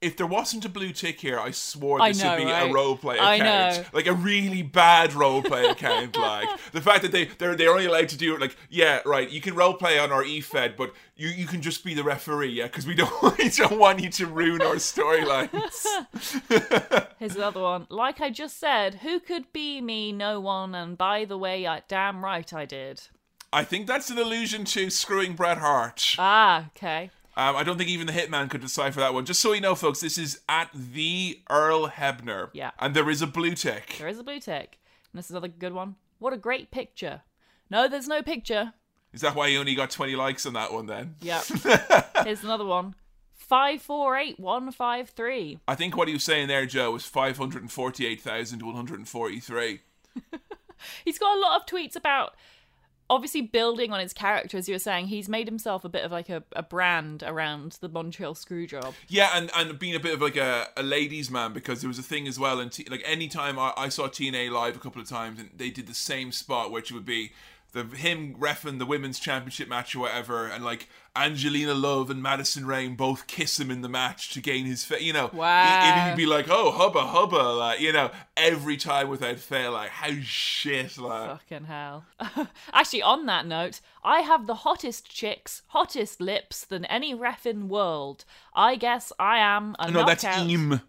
[0.00, 2.70] If there wasn't a blue tick here, I swore I this know, would be right?
[2.70, 6.16] a roleplay I account, like a really bad roleplay account.
[6.16, 8.40] Like the fact that they they're they're only allowed to do it.
[8.40, 9.28] Like yeah, right.
[9.28, 12.64] You can roleplay on our eFed, but you you can just be the referee, yeah,
[12.64, 15.86] because we don't we don't want you to ruin our storylines.
[17.18, 17.86] Here's another one.
[17.90, 20.12] Like I just said, who could be me?
[20.12, 20.74] No one.
[20.74, 23.02] And by the way, I damn right I did.
[23.52, 26.14] I think that's an allusion to screwing Bret Hart.
[26.18, 27.10] Ah, okay.
[27.36, 29.24] Um, I don't think even the Hitman could decipher that one.
[29.24, 32.50] Just so you know, folks, this is at the Earl Hebner.
[32.52, 32.72] Yeah.
[32.78, 33.96] and there is a blue tick.
[33.98, 34.78] There is a blue tick.
[35.12, 35.96] And this is another good one.
[36.18, 37.22] What a great picture.
[37.70, 38.72] No, there's no picture.
[39.12, 41.16] Is that why you only got twenty likes on that one then?
[41.20, 41.42] Yeah.
[42.24, 42.94] Here's another one.
[43.34, 45.58] Five four eight one five three.
[45.66, 49.80] I think what he was saying there, Joe, was 548,143.
[51.04, 52.34] He's got a lot of tweets about
[53.10, 56.12] obviously building on his character, as you were saying, he's made himself a bit of
[56.12, 58.94] like a, a brand around the Montreal Screwjob.
[59.08, 61.98] Yeah, and, and being a bit of like a, a ladies' man because there was
[61.98, 62.60] a thing as well.
[62.60, 65.70] And T- like anytime I, I saw TNA live a couple of times, and they
[65.70, 67.32] did the same spot, which would be
[67.72, 72.66] the him refing the women's championship match or whatever, and like Angelina Love and Madison
[72.66, 75.80] Rayne both kiss him in the match to gain his, fa- you know, Wow.
[75.82, 79.90] and he'd be like, "Oh, hubba hubba," like you know, every time without fail, like
[79.90, 81.30] how shit, like.
[81.40, 82.04] Fucking hell.
[82.72, 87.68] Actually, on that note, I have the hottest chicks, hottest lips than any ref in
[87.68, 88.24] world.
[88.54, 90.46] I guess I am a No, that's knockout.
[90.46, 90.80] Eam.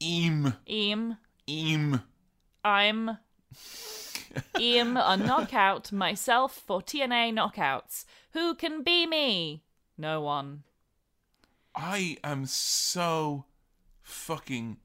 [0.00, 0.54] Eam.
[0.68, 1.18] Eam.
[1.48, 2.02] Eam.
[2.64, 3.18] I'm
[4.58, 8.04] Eam a knockout myself for TNA knockouts.
[8.32, 9.62] Who can be me?
[9.98, 10.62] No one.
[11.74, 13.44] I am so
[14.02, 14.78] fucking.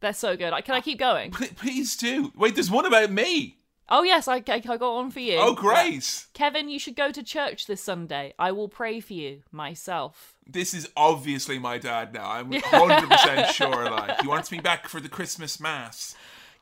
[0.00, 0.52] They're so good.
[0.52, 1.32] I- Can I keep going?
[1.32, 2.32] P- please do.
[2.36, 3.56] Wait, there's one about me.
[3.90, 5.36] Oh yes, I, I, I got one for you.
[5.38, 6.26] Oh, great.
[6.34, 8.34] Kevin, you should go to church this Sunday.
[8.38, 10.34] I will pray for you myself.
[10.46, 12.30] This is obviously my dad now.
[12.30, 13.90] I'm 100% sure.
[13.90, 16.14] Like, he wants me back for the Christmas Mass.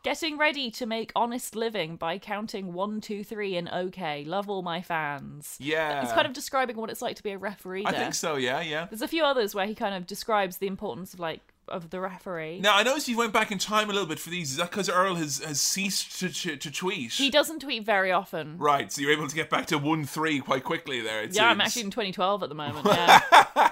[0.06, 4.22] Getting ready to make honest living by counting one, two, three, and okay.
[4.24, 5.56] Love all my fans.
[5.58, 6.00] Yeah.
[6.04, 7.84] It's kind of describing what it's like to be a referee.
[7.84, 8.00] I there.
[8.02, 8.86] think so, yeah, yeah.
[8.88, 11.98] There's a few others where he kind of describes the importance of like of the
[11.98, 12.60] referee.
[12.60, 14.52] Now, I noticed you went back in time a little bit for these.
[14.52, 17.14] Is that because Earl has, has ceased to, to, to tweet?
[17.14, 18.58] He doesn't tweet very often.
[18.58, 21.24] Right, so you're able to get back to 1 3 quite quickly there.
[21.24, 22.86] It Yeah, I'm actually in 2012 at the moment.
[22.96, 23.70] Yeah.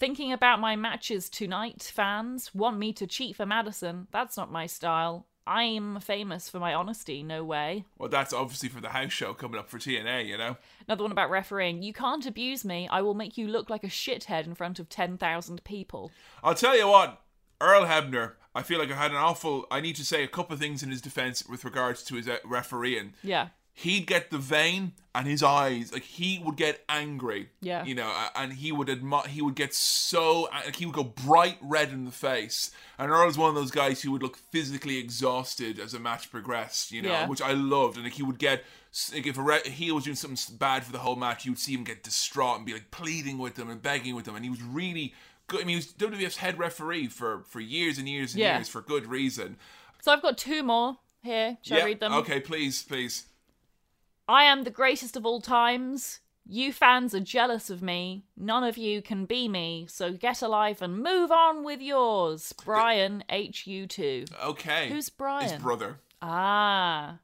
[0.00, 4.08] Thinking about my matches tonight, fans want me to cheat for Madison.
[4.10, 5.28] That's not my style.
[5.46, 7.22] I'm famous for my honesty.
[7.22, 7.84] No way.
[7.98, 10.56] Well, that's obviously for the house show coming up for TNA, you know?
[10.86, 11.82] Another one about refereeing.
[11.82, 12.88] You can't abuse me.
[12.90, 16.10] I will make you look like a shithead in front of 10,000 people.
[16.44, 17.22] I'll tell you what,
[17.60, 19.66] Earl Hebner, I feel like I had an awful.
[19.70, 22.28] I need to say a couple of things in his defense with regards to his
[22.28, 23.14] uh, refereeing.
[23.22, 23.48] Yeah.
[23.74, 27.48] He'd get the vein and his eyes, like he would get angry.
[27.62, 27.84] Yeah.
[27.84, 31.56] You know, and he would admire, he would get so, like he would go bright
[31.62, 32.70] red in the face.
[32.98, 36.30] And earl was one of those guys who would look physically exhausted as a match
[36.30, 37.26] progressed, you know, Yeah.
[37.28, 37.96] which I loved.
[37.96, 38.62] And like he would get,
[39.12, 41.58] like if a re- heel was doing something bad for the whole match, you would
[41.58, 44.34] see him get distraught and be like pleading with them and begging with them.
[44.36, 45.14] And he was really
[45.46, 45.62] good.
[45.62, 48.56] I mean, he was WWF's head referee for, for years and years and Yeah.
[48.58, 49.56] years for good reason.
[50.02, 51.56] So I've got two more here.
[51.62, 52.12] Shall I read them?
[52.14, 53.24] Okay, please, please.
[54.28, 56.20] I am the greatest of all times.
[56.46, 58.24] You fans are jealous of me.
[58.36, 59.86] None of you can be me.
[59.88, 62.52] So get alive and move on with yours.
[62.64, 64.28] Brian HU2.
[64.44, 64.88] Okay.
[64.88, 65.50] Who's Brian?
[65.50, 66.00] His brother.
[66.20, 67.18] Ah.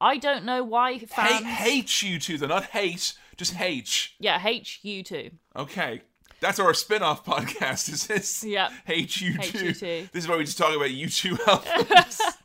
[0.00, 1.44] I don't know why fans.
[1.44, 4.16] Hate, hate you two, though, not hate, just H.
[4.18, 5.32] Yeah, HU2.
[5.56, 6.02] Okay.
[6.40, 8.42] That's our spin off podcast, is this?
[8.42, 8.70] Yeah.
[8.86, 9.68] Hate you two.
[9.72, 10.10] HU2.
[10.10, 12.20] This is where we just talk about U2 albums.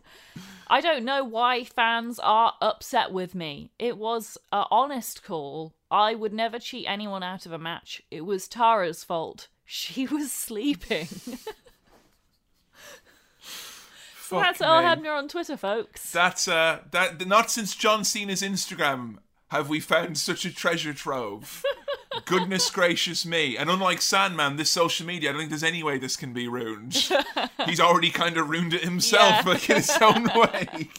[0.67, 3.71] I don't know why fans are upset with me.
[3.77, 5.75] It was a honest call.
[5.91, 8.01] I would never cheat anyone out of a match.
[8.09, 9.47] It was Tara's fault.
[9.65, 11.05] She was sleeping.
[14.25, 14.81] Fuck That's Earl.
[14.81, 16.11] Hebner on Twitter, folks.
[16.11, 19.17] That's uh that not since John Cena's Instagram
[19.49, 21.63] have we found such a treasure trove.
[22.23, 23.57] Goodness gracious me.
[23.57, 26.47] And unlike Sandman, this social media, I don't think there's any way this can be
[26.47, 26.93] ruined.
[27.65, 29.51] He's already kind of ruined it himself, Yeah.
[29.51, 30.89] like in his own way.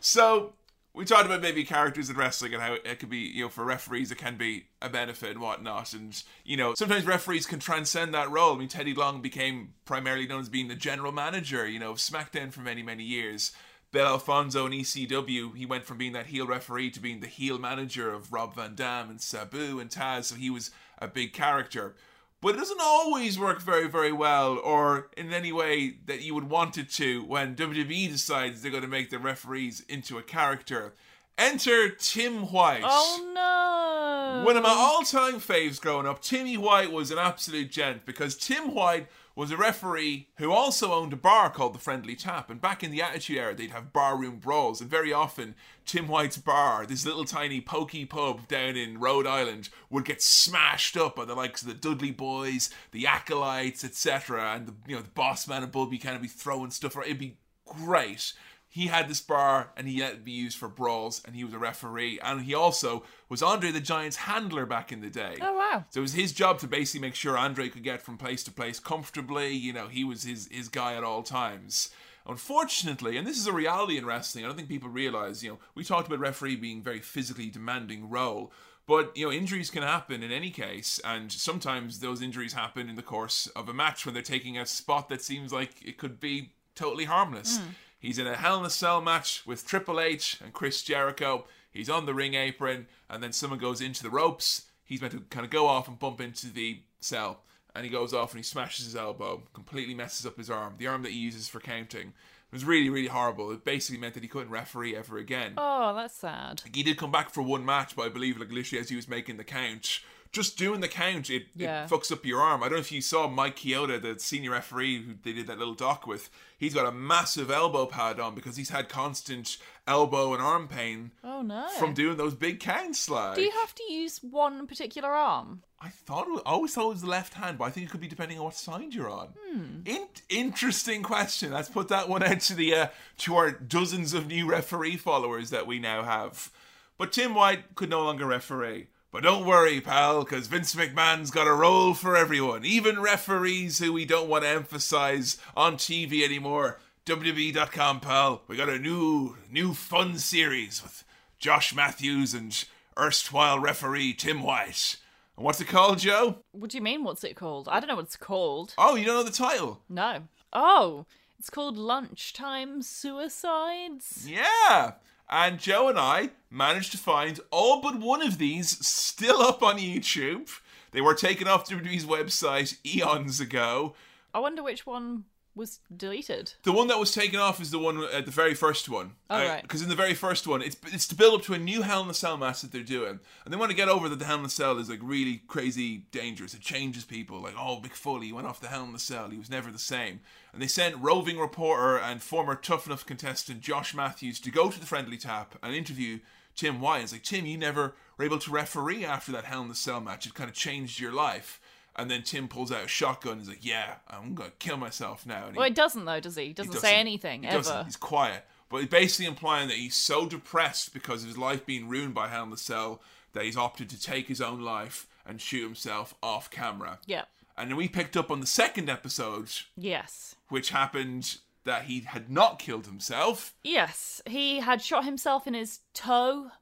[0.00, 0.52] So
[0.92, 3.64] we talked about maybe characters in wrestling and how it could be, you know, for
[3.64, 5.92] referees it can be a benefit and whatnot.
[5.92, 8.54] And, you know, sometimes referees can transcend that role.
[8.54, 11.98] I mean, Teddy Long became primarily known as being the general manager, you know, of
[11.98, 13.52] SmackDown for many, many years.
[13.92, 17.58] Bill Alfonso in ECW, he went from being that heel referee to being the heel
[17.58, 21.96] manager of Rob Van Dam and Sabu and Taz, so he was a big character.
[22.40, 26.48] But it doesn't always work very, very well, or in any way that you would
[26.48, 30.94] want it to when WWE decides they're going to make the referees into a character.
[31.36, 32.82] Enter Tim White.
[32.84, 34.44] Oh no!
[34.44, 38.74] One of my all-time faves growing up, Timmy White was an absolute gent because Tim
[38.74, 39.08] White
[39.40, 42.50] was a referee who also owned a bar called the Friendly Tap.
[42.50, 45.54] And back in the Attitude Era, they'd have barroom brawls, and very often
[45.86, 50.94] Tim White's bar, this little tiny pokey pub down in Rhode Island, would get smashed
[50.94, 54.52] up by the likes of the Dudley Boys, the Acolytes, etc.
[54.54, 56.94] And the you know the Boss Man and kind of be throwing stuff.
[56.94, 57.06] around.
[57.06, 58.34] It'd be great
[58.72, 61.52] he had this bar and he let it be used for brawls and he was
[61.52, 65.36] a referee and he also was Andre the Giant's handler back in the day.
[65.40, 65.84] Oh wow!
[65.90, 68.52] So it was his job to basically make sure Andre could get from place to
[68.52, 69.52] place comfortably.
[69.52, 71.90] You know, he was his his guy at all times.
[72.26, 75.58] Unfortunately, and this is a reality in wrestling, I don't think people realize, you know,
[75.74, 78.52] we talked about referee being a very physically demanding role.
[78.86, 82.96] But you know, injuries can happen in any case, and sometimes those injuries happen in
[82.96, 86.20] the course of a match when they're taking a spot that seems like it could
[86.20, 87.58] be totally harmless.
[87.58, 87.70] Hmm.
[88.00, 91.44] He's in a Hell in a Cell match with Triple H and Chris Jericho.
[91.70, 94.62] He's on the ring apron, and then someone goes into the ropes.
[94.84, 97.42] He's meant to kind of go off and bump into the cell,
[97.76, 100.86] and he goes off and he smashes his elbow, completely messes up his arm, the
[100.86, 102.08] arm that he uses for counting.
[102.08, 103.52] It was really, really horrible.
[103.52, 105.52] It basically meant that he couldn't referee ever again.
[105.56, 106.62] Oh, that's sad.
[106.74, 109.06] He did come back for one match, but I believe, like literally as he was
[109.06, 110.00] making the count,
[110.32, 111.84] just doing the count, it, Yeah.
[111.84, 112.62] it fucks up your arm.
[112.62, 115.58] I don't know if you saw Mike Chioda, the senior referee who they did that
[115.58, 116.30] little doc with.
[116.56, 119.56] He's got a massive elbow pad on because he's had constant
[119.88, 121.66] elbow and arm pain Oh no.
[121.78, 123.08] from doing those big counts.
[123.10, 125.62] Like, Do you have to use one particular arm?
[125.80, 127.86] I thought it was, I always thought it was the left hand, but I think
[127.86, 129.28] it could be depending on what side you're on.
[129.50, 129.80] Hmm.
[129.86, 131.50] In- interesting question.
[131.52, 132.86] Let's put that one out to the uh,
[133.18, 136.50] to our dozens of new referee followers that we now have.
[136.98, 138.88] But Tim White could no longer referee.
[139.12, 143.92] But don't worry, pal, because Vince McMahon's got a role for everyone, even referees who
[143.92, 146.78] we don't want to emphasize on TV anymore.
[147.06, 148.42] WWE.com, pal.
[148.46, 151.02] We got a new, new fun series with
[151.40, 152.64] Josh Matthews and
[152.96, 154.96] erstwhile referee Tim White.
[155.36, 156.36] And what's it called, Joe?
[156.52, 157.02] What do you mean?
[157.02, 157.68] What's it called?
[157.68, 158.74] I don't know what it's called.
[158.78, 159.80] Oh, you don't know the title?
[159.88, 160.28] No.
[160.52, 161.06] Oh,
[161.36, 164.28] it's called Lunchtime Suicides.
[164.28, 164.92] Yeah.
[165.32, 169.78] And Joe and I managed to find all but one of these still up on
[169.78, 170.50] YouTube.
[170.90, 173.94] They were taken off WWE's website eons ago.
[174.34, 175.24] I wonder which one
[175.60, 176.54] was deleted.
[176.64, 179.12] The one that was taken off is the one at the very first one.
[179.28, 179.62] Oh, right.
[179.62, 182.02] Because in the very first one, it's it's to build up to a new Hell
[182.02, 184.24] in a Cell match that they're doing, and they want to get over that the
[184.24, 186.54] Hell in a Cell is like really crazy dangerous.
[186.54, 187.40] It changes people.
[187.40, 189.30] Like, oh, Mick Foley went off the Hell in a Cell.
[189.30, 190.20] He was never the same.
[190.52, 194.80] And they sent roving reporter and former Tough Enough contestant Josh Matthews to go to
[194.80, 196.18] the Friendly Tap and interview
[196.56, 197.02] Tim White.
[197.02, 200.00] It's like Tim, you never were able to referee after that Hell in a Cell
[200.00, 200.26] match.
[200.26, 201.60] It kind of changed your life.
[201.96, 203.32] And then Tim pulls out a shotgun.
[203.32, 206.20] and He's like, "Yeah, I'm gonna kill myself now." And he Well, it doesn't though,
[206.20, 206.46] does he?
[206.46, 207.58] He doesn't, say anything he ever.
[207.58, 207.84] doesn't.
[207.86, 208.46] He's quiet.
[208.68, 212.28] But he's basically implying that he's so depressed because of his life being ruined by
[212.28, 213.02] Hell in the Cell
[213.32, 216.98] that he's opted to take his own life and shoot himself off camera.
[217.06, 217.24] Yeah.
[217.58, 220.36] And then we picked up on the second episode, Yes.
[220.48, 223.52] which happened that he had not killed himself.
[223.62, 224.22] Yes.
[224.26, 226.52] He had shot himself in his toe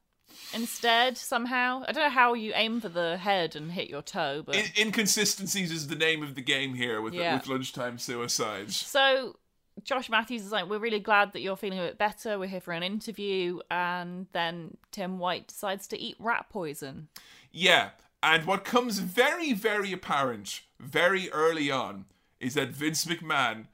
[0.54, 1.82] instead somehow.
[1.86, 4.86] I don't know how you aim for the head and hit your toe, but In-
[4.86, 7.34] inconsistencies is the name of the game here with, Yeah.
[7.36, 8.76] with lunchtime suicides.
[8.76, 9.36] So
[9.84, 12.38] Josh Matthews is like, We're really glad that you're feeling a bit better.
[12.38, 13.60] We're here for an interview.
[13.70, 17.08] And then Tim White decides to eat rat poison.
[17.52, 17.90] Yeah,
[18.22, 22.06] and what comes very, very apparent very early on
[22.40, 23.66] is that Vince McMahon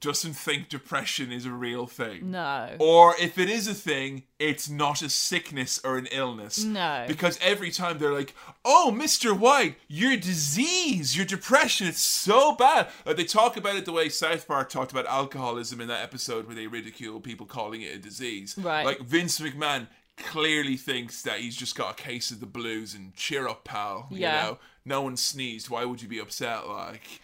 [0.00, 2.30] doesn't think depression is a real thing.
[2.30, 2.76] No.
[2.78, 6.62] Or if it is a thing, it's not a sickness or an illness.
[6.62, 7.04] No.
[7.08, 8.34] Because every time they're like,
[8.64, 9.36] oh, Mr.
[9.36, 12.88] White, your disease, your depression, it's so bad.
[13.06, 16.46] Like they talk about it the way South Park talked about alcoholism in that episode
[16.46, 18.56] where they ridicule people calling it a disease.
[18.58, 18.84] Right.
[18.84, 23.14] Like Vince McMahon clearly thinks that he's just got a case of the blues and
[23.14, 24.08] cheer up, pal.
[24.10, 24.16] Yeah.
[24.16, 25.70] You know, no one sneezed.
[25.70, 26.68] Why would you be upset?
[26.68, 27.20] Like,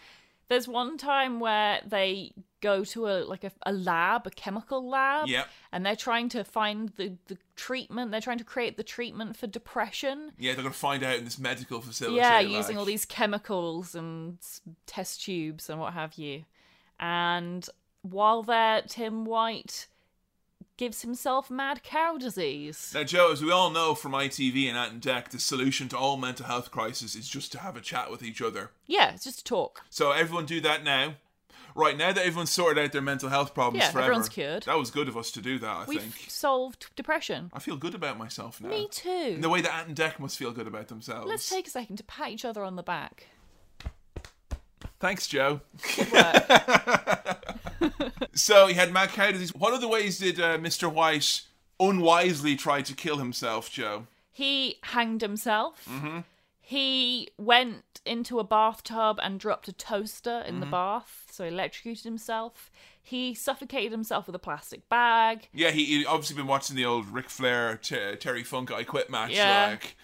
[0.47, 2.33] There's one time where they
[2.69, 5.47] go to a like a, a lab, a chemical lab, Yep.
[5.71, 8.11] and they're trying to find the, the treatment.
[8.11, 10.31] They're trying to create the treatment for depression.
[10.37, 12.17] yeah, they're going to find out in this medical facility.
[12.17, 14.37] yeah, like- using all these chemicals and
[14.87, 16.43] test tubes and what have you.
[16.99, 17.67] And
[18.01, 19.87] while there, Tim White
[20.77, 22.91] gives himself mad cow disease.
[22.93, 25.97] Now, Joe, as we all know from ITV and Ant and Dec, the solution to
[25.97, 28.71] all mental health crises is just to have a chat with each other.
[28.85, 29.83] Yeah, it's just a talk.
[29.89, 31.15] So everyone do that now.
[31.75, 34.63] Right now that everyone's sorted out their mental health problems Yeah, forever, everyone's cured.
[34.63, 35.67] That was good of us to do that.
[35.67, 36.25] I We've think.
[36.29, 37.51] solved depression.
[37.53, 38.69] I feel good about myself now.
[38.69, 39.09] Me too.
[39.09, 41.27] In the way that Ant and Dec must feel good about themselves.
[41.27, 43.27] Let's take a second to pat each other on the back.
[45.01, 45.59] Thanks, Joe.
[45.97, 47.41] Good work.
[48.33, 49.53] So he had mad cow disease.
[49.55, 50.91] What other ways did uh, Mr.
[50.91, 51.41] White
[51.79, 54.07] unwisely try to kill himself, Joe?
[54.31, 55.85] He hanged himself.
[55.89, 56.19] Mm-hmm.
[56.67, 60.59] He went into a bathtub and dropped a toaster in Mm-hmm.
[60.61, 62.71] the bath, so he electrocuted himself.
[63.03, 65.47] He suffocated himself with a plastic bag.
[65.53, 69.11] Yeah, he, he obviously been watching the old Ric Flair Ter- Terry Funk I Quit
[69.11, 69.29] match.
[69.35, 69.67] Yeah.
[69.71, 69.95] Like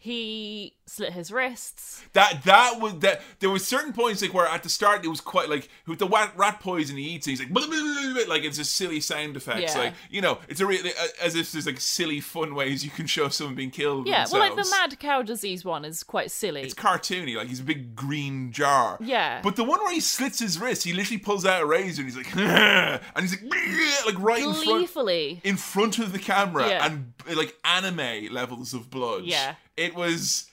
[0.00, 2.04] He slit his wrists.
[2.12, 2.42] that.
[2.44, 3.20] That was that.
[3.40, 6.06] There were certain points like where at the start it was quite like with the
[6.06, 7.26] rat, rat poison he eats.
[7.26, 9.74] He's like "Blah, blah, blah, blah," like it's a silly sound effects.
[9.74, 9.80] Yeah.
[9.80, 13.06] Like you know, it's a really as if there's like silly fun ways you can
[13.06, 14.06] show someone being killed.
[14.06, 16.60] Yeah, well, like the mad cow disease one is quite silly.
[16.62, 18.98] It's cartoony, like he's a big green jar.
[19.00, 19.40] Yeah.
[19.42, 22.10] But the one where he slits his wrist, he literally pulls out a razor and
[22.10, 23.52] he's like, and he's like,
[24.06, 25.40] like right in front, Gleefully.
[25.42, 26.86] in front of the camera, Yeah.
[26.86, 29.24] and like anime levels of blood.
[29.24, 29.56] Yeah.
[29.78, 30.50] It was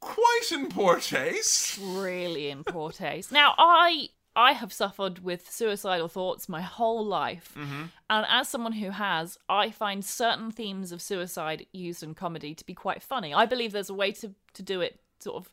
[0.00, 1.78] quite in poor taste.
[1.80, 3.32] really in poor taste.
[3.32, 7.54] Now, I I have suffered with suicidal thoughts my whole life.
[7.56, 7.84] Mm-hmm.
[8.08, 12.64] And as someone who has, I find certain themes of suicide used in comedy to
[12.64, 13.34] be quite funny.
[13.34, 15.50] I believe there's a way to, to do it sort of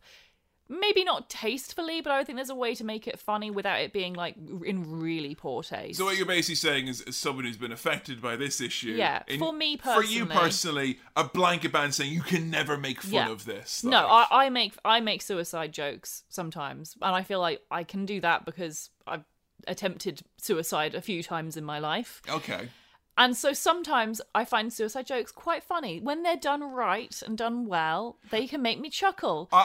[0.67, 3.93] maybe not tastefully, but I think there's a way to make it funny without it
[3.93, 4.35] being like
[4.65, 5.97] in really poor taste.
[5.99, 9.23] So what you're basically saying is, as someone who's been affected by this issue, Yeah,
[9.27, 13.01] in- for me personally, for you personally- a blanket ban saying you can never make
[13.01, 13.29] fun Yeah.
[13.29, 13.83] of this.
[13.83, 18.05] No, I, I make I make suicide jokes sometimes, and I feel like I can
[18.05, 19.23] do that because I've
[19.67, 22.21] attempted suicide a few times in my life.
[22.29, 22.69] okay.
[23.17, 26.01] And so sometimes I find suicide jokes quite funny.
[26.01, 29.47] When they're done right and done well, they can make me chuckle.
[29.53, 29.57] I,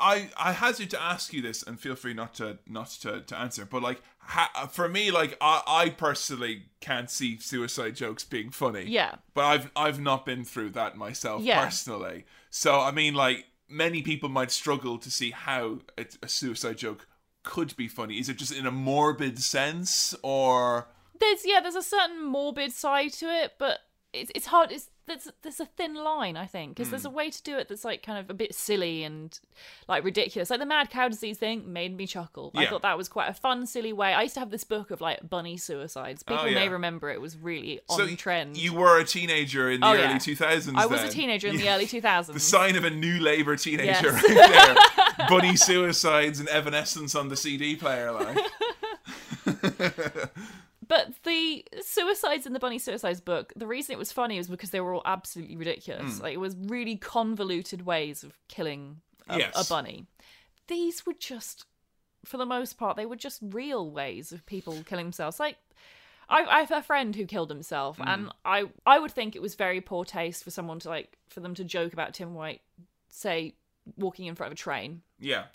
[0.00, 3.20] I, I, I hazard to ask you this, and feel free not to, not to,
[3.20, 3.64] to answer.
[3.64, 8.86] But like, ha, for me, like, I, I personally can't see suicide jokes being funny.
[8.86, 9.14] Yeah.
[9.34, 11.64] But I've, I've not been through that myself Yeah.
[11.64, 12.24] personally.
[12.50, 17.06] So I mean, like, many people might struggle to see how a, a suicide joke
[17.44, 18.18] could be funny.
[18.18, 20.88] Is it just in a morbid sense, or
[21.20, 23.80] There's yeah, there's a certain morbid side to it, but
[24.12, 24.72] it's it's hard.
[24.72, 27.08] It's there's there's a thin line, I think, because there's hmm.
[27.08, 29.38] a way to do it that's like kind of a bit silly and
[29.88, 30.50] like ridiculous.
[30.50, 32.50] Like the mad cow disease thing made me chuckle.
[32.54, 34.12] I thought that was quite a fun, silly way.
[34.12, 36.24] I used to have this book of like bunny suicides.
[36.26, 36.54] Oh, People Oh, yeah.
[36.56, 38.56] may remember it was really on so trend.
[38.56, 40.18] You were a teenager in the Oh, early yeah.
[40.18, 40.76] two thousands.
[40.78, 42.32] I was a teenager in the early 2000s.
[42.32, 44.04] The sign of a new Labour teenager Yes.
[44.28, 45.28] right there.
[45.28, 48.38] Bunny suicides and Evanescence on the CD player, like.
[51.36, 54.80] The suicides in the Bunny Suicides book, the reason it was funny was because they
[54.80, 55.58] were all absolutely Hmm.
[55.60, 56.20] ridiculous.
[56.20, 59.52] Like it was really convoluted ways of killing a, Yes.
[59.54, 60.06] a bunny.
[60.68, 61.66] These were just,
[62.24, 65.38] for the most part, they were just real ways of people killing themselves.
[65.38, 65.58] Like
[66.28, 68.08] I, I have a friend who killed himself, Hmm.
[68.08, 71.40] and I I would think it was very poor taste for someone to like for
[71.40, 72.62] them to joke about Tim White,
[73.08, 73.54] say
[73.96, 75.02] walking in front of a train.
[75.20, 75.46] Yeah.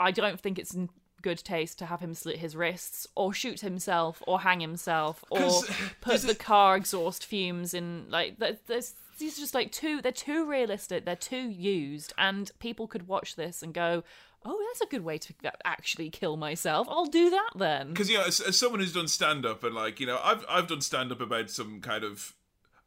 [0.00, 0.74] I don't think it's
[1.22, 5.62] good taste to have him slit his wrists or shoot himself or hang himself or
[6.00, 10.00] put the a- car exhaust fumes in like th- there's these are just like too
[10.00, 14.04] they're too realistic they're too used and people could watch this and go
[14.44, 15.34] oh that's a good way to
[15.64, 19.08] actually kill myself i'll do that then Because you know, as, as someone who's done
[19.08, 22.34] stand up and like you know, I've I've done stand up about some kind of.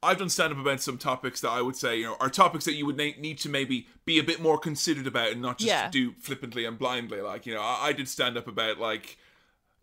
[0.04, 2.66] I've done stand up about some topics that I would say, you know, are topics
[2.66, 5.60] that you would na- need to maybe be a bit more considered about and not
[5.60, 5.90] just Yeah.
[5.92, 7.22] do flippantly and blindly.
[7.22, 9.18] Like, you know, I, I did stand up about like,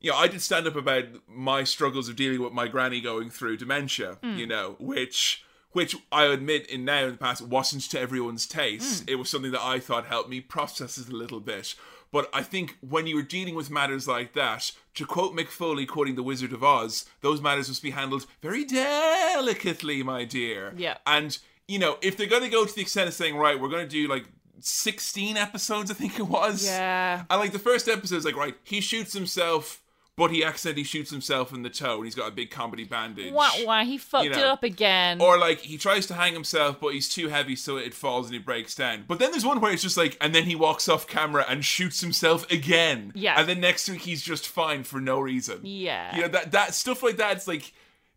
[0.01, 3.31] you know, I did stand up about my struggles of dealing with my granny going
[3.31, 4.19] through dementia.
[4.23, 4.37] Hmm.
[4.37, 9.03] You know, which which I admit in now in the past wasn't to everyone's taste.
[9.05, 9.11] Hmm.
[9.11, 11.75] It was something that I thought helped me process it a little bit.
[12.11, 15.87] But I think when you were dealing with matters like that, to quote Mick Foley
[15.87, 20.73] quoting The Wizard of Oz, those matters must be handled very delicately, my dear.
[20.77, 20.97] Yeah.
[21.07, 21.37] And,
[21.67, 23.87] you know, if they're going to go to the extent of saying, right, we're going
[23.87, 24.25] to do like
[24.61, 26.65] 16 episodes, I think it was.
[26.65, 29.83] yeah And like the first episode is like, right, he shoots himself,
[30.19, 33.33] but he accidentally shoots himself in the toe and he's got a big comedy bandage.
[33.33, 36.81] wah, wah, he fucked You it up again Or like he tries to hang himself,
[36.81, 39.05] but he's too heavy, so it falls and he breaks down.
[39.07, 41.65] But then there's one where it's just like, and then he walks off camera and
[41.65, 43.13] shoots himself again.
[43.15, 43.39] Yeah.
[43.39, 45.61] And then next week he's just fine for no reason.
[45.63, 47.37] yeah You know that that stuff like that.
[47.37, 47.73] It's like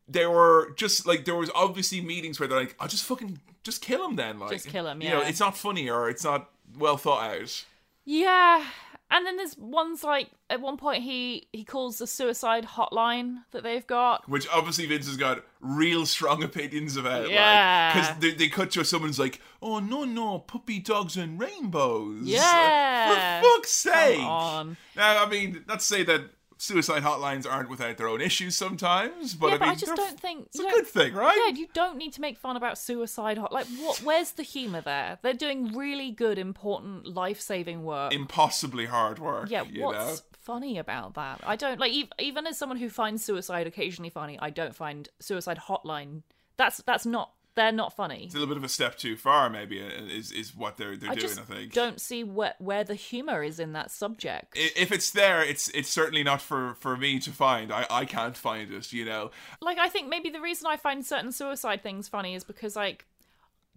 [0.07, 3.81] there were just like there was obviously meetings where they're like, I'll just fucking just
[3.81, 4.39] kill him then.
[4.39, 5.29] Like Just kill him, You know, yeah.
[5.29, 7.63] it's not funny or it's not well thought out.
[8.05, 8.65] Yeah.
[9.13, 13.61] And then there's ones like at one point he he calls the suicide hotline that
[13.61, 14.27] they've got.
[14.29, 17.29] Which obviously Vince has got real strong opinions about.
[17.29, 17.93] Yeah.
[17.93, 22.23] Because they, they cut to someone's like, oh, no, no, puppy dogs and rainbows.
[22.23, 23.09] Yeah.
[23.09, 24.17] Like, for fuck's sake.
[24.17, 24.77] Come on.
[24.95, 26.21] Now, I mean, not to say that
[26.61, 29.95] suicide hotlines aren't without their own issues sometimes, but yeah, I but mean, I just
[29.95, 31.37] don't think it's a good thing, right?
[31.47, 33.51] Yeah, you don't need to make fun about suicide hot.
[33.51, 33.99] Like, what?
[34.03, 35.17] Where's the humor there?
[35.21, 38.13] They're doing really good, important, life-saving work.
[38.13, 39.49] Impossibly hard work.
[39.49, 40.25] yeah, what's know?
[40.39, 41.41] funny about that?
[41.43, 41.93] I don't like.
[42.19, 46.21] Even as someone who finds suicide occasionally funny, I don't find suicide hotline.
[46.57, 47.31] That's that's not.
[47.55, 48.25] They're not funny.
[48.25, 50.95] It's a little bit of a step too far, maybe, uh, is is what they're
[50.95, 51.37] they're I doing.
[51.37, 51.73] I think.
[51.73, 54.53] don't see where where the humor is in that subject.
[54.55, 57.71] If it's there, it's it's certainly not for for me to find.
[57.71, 58.93] I I can't find it.
[58.93, 59.31] You know.
[59.61, 63.05] like I think maybe the reason I find certain suicide things funny is because like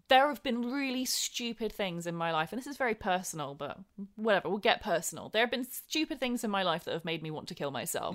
[0.09, 3.79] there have been really stupid things in my life and this is very personal but
[4.17, 7.23] whatever we'll get personal there have been stupid things in my life that have made
[7.23, 8.15] me want to kill myself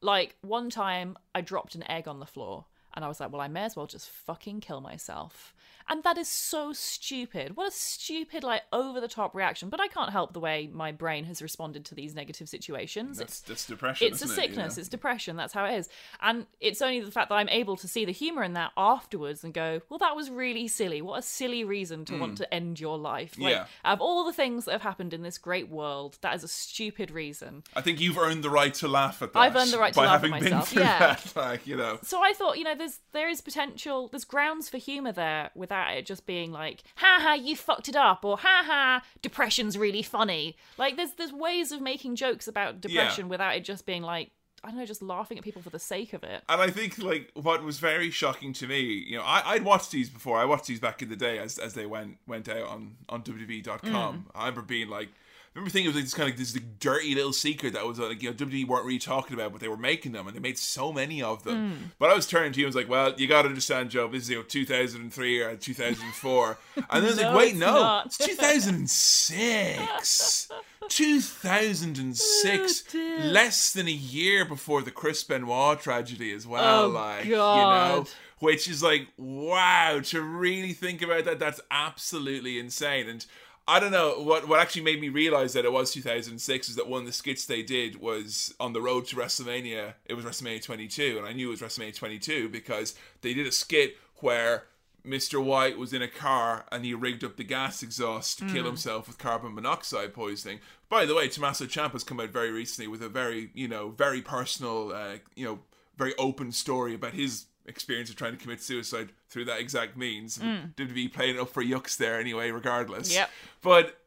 [0.00, 2.66] like one time I dropped an egg on the floor
[2.96, 5.54] And I was like, well, I may as well just fucking kill myself.
[5.88, 7.56] And that is so stupid.
[7.56, 9.68] What a stupid, like, over the top reaction.
[9.68, 13.18] But I can't help the way my brain has responded to these negative situations.
[13.18, 14.08] That's, that's depression.
[14.08, 14.74] It's a sickness.
[14.74, 14.80] It, know?
[14.80, 15.36] It's depression.
[15.36, 15.88] That's how it is.
[16.20, 19.44] And it's only the fact that I'm able to see the humor in that afterwards
[19.44, 21.00] and go, well, that was really silly.
[21.02, 23.38] What a silly reason to want to end your life.
[23.38, 23.50] Like, Hmm.
[23.50, 23.66] Yeah.
[23.84, 26.48] Out of all the things that have happened in this great world, that is a
[26.48, 27.62] stupid reason.
[27.74, 29.38] I think you've earned the right to laugh at that.
[29.38, 30.98] I've earned the right to laugh at myself, yeah.
[30.98, 31.98] that, like you know.
[32.02, 35.75] So I thought, you know, there's there is potential, there's grounds for humor there without
[35.90, 40.02] it just being like, ha ha, you fucked it up, or ha ha, depression's really
[40.02, 40.56] funny.
[40.78, 44.30] Like there's there's ways of making jokes about depression without it just being like,
[44.64, 46.42] I don't know, just laughing at people for the sake of it.
[46.48, 49.92] And I think like what was very shocking to me, you know, I, I'd watched
[49.92, 50.38] these before.
[50.38, 53.22] I watched these back in the day as as they went went out on on
[53.22, 53.90] WWE.com.
[53.90, 54.22] Mm.
[54.34, 55.08] I remember being like.
[55.56, 57.86] I remember thinking it was like this kind of this like, dirty little secret that
[57.86, 60.36] was like you know WWE weren't really talking about, but they were making them, and
[60.36, 61.72] they made so many of them.
[61.72, 61.76] Mm.
[61.98, 64.06] But I was turning to you and was like, "Well, you got to understand, Joe.
[64.06, 67.72] This is you know 2003 or 2004," and then I was like, "Wait, it's no,
[67.72, 70.48] not." it's 2006,
[70.90, 76.84] 2006, Oh, less than a year before the Chris Benoit tragedy as well.
[76.84, 78.04] Oh, like you know,
[78.40, 81.38] which is like wow to really think about that.
[81.38, 83.24] That's absolutely insane and.
[83.68, 86.88] I don't know what what actually made me realize that it was 2006 is that
[86.88, 89.94] one of the skits they did was on the road to WrestleMania.
[90.04, 93.52] It was WrestleMania 22, and I knew it was WrestleMania 22 because they did a
[93.52, 94.64] skit where
[95.04, 95.42] Mr.
[95.42, 99.06] White was in a car and he rigged up the gas exhaust to kill himself
[99.06, 100.60] with carbon monoxide poisoning.
[100.88, 104.22] By the way, Tommaso has come out very recently with a very you know very
[104.22, 105.60] personal uh, you know
[105.96, 110.38] very open story about his experience of trying to commit suicide through that exact means.
[110.38, 110.74] Mm.
[110.74, 113.12] WWE playing up for yucks there anyway, regardless.
[113.14, 113.30] Yep.
[113.62, 113.98] But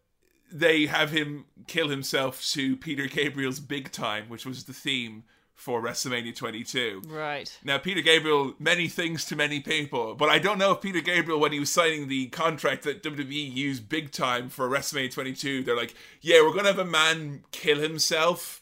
[0.52, 5.23] they have him kill himself to Peter Gabriel's Big Time, which was the theme
[5.60, 7.02] for WrestleMania 22.
[7.07, 7.60] Right.
[7.64, 11.40] Now, Peter Gabriel, many things to many people, but I don't know if Peter Gabriel,
[11.40, 15.76] when he was signing the contract that WWE used big time for WrestleMania 22, they're
[15.76, 18.61] like, yeah, we're going to have a man kill himself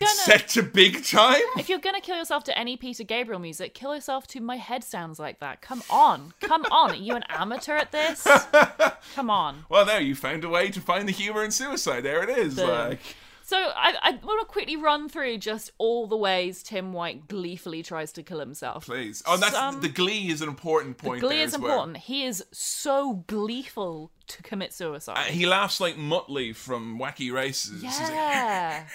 [0.00, 1.40] Gonna- set to big time?
[1.56, 4.84] If you're gonna kill yourself to any Peter Gabriel music, kill yourself to "My Head
[4.84, 6.90] Sounds Like That." Come on, come on.
[6.90, 8.26] Are you an amateur at this?
[9.14, 9.64] Come on.
[9.70, 12.02] Well, there, you found a way to find the humor in suicide.
[12.02, 12.56] There it is.
[12.56, 12.68] Boom.
[12.68, 13.00] Like,
[13.44, 17.82] So I, I want to quickly run through just all the ways Tim White gleefully
[17.84, 18.84] tries to kill himself.
[18.86, 19.22] please.
[19.26, 21.20] Oh, that's Some- the glee is an important point.
[21.22, 21.70] The Glee is as well.
[21.72, 21.96] important.
[21.98, 25.16] He is so gleeful to commit suicide.
[25.16, 27.82] Uh, he laughs like Muttley from Wacky Races.
[27.82, 28.84] Yeah.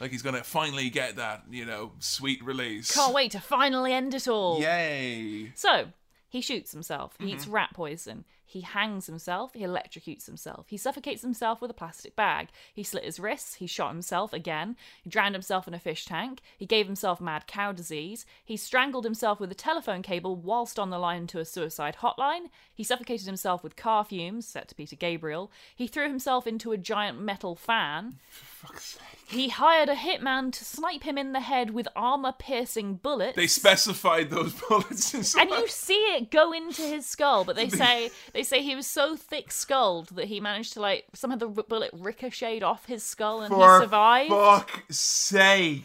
[0.00, 2.94] like he's gonna finally get that, you know, sweet release.
[2.94, 4.60] Can't wait to finally end it all.
[4.60, 5.52] Yay!
[5.54, 5.88] So
[6.28, 7.14] he shoots himself.
[7.18, 7.34] He Mm-hmm.
[7.34, 8.24] eats rat poison.
[8.50, 9.52] He hangs himself.
[9.52, 10.68] He electrocutes himself.
[10.70, 12.48] He suffocates himself with a plastic bag.
[12.72, 13.56] He slit his wrists.
[13.56, 14.74] He shot himself again.
[15.02, 16.40] He drowned himself in a fish tank.
[16.56, 18.24] He gave himself mad cow disease.
[18.42, 22.48] He strangled himself with a telephone cable whilst on the line to a suicide hotline.
[22.72, 25.50] He suffocated himself with car fumes, set to Peter Gabriel.
[25.76, 28.14] He threw himself into a giant metal fan.
[28.30, 29.17] For Fuck's sake.
[29.28, 33.36] He hired a hitman to snipe him in the head with armor piercing bullets.
[33.36, 37.68] They specified those bullets in and you see it go into his skull but they
[37.82, 41.46] say they say he was so thick skulled that he managed to like somehow the
[41.48, 45.84] bullet ricocheted off his skull and For he survived fuck's sake.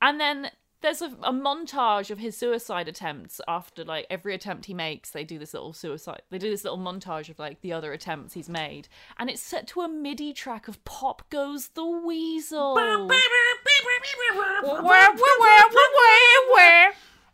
[0.00, 0.50] and then
[0.82, 5.24] there's a, a montage of his suicide attempts after like every attempt he makes they
[5.24, 8.48] do this little suicide they do this little montage of like the other attempts he's
[8.48, 8.88] made
[9.18, 12.74] and it's set to a midi track of pop goes the weasel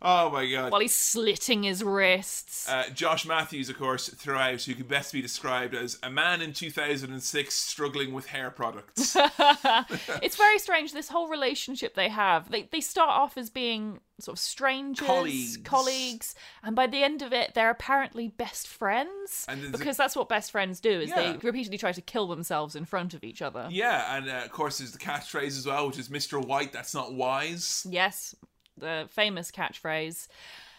[0.01, 0.71] Oh my god.
[0.71, 5.21] while he's slitting his wrists Uh, Josh Matthews, of course, throughout, who could best be
[5.21, 9.15] described as a man in 2006 struggling with hair products.
[10.21, 14.35] it's very strange this whole relationship they have they, they start off as being sort
[14.37, 15.57] of strangers Colleagues.
[15.63, 19.97] colleagues, and by the end of it they're apparently best friends And there's a- because
[19.97, 21.33] that's what best friends do is Yeah.
[21.33, 24.51] they repeatedly try to kill themselves in front of each other yeah, and uh, of
[24.51, 26.43] course, there's the catchphrase as well, which is Mr.
[26.43, 27.85] White, that's not wise.
[27.89, 28.35] yes
[28.79, 30.27] the famous catchphrase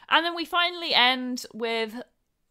[0.09, 2.03] and then we finally end with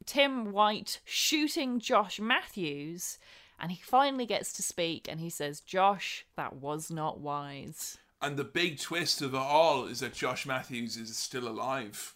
[0.05, 3.17] tim white shooting josh matthews
[3.59, 8.35] and he finally gets to speak and he says josh that was not wise And
[8.37, 12.15] the big twist of it all is that Josh Matthews is still alive.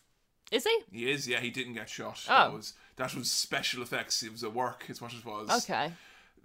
[0.52, 2.20] is he He is, yeah, he didn't get shot.
[2.30, 2.34] Oh.
[2.34, 4.22] That was that was special effects.
[4.22, 5.64] It was a work, much as it was.
[5.64, 5.92] okay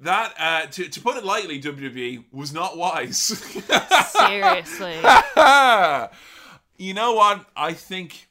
[0.00, 3.18] That, uh, to, to put it lightly, WWE was not wise.
[4.16, 4.96] Seriously.
[6.78, 7.46] you know what?
[7.56, 8.28] I think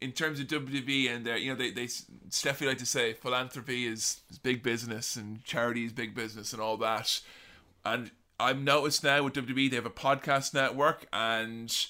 [0.00, 3.86] in terms of WWE and their, you know, they, they Steffi like to say philanthropy
[3.86, 7.20] is, is big business and charity is big business and all that.
[7.84, 8.10] And
[8.40, 11.86] I've noticed now with WWE they have a podcast network and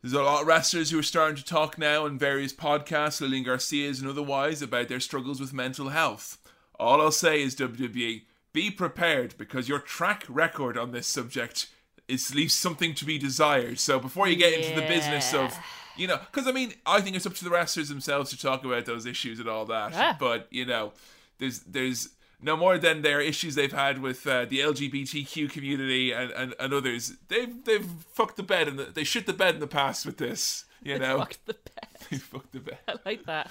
[0.00, 3.44] There's a lot of wrestlers who are starting to talk now on various podcasts, Lillian
[3.44, 6.38] Garcia's and otherwise, about their struggles with mental health.
[6.78, 8.22] All I'll say is WWE,
[8.52, 11.66] be prepared because your track record on this subject
[12.08, 13.78] is leaves something to be desired.
[13.78, 15.56] So before you get into the business of
[15.96, 18.64] you know, because I mean, I think it's up to the wrestlers themselves to talk
[18.64, 19.92] about those issues and all that.
[19.92, 20.16] Yeah.
[20.18, 20.92] But you know,
[21.38, 22.10] there's there's
[22.40, 26.72] no more than their issues they've had with uh, the LGBTQ community and, and, and
[26.72, 27.14] others.
[27.28, 30.18] They've they've fucked the bed and the, they shit the bed in the past with
[30.18, 30.64] this.
[30.80, 31.88] You know, Fuck the bed.
[32.10, 32.78] they fucked the bed.
[32.86, 33.50] I like that.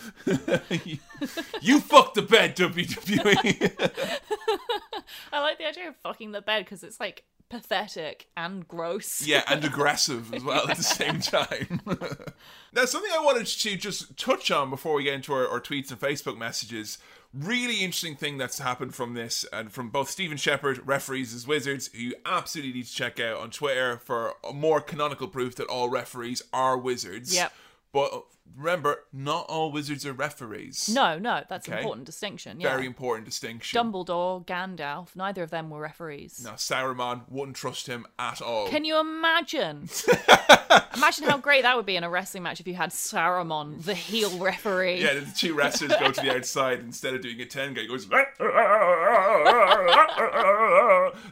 [0.86, 0.98] you,
[1.62, 3.90] you fucked the bed, WWE.
[5.34, 9.26] I like the idea of fucking the bed because it's like pathetic and gross.
[9.26, 11.82] yeah, and aggressive as well at the same time.
[12.74, 15.92] now, something I wanted to just touch on before we get into our, our tweets
[15.92, 16.98] and Facebook messages.
[17.34, 21.88] Really interesting thing that's happened from this, and from both Stephen Shepard, referees as wizards,
[21.94, 25.90] who you absolutely need to check out on Twitter for more canonical proof that all
[25.90, 27.36] referees are wizards.
[27.36, 27.54] Yep.
[27.92, 28.26] But
[28.56, 30.90] remember, not all wizards are referees.
[30.94, 31.82] No, no, that's an Okay.
[31.82, 32.60] important distinction.
[32.60, 32.70] Yeah.
[32.76, 33.78] Very important distinction.
[33.80, 36.42] Dumbledore, Gandalf, neither of them were referees.
[36.44, 38.68] Now, Saruman wouldn't trust him at all.
[38.70, 39.90] Can you imagine?
[40.96, 43.94] imagine how great that would be in a wrestling match if you had Saruman, the
[43.96, 45.02] heel referee.
[45.04, 48.08] Yeah, the two wrestlers go to the outside instead of doing a 10 guy goes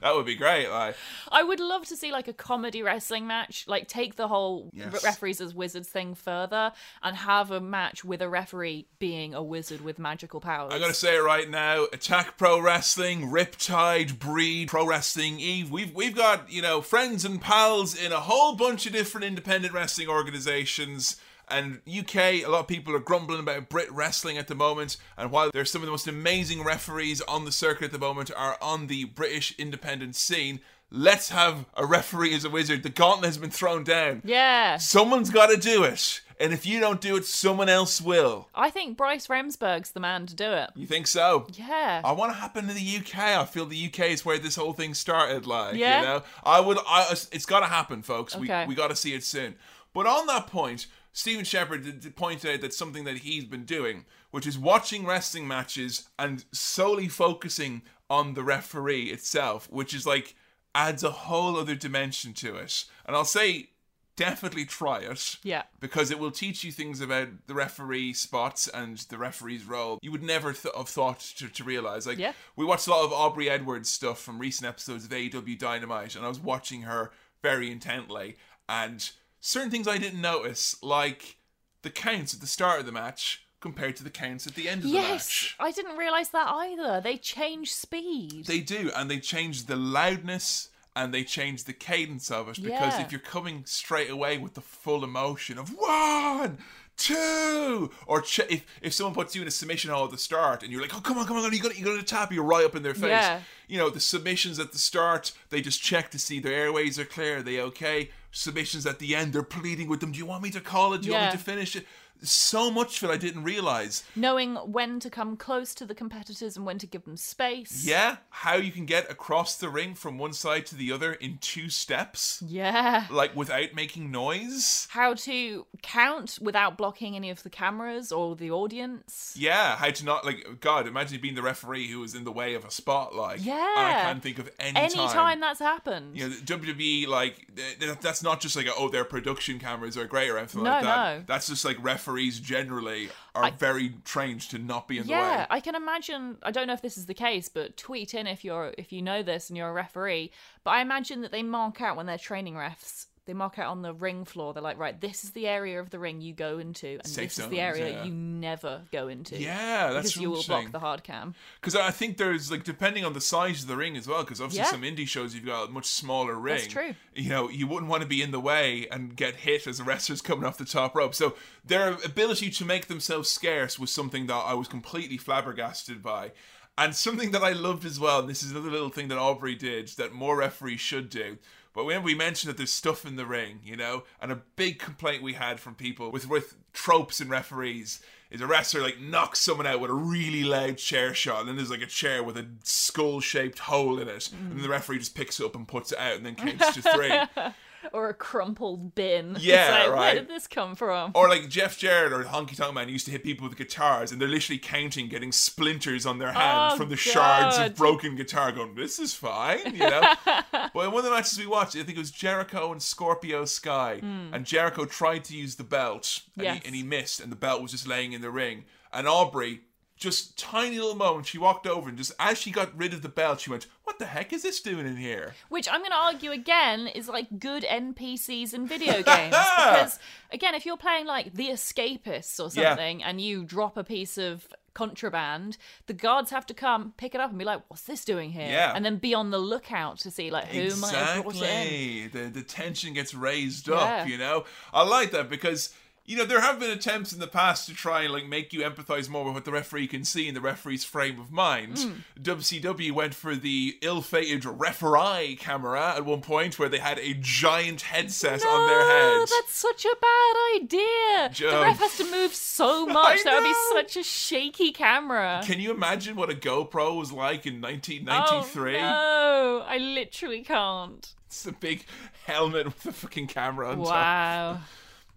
[0.01, 0.95] that would be great like
[1.31, 4.93] I would love to see like a comedy wrestling match, like take the whole Yes.
[4.93, 6.71] re- referees as wizards thing further
[7.05, 10.73] and have a match with a referee being a wizard with magical powers.
[10.73, 15.93] I'm gonna say it right now Attack Pro Wrestling Riptide Breed Pro Wrestling Eve we've
[15.93, 20.09] we've got you know friends and pals in a whole bunch of different independent wrestling
[20.09, 21.17] organizations
[21.47, 24.97] and UK, a lot of people are grumbling about Brit wrestling at the moment.
[25.15, 28.31] And while there's some of the most amazing referees on the circuit at the moment
[28.35, 30.59] are on the British independent scene,
[30.91, 32.83] let's have a referee as a wizard.
[32.83, 34.21] The gauntlet has been thrown down.
[34.25, 34.77] yeah.
[34.77, 36.21] Someone's got to do it.
[36.37, 38.49] And if you don't do it, someone else will.
[38.53, 40.69] I think Bryce Remsburg's the man to do it.
[40.75, 41.47] You think so?
[41.53, 42.01] Yeah.
[42.03, 43.17] I want to happen in the UK.
[43.17, 45.47] I feel the UK is where this whole thing started.
[45.47, 45.99] Like, Yeah?
[46.01, 46.77] you know, I would.
[46.85, 48.35] I, it's got to happen, folks.
[48.35, 48.63] Okay.
[48.63, 49.55] We we got to see it soon.
[49.93, 54.45] But on that point, Stephen Shepard did out that something that he's been doing, which
[54.45, 60.35] is watching wrestling matches and solely focusing on the referee itself, which is like
[60.75, 62.85] adds a whole other dimension to it.
[63.05, 63.69] And I'll say,
[64.17, 65.63] definitely try it Yeah.
[65.79, 70.09] because it will teach you things about the referee spots and the referee's role you
[70.11, 72.31] would never th- have thought to, to realize like Yeah.
[72.55, 76.23] we watched a lot of aubrey edwards stuff from recent episodes of AEW dynamite and
[76.25, 77.11] i was watching her
[77.41, 78.37] very intently
[78.69, 79.11] and
[79.41, 81.35] certain things i didn't notice like
[81.81, 84.79] the counts at the start of the match compared to the counts at the end
[84.83, 85.09] of the Yes.
[85.09, 87.01] match I didn't realize that either.
[87.01, 88.45] They change speed.
[88.45, 92.93] they do, and they change the loudness and they change the cadence of it because
[92.93, 93.01] Yeah.
[93.03, 96.59] if you're coming straight away with the full emotion of one,
[96.95, 100.63] two, or ch- if if someone puts you in a submission hole at the start
[100.63, 102.43] and you're like, oh come on, come on, you got you got to tap, you're
[102.43, 103.09] right up in their face.
[103.09, 103.41] Yeah.
[103.67, 107.05] You know the submissions at the start, they just check to see their airways are
[107.05, 108.11] clear, are they okay?
[108.31, 110.11] Submissions at the end, they're pleading with them.
[110.11, 111.01] Do you want me to call it?
[111.01, 111.85] Do you want me to finish it?
[112.25, 114.03] So much it I didn't realize.
[114.15, 117.85] Knowing when to come close to the competitors and when to give them space.
[117.85, 121.37] Yeah, how you can get across the ring from one side to the other in
[121.39, 123.05] two steps, Yeah.
[123.09, 124.87] like without making noise.
[124.91, 129.33] How to count without blocking any of the cameras or the audience.
[129.37, 130.87] Yeah, how to not like God.
[130.87, 133.39] Imagine being the referee who was in the way of a spotlight.
[133.39, 135.39] and I can't think of any Anytime time.
[135.39, 136.17] that's happened.
[136.17, 139.97] You know, WWE like th- th- that's not just like a, oh their production cameras
[139.97, 141.17] are great or anything No, like that.
[141.17, 141.23] no.
[141.25, 141.77] That's just like
[142.15, 145.19] referees generally are very trained to not be in the way.
[145.19, 145.45] yeah.
[145.49, 146.37] I can imagine.
[146.43, 149.01] I don't know if this is the case, but tweet in if you're if you
[149.01, 150.31] know this and you're a referee.
[150.63, 153.07] But I imagine that they mark out when they're training refs.
[153.25, 154.53] They mark out on the ring floor.
[154.53, 157.29] They're like, right, this is the area of the ring you go into, and Safe
[157.35, 158.03] this is the area yeah.
[158.03, 159.37] you never go into.
[159.37, 161.33] Yeah, that's because you will block the hard cam.
[161.59, 164.23] Because I think there's like depending on the size of the ring as well.
[164.23, 164.71] Because obviously Yeah.
[164.71, 166.57] some indie shows you've got a much smaller ring.
[166.57, 166.93] That's true.
[167.15, 169.83] You know, you wouldn't want to be in the way and get hit as a
[169.83, 171.15] wrestler's coming off the top rope.
[171.15, 171.35] So
[171.65, 176.31] their ability to make themselves scarce was something that I was completely flabbergasted by.
[176.77, 179.55] And something that I loved as well, and this is another little thing that Aubrey
[179.55, 181.37] did that more referees should do.
[181.75, 184.79] But when we mentioned that there's stuff in the ring, you know, and a big
[184.79, 187.99] complaint we had from people with with tropes and referees
[188.31, 191.57] is a wrestler like knocks someone out with a really loud chair shot, and then
[191.57, 194.61] there's like a chair with a skull shaped hole in it, and mm.
[194.61, 197.53] the referee just picks it up and puts it out, and then counts to three.
[197.93, 199.37] Or a crumpled bin.
[199.39, 199.97] Yeah, like, right.
[199.97, 201.11] Where did this come from?
[201.15, 204.19] Or like Jeff Jarrett or Honky Tonk Man used to hit people with guitars, and
[204.19, 208.51] they're literally counting, getting splinters on their hand Oh, from the shards of broken guitar.
[208.51, 210.13] Going, this is fine, you know.
[210.25, 213.45] but in one of the matches we watched, I think it was Jericho and Scorpio
[213.45, 214.33] Sky, hmm.
[214.33, 216.43] and Jericho tried to use the belt, and.
[216.45, 216.59] Yes.
[216.61, 218.65] he, and he missed, and the belt was just laying in the ring.
[218.93, 219.61] And Aubrey,
[219.97, 223.09] just tiny little moment, she walked over, and just as she got rid of the
[223.09, 225.97] belt, she went, "What the heck is this doing in here?" Which I'm going to
[225.97, 229.35] argue again is like good NPCs in video games.
[229.57, 229.99] because,
[230.31, 232.69] again, if you're playing like The Escapists or Yeah.
[232.71, 235.57] something and you drop a piece of contraband,
[235.87, 238.49] the guards have to come pick it up and be like, what's this doing here?
[238.49, 238.73] Yeah.
[238.75, 242.11] And then be on the lookout to see like who might have brought it in.
[242.11, 243.75] The the tension gets raised Yeah.
[243.75, 244.43] up, you know?
[244.73, 245.73] I like that because
[246.07, 248.61] you know, there have been attempts in the past to try and like make you
[248.61, 251.79] empathize more with what the referee can see in the referee's frame of mind.
[251.79, 251.91] Hmm.
[252.21, 257.81] WCW went for the ill-fated referee camera at one point where they had a giant
[257.81, 259.27] headset on their No, head.
[259.29, 261.29] that's such a bad idea.
[261.33, 261.51] Joe.
[261.59, 263.23] The ref has to move so much.
[263.23, 265.41] that would be such a shaky camera.
[265.43, 268.75] Can you imagine what a GoPro was like in 1993?
[268.77, 271.13] Oh, no, I literally can't.
[271.27, 271.85] It's a big
[272.25, 273.85] helmet with a fucking camera on top.
[273.87, 274.57] Wow.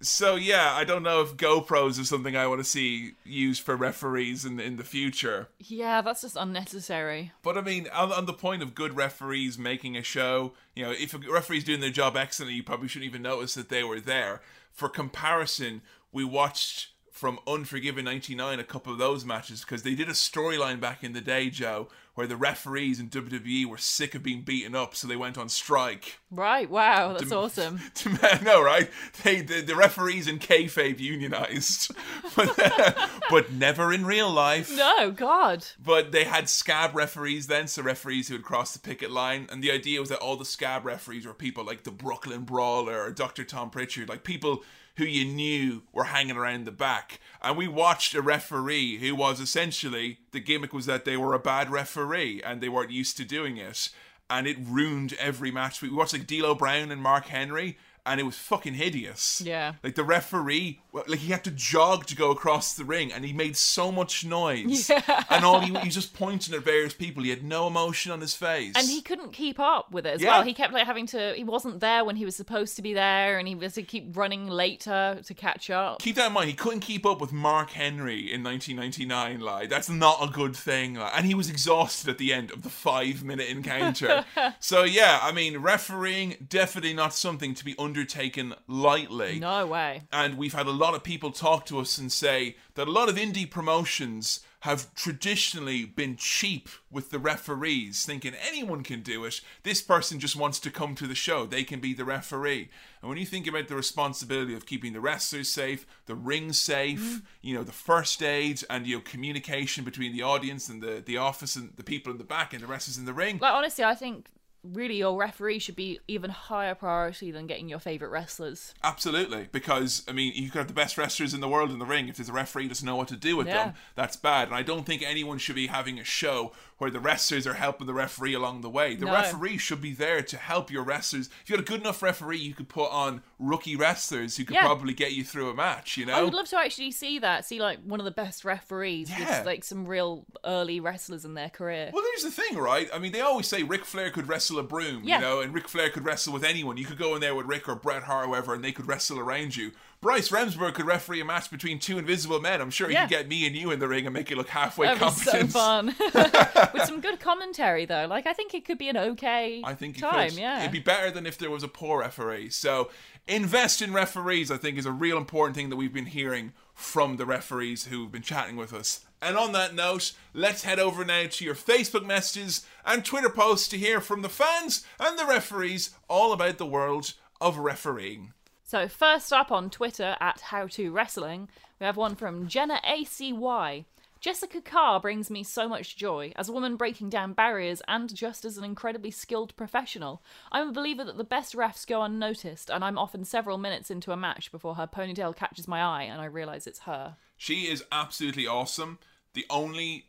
[0.00, 3.76] So yeah, I don't know if GoPros is something I want to see used for
[3.76, 5.48] referees in in the future.
[5.58, 7.32] Yeah, that's just unnecessary.
[7.42, 10.92] But I mean, on, on the point of good referees making a show, you know,
[10.92, 14.00] if a referee's doing their job excellently, you probably shouldn't even notice that they were
[14.00, 14.40] there.
[14.72, 20.08] For comparison, we watched from Unforgiven 99 a couple of those matches because they did
[20.08, 21.88] a storyline back in the day, Joe,
[22.18, 25.48] where the referees in WWE were sick of being beaten up, so they went on
[25.48, 26.18] strike.
[26.32, 27.78] Right, wow, that's awesome.
[27.94, 28.90] To no, right?
[29.22, 31.92] They the, the referees in kayfabe unionized,
[32.36, 34.68] but but never in real life.
[34.76, 35.64] No, God.
[35.78, 39.62] But they had scab referees then, so referees who had crossed the picket line, and
[39.62, 43.12] the idea was that all the scab referees were people like the Brooklyn Brawler or
[43.12, 43.44] Dr.
[43.44, 44.64] Tom Prichard, like people
[44.98, 47.20] who you knew were hanging around the back.
[47.40, 51.38] And we watched a referee who was essentially the gimmick was that they were a
[51.38, 53.90] bad referee and they weren't used to doing it.
[54.28, 55.80] And it ruined every match.
[55.80, 59.40] We watched like D'Lo Brown and Mark Henry, and it was fucking hideous.
[59.44, 59.74] Yeah.
[59.82, 63.32] Like the referee, like he had to jog to go across the ring, and he
[63.32, 64.90] made so much noise.
[65.08, 65.24] Yeah.
[65.30, 67.22] And all he, he was just pointing at various people.
[67.22, 68.72] He had no emotion on his face.
[68.76, 70.30] And he couldn't keep up with it as Yeah.
[70.38, 70.42] well.
[70.44, 71.34] He kept like having to.
[71.34, 74.16] He wasn't there when he was supposed to be there, and he was to keep
[74.16, 76.00] running later to catch up.
[76.00, 76.48] Keep that in mind.
[76.48, 79.40] He couldn't keep up with Mark Henry in 1999.
[79.40, 80.94] Like that's not a good thing.
[80.94, 84.24] Like, and he was exhausted at the end of the five-minute encounter.
[84.60, 89.40] so yeah, I mean, refereeing definitely not something to be undertaken lightly.
[89.40, 90.02] No way.
[90.12, 93.08] And we've had a lot of people talk to us and say that a lot
[93.08, 99.40] of indie promotions have traditionally been cheap with the referees, thinking anyone can do it.
[99.62, 102.68] This person just wants to come to the show, they can be the referee.
[103.00, 107.00] And when you think about the responsibility of keeping the wrestlers safe, the ring safe,
[107.00, 107.22] mm.
[107.40, 111.16] you know, the first aid, and you know, communication between the audience and the, the
[111.16, 113.38] office and the people in the back and the wrestlers in the ring.
[113.40, 114.28] Like honestly, I think
[114.72, 118.74] really your referee should be even higher priority than getting your favorite wrestlers.
[118.82, 121.86] Absolutely, because I mean, you could have the best wrestlers in the world in the
[121.86, 122.08] ring.
[122.08, 123.64] If there's a referee who doesn't know what to do with Yeah.
[123.64, 124.48] them, that's bad.
[124.48, 127.86] And I don't think anyone should be having a show where the wrestlers are helping
[127.86, 128.94] the referee along the way.
[128.94, 129.12] The No.
[129.12, 131.28] referee should be there to help your wrestlers.
[131.42, 134.54] If you had a good enough referee, you could put on rookie wrestlers who could
[134.54, 134.64] Yeah.
[134.64, 135.96] probably get you through a match.
[135.96, 137.44] You know, I would love to actually see that.
[137.44, 139.38] See like one of the best referees Yeah.
[139.38, 141.90] with like some real early wrestlers in their career.
[141.92, 142.88] Well, here's the thing, right?
[142.92, 145.16] I mean, they always say Ric Flair could wrestle a broom, Yeah.
[145.16, 146.76] you know, and Ric Flair could wrestle with anyone.
[146.78, 148.88] You could go in there with Rick or Bret Hart or whoever, and they could
[148.88, 149.70] wrestle around you.
[150.00, 152.60] Bryce Remsburg could referee a match between two invisible men.
[152.60, 154.48] I'm sure he could get me and you in the ring and make it look
[154.48, 155.52] halfway That'd be so competent.
[155.52, 155.86] fun.
[156.72, 158.06] With some good commentary though.
[158.08, 160.38] Like I think it could be an okay I think it time, could.
[160.38, 160.60] yeah.
[160.60, 162.50] It'd be better than if there was a poor referee.
[162.50, 162.90] So
[163.28, 167.16] invest in referees, I think, is a real important thing that we've been hearing from
[167.16, 169.04] the referees who've been chatting with us.
[169.20, 173.68] And on that note, let's head over now to your Facebook messages and Twitter posts
[173.68, 178.32] to hear from the fans and the referees all about the world of refereeing.
[178.64, 181.48] So first up on Twitter at How to Wrestling,
[181.80, 183.84] we have one from Jenna ACY.
[184.20, 188.44] Jessika Carr brings me so much joy as a woman breaking down barriers and just
[188.44, 190.22] as an incredibly skilled professional.
[190.50, 194.10] I'm a believer that the best refs go unnoticed, and I'm often several minutes into
[194.10, 197.16] a match before her ponytail catches my eye and I realise it's her.
[197.36, 198.98] She is absolutely awesome.
[199.34, 200.06] The only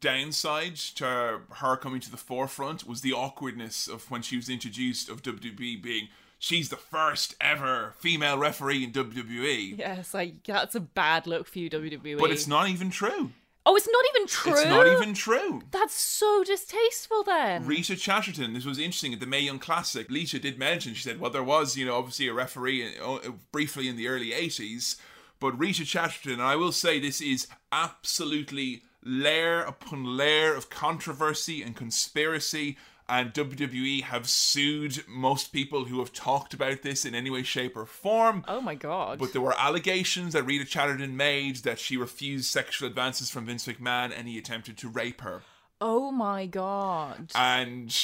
[0.00, 5.08] downside to her coming to the forefront was the awkwardness of when she was introduced
[5.08, 6.08] of WWE being
[6.38, 9.78] she's the first ever female referee in WWE.
[9.78, 12.18] Yes, like that's a bad look for you, WWE.
[12.18, 13.30] But it's not even true.
[13.66, 14.52] Oh, it's not even true.
[14.52, 15.62] It's not even true.
[15.70, 17.22] That's so distasteful.
[17.22, 20.10] Then Rita Chatterton, this was interesting at the Mae Young Classic.
[20.10, 23.18] Lita did mention, she said, well, there was, you know, obviously a referee uh,
[23.52, 24.96] briefly in the early 80s,
[25.40, 31.62] but Rita Chatterton, and I will say this is absolutely layer upon layer of controversy
[31.62, 32.76] and conspiracy.
[33.08, 37.76] And WWE have sued most people who have talked about this in any way, shape,
[37.76, 38.44] or form.
[38.48, 39.18] oh my god.
[39.18, 43.66] But there were allegations that Rita Chatterton made that she refused sexual advances from Vince
[43.66, 45.42] McMahon and he attempted to rape her.
[45.80, 47.30] oh my god.
[47.34, 47.94] And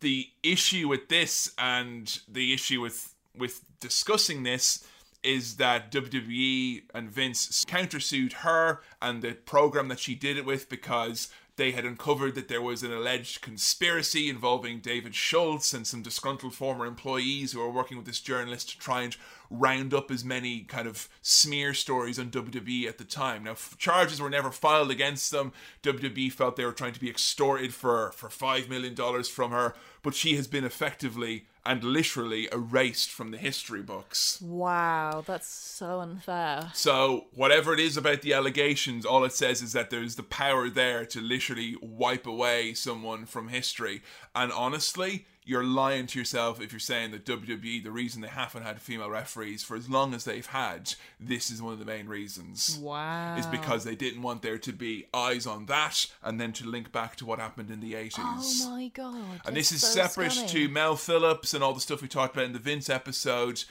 [0.00, 4.86] the issue with this and the issue with with discussing this
[5.22, 10.70] is that WWE and Vince countersued her and the program that she did it with
[10.70, 11.28] because
[11.60, 16.54] they had uncovered that there was an alleged conspiracy involving David Schultz and some disgruntled
[16.54, 19.14] former employees who were working with this journalist to try and
[19.50, 23.44] round up as many kind of smear stories on WWE at the time.
[23.44, 25.52] Now, charges were never filed against them.
[25.82, 29.74] WWE felt they were trying to be extorted for for five million dollars from her,
[30.02, 34.40] but she has been effectively and literally erased from the history books.
[34.40, 36.70] wow, that's so unfair.
[36.74, 40.70] So, whatever it is about the allegations, all it says is that there's the power
[40.70, 44.02] there to literally wipe away someone from history.
[44.34, 48.62] And honestly, you're lying to yourself if you're saying that WWE, the reason they haven't
[48.62, 52.06] had female referees for as long as they've had, this is one of the main
[52.06, 52.78] reasons.
[52.80, 53.36] Wow.
[53.36, 56.92] Is because they didn't want there to be eyes on that and then to link
[56.92, 58.12] back to what happened in the 80s.
[58.18, 59.40] Oh my god.
[59.44, 60.48] And this is so separate scummy.
[60.50, 63.64] to Mel Phillips and all the stuff we talked about in the Vince episode.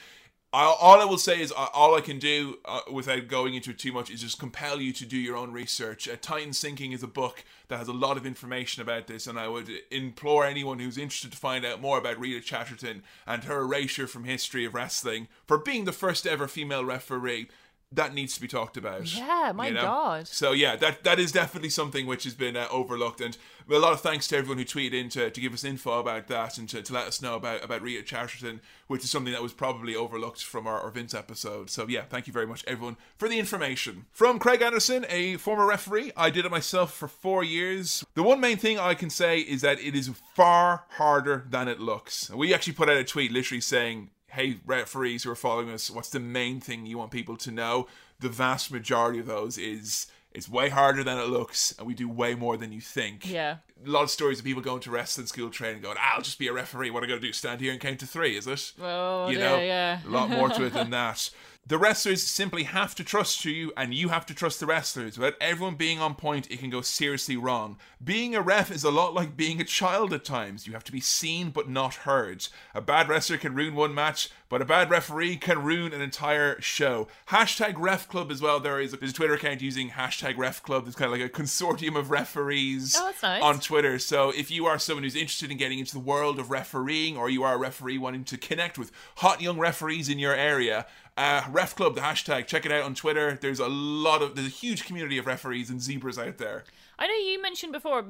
[0.52, 3.70] I, all I will say is, uh, all I can do uh, without going into
[3.70, 6.08] it too much is just compel you to do your own research.
[6.08, 9.38] Uh, Titan Sinking is a book that has a lot of information about this, and
[9.38, 13.60] I would implore anyone who's interested to find out more about Rita Chatterton and her
[13.60, 17.48] erasure from history of wrestling for being the first ever female referee.
[17.92, 19.12] That needs to be talked about.
[19.12, 20.28] Yeah, my God.
[20.28, 23.36] So yeah, that that is definitely something which has been uh, overlooked, and
[23.68, 26.28] a lot of thanks to everyone who tweeted in to, to give us info about
[26.28, 29.42] that and to, to let us know about about Rita Chatterton, which is something that
[29.42, 31.68] was probably overlooked from our, our Vince episode.
[31.68, 34.06] So yeah, thank you very much everyone for the information.
[34.12, 38.04] From Craig Anderson, a former referee, I did it myself for four years.
[38.14, 41.80] The one main thing I can say is that it is far harder than it
[41.80, 42.30] looks.
[42.30, 46.10] We actually put out a tweet literally saying hey referees who are following us what's
[46.10, 47.86] the main thing you want people to know?
[48.20, 52.08] The vast majority of those is it's way harder than it looks and we do
[52.08, 53.28] way more than you think.
[53.28, 53.56] Yeah.
[53.84, 56.48] a lot of stories of people going to wrestling school training going i'll just be
[56.48, 56.90] a referee.
[56.90, 57.32] What am i going to do?
[57.32, 58.72] Stand here and count to three is it?
[58.80, 59.58] Oh, you yeah, know?
[59.60, 60.00] yeah.
[60.06, 61.30] a lot more to it than that
[61.70, 65.16] the wrestlers simply have to trust you and you have to trust the wrestlers.
[65.16, 67.76] Without everyone being on point it can go seriously wrong.
[68.02, 70.66] Being a ref is a lot like being a child at times.
[70.66, 72.48] You have to be seen but not heard.
[72.74, 76.60] A bad wrestler can ruin one match but a bad referee can ruin an entire
[76.60, 77.06] show.
[77.28, 78.58] Hashtag ref club as well.
[78.58, 80.86] There is a, there's a twitter account using hashtag ref club.
[80.86, 83.42] There's kind of like a consortium of referees Oh, nice.
[83.42, 84.00] on Twitter.
[84.00, 87.30] So if you are someone who's interested in getting into the world of refereeing, or
[87.30, 90.84] you are a referee wanting to connect with hot young referees in your area,
[91.20, 93.38] uh, Ref Club, the hashtag, check it out on Twitter.
[93.40, 96.64] There's a lot of there's a huge community of referees and zebras out there.
[96.98, 98.04] I know you mentioned before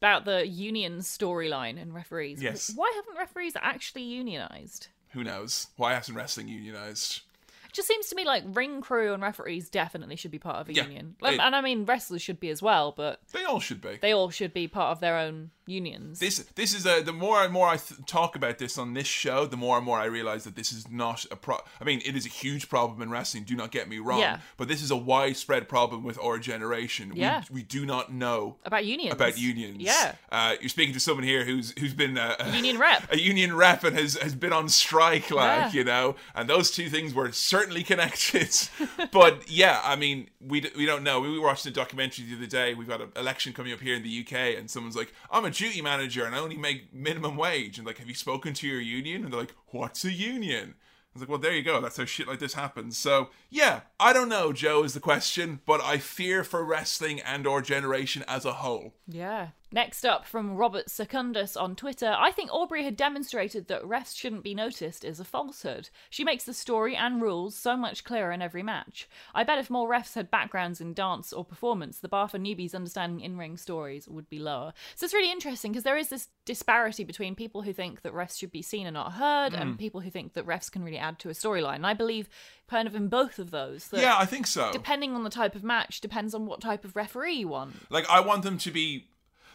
[0.00, 2.42] about the union storyline and referees.
[2.42, 2.72] Yes.
[2.74, 4.88] Why haven't referees actually unionized?
[5.10, 5.68] Who knows?
[5.76, 7.22] Why hasn't wrestling unionized?
[7.66, 10.68] It just seems to me like ring crew and referees definitely should be part of
[10.68, 11.16] a Yeah, union.
[11.20, 13.96] Like, it- and I mean, wrestlers should be as well, but They all should be.
[14.00, 16.18] they all should be part of their own unions.
[16.18, 19.06] this this is a the more and more I th- talk about this on this
[19.06, 21.56] show, the more and more I realize that this is not a pro.
[21.80, 23.44] I mean, it is a huge problem in wrestling.
[23.44, 24.20] Do not get me wrong.
[24.20, 24.38] Yeah.
[24.56, 27.12] But this is a widespread problem with our generation.
[27.14, 27.42] Yeah.
[27.50, 29.14] We, we do not know about unions.
[29.14, 29.76] about unions.
[29.80, 30.14] Yeah.
[30.30, 33.12] Uh, you're speaking to someone here who's who's been a, a Union rep.
[33.12, 35.78] a union rep, and has has been on strike, like Yeah.
[35.78, 36.16] you know.
[36.34, 38.56] And those two things were certainly connected.
[39.12, 41.20] but yeah, I mean, we d- we don't know.
[41.20, 42.74] We were watching a documentary the other day.
[42.74, 45.50] We've got an election coming up here in the UK, and someone's like, "I'm a
[45.58, 48.80] duty manager, and I only make minimum wage." And like, have you spoken to your
[48.80, 49.24] union?
[49.24, 51.80] And they're like, "What's a union?" I was like, well, there you go.
[51.80, 52.98] That's how shit like this happens.
[52.98, 57.46] So, yeah, I don't know, Joe, is the question, but I fear for wrestling and
[57.46, 58.92] or generation as a whole.
[59.06, 59.48] Yeah.
[59.70, 64.42] Next up from Robert Secundus on Twitter, I think Aubrey had demonstrated that refs shouldn't
[64.42, 65.90] be noticed is a falsehood.
[66.08, 69.06] She makes the story and rules so much clearer in every match.
[69.34, 72.74] I bet if more refs had backgrounds in dance or performance, the bar for newbies
[72.74, 74.72] understanding in ring stories would be lower.
[74.94, 78.38] So it's really interesting because there is this disparity between people who think that refs
[78.38, 79.78] should be seen and not heard and mm.
[79.78, 81.76] people who think that refs can really add to a storyline.
[81.76, 82.30] And I believe
[82.68, 83.90] kind of in both of those.
[83.92, 84.70] Yeah, I think so.
[84.72, 87.90] Depending on the type of match, depends on what type of referee you want.
[87.90, 89.08] Like I want them to be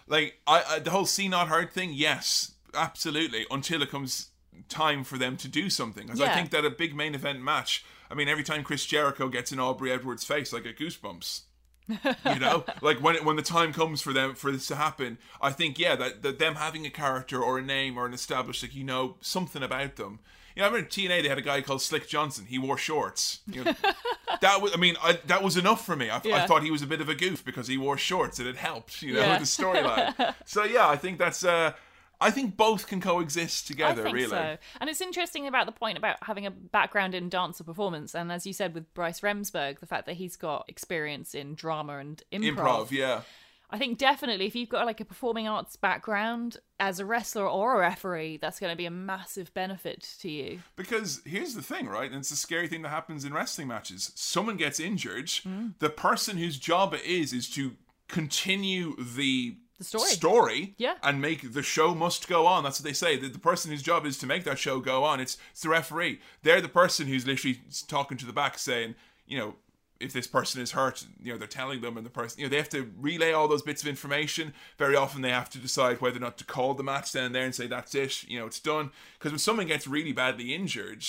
[0.08, 1.92] like I, I the whole see not heard thing.
[1.94, 3.46] Yes, absolutely.
[3.52, 4.30] Until it comes
[4.70, 7.86] time for them to do something, because I think that a big main event match.
[8.10, 11.42] I mean, every time Chris Jericho gets in Aubrey Edwards' face, I get goosebumps.
[11.88, 15.18] you know, like when it, when the time comes for them for this to happen,
[15.42, 18.64] I think yeah that, that them having a character or a name or an established
[18.64, 20.20] like you know something about them.
[20.56, 22.46] You know, I remember TNA they had a guy called Slick Johnson.
[22.46, 23.40] He wore shorts.
[23.48, 23.74] You know,
[24.42, 26.10] that was I mean I, that was enough for me.
[26.10, 28.48] I, I, thought he was a bit of a goof because he wore shorts and
[28.48, 29.02] it helped.
[29.02, 29.38] You know Yeah.
[29.40, 30.36] the storyline.
[30.46, 31.74] so yeah, I think that's uh
[32.22, 34.02] I think both can coexist together.
[34.02, 34.30] I think really.
[34.30, 34.58] so.
[34.80, 38.16] And it's interesting about the point about having a background in dance or performance.
[38.16, 41.98] And as you said with Bryce Remsburg, the fact that he's got experience in drama
[41.98, 42.56] and improv.
[42.56, 43.22] Improv, yeah.
[43.74, 47.76] I think definitely if you've got like a performing arts background as a wrestler or
[47.76, 50.60] a referee, that's going to be a massive benefit to you.
[50.76, 52.10] Because here's the thing, right?
[52.12, 54.12] And it's a scary thing that happens in wrestling matches.
[54.14, 55.26] Someone gets injured.
[55.28, 55.74] Mm.
[55.80, 57.72] The person whose job it is is to
[58.08, 60.10] continue the The story.
[60.12, 60.96] story Yeah.
[61.02, 62.64] and make the show must go on.
[62.64, 63.18] That's what they say.
[63.18, 65.20] The, the person whose job is to make that show go on.
[65.20, 66.20] It's, it's the referee.
[66.44, 68.96] They're the person who's literally talking to the back saying,
[69.26, 69.56] you know,
[70.04, 72.50] if this person is hurt, you know, they're telling them and the person, you know,
[72.50, 74.54] they have to relay all those bits of information.
[74.78, 77.46] Very often they have to decide whether or not to call the match down there
[77.46, 78.92] and say, that's it, you know, it's done.
[79.18, 81.06] Because when someone gets really badly injured,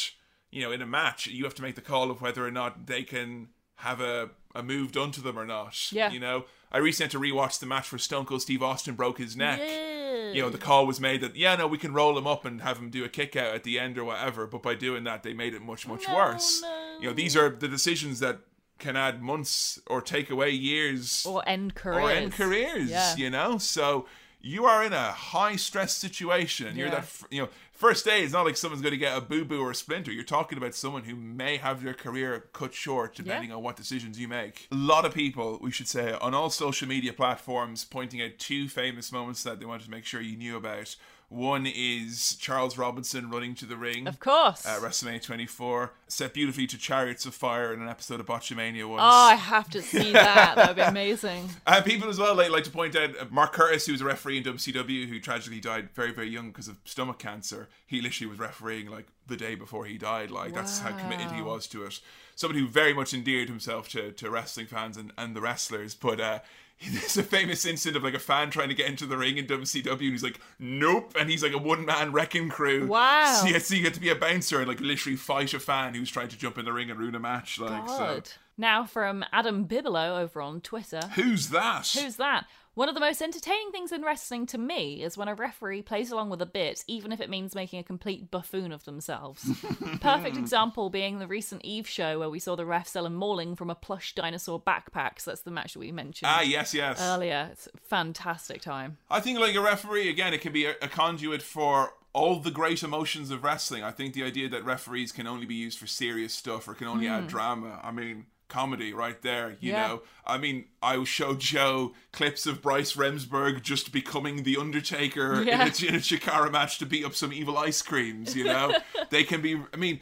[0.50, 2.86] you know, in a match, you have to make the call of whether or not
[2.86, 3.48] they can
[3.78, 5.92] have a, a move done to them or not.
[5.92, 6.10] Yeah.
[6.12, 9.18] You know, I recently had to rewatch the match where Stone Cold Steve Austin broke
[9.18, 9.60] his neck.
[9.62, 10.30] Yeah.
[10.32, 12.60] You know, the call was made that, yeah, no, we can roll him up and
[12.62, 14.46] have him do a kick out at the end or whatever.
[14.46, 16.62] But by doing that, they made it much, much No, worse.
[16.62, 16.96] no.
[17.00, 18.38] You know, these are the decisions that
[18.84, 22.02] can add months or take away years Or end careers.
[22.04, 23.16] or end careers, Yeah.
[23.16, 23.58] you know?
[23.58, 24.06] So
[24.40, 26.76] you are in a high stress situation.
[26.76, 27.00] You're Yeah.
[27.00, 29.60] that, you know, first day, it's not like someone's going to get a boo boo
[29.62, 30.12] or a splinter.
[30.12, 34.18] You're talking about someone who may have their career cut short depending on what decisions
[34.18, 34.68] you make.
[34.70, 38.68] A lot of people, we should say, on all social media platforms pointing out two
[38.68, 40.94] famous moments that they wanted to make sure you knew about.
[41.34, 44.64] One is Charles Robinson running to the ring Of course.
[44.64, 49.00] at WrestleMania 24, set beautifully to Chariots of Fire in an episode of Botchamania once.
[49.02, 50.54] oh, I have to see that.
[50.54, 51.48] that would be amazing.
[51.66, 54.04] Uh, people as well, they like to point out uh, Mark Curtis, who was a
[54.04, 57.68] referee in WCW, who tragically died very, very young because of stomach cancer.
[57.84, 60.30] He literally was refereeing like the day before he died.
[60.30, 61.98] Like that's how committed he was to it.
[62.36, 65.94] Somebody who very much endeared himself to, to wrestling fans and, and the wrestlers.
[65.96, 66.38] But uh,
[66.90, 69.46] there's a famous incident of like a fan trying to get into the ring in
[69.46, 72.86] WCW, and he's like, "Nope," and he's like a one man wrecking crew.
[72.86, 73.40] Wow.
[73.40, 75.94] So you, so you get to be a bouncer and like literally fight a fan
[75.94, 77.58] who's trying to jump in the ring and ruin a match.
[77.58, 78.22] Like so.
[78.56, 81.00] Now from Adam Bibelow over on Twitter.
[81.14, 81.88] Who's that?
[81.98, 82.46] Who's that?
[82.74, 86.10] One of the most entertaining things in wrestling to me is when a referee plays
[86.10, 89.48] along with a bit, even if it means making a complete buffoon of themselves.
[90.00, 93.70] Perfect example being the recent Eve show where we saw the ref selling mauling from
[93.70, 95.20] a plush dinosaur backpack.
[95.20, 97.00] So that's the match that we mentioned Ah, yes, yes.
[97.00, 97.50] earlier.
[97.52, 98.98] It's a fantastic time.
[99.08, 102.50] I think like a referee again, it can be a, a conduit for all the
[102.50, 103.84] great emotions of wrestling.
[103.84, 106.86] I think the idea that referees can only be used for serious stuff or can
[106.88, 107.80] only add drama.
[107.82, 109.56] I mean, comedy right there.
[109.60, 109.86] You Yeah.
[109.86, 115.54] know, I mean, I showed Joe clips of Bryce Remsburg just becoming the Undertaker Yeah.
[115.54, 118.36] in, a, in a Chikara match to beat up some evil ice creams.
[118.36, 118.76] You know,
[119.10, 119.60] they can be.
[119.72, 120.00] I mean,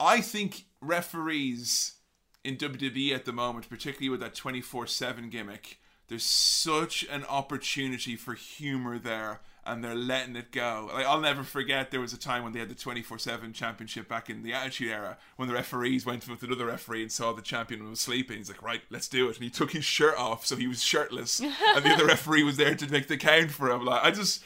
[0.00, 1.94] I think referees
[2.44, 8.14] in WWE at the moment, particularly with that 24 7 gimmick, there's such an opportunity
[8.16, 10.90] for humor there, and they're letting it go.
[10.92, 14.08] Like, I'll never forget there was a time when they had the 24 7 championship
[14.08, 17.42] back in the Attitude Era when the referees went with another referee and saw the
[17.42, 18.38] champion was sleeping.
[18.38, 19.36] He's like, right, let's do it.
[19.36, 22.56] And he took his shirt off, so he was shirtless, and the other referee was
[22.56, 23.84] there to make the count for him.
[23.84, 24.42] Like, I just,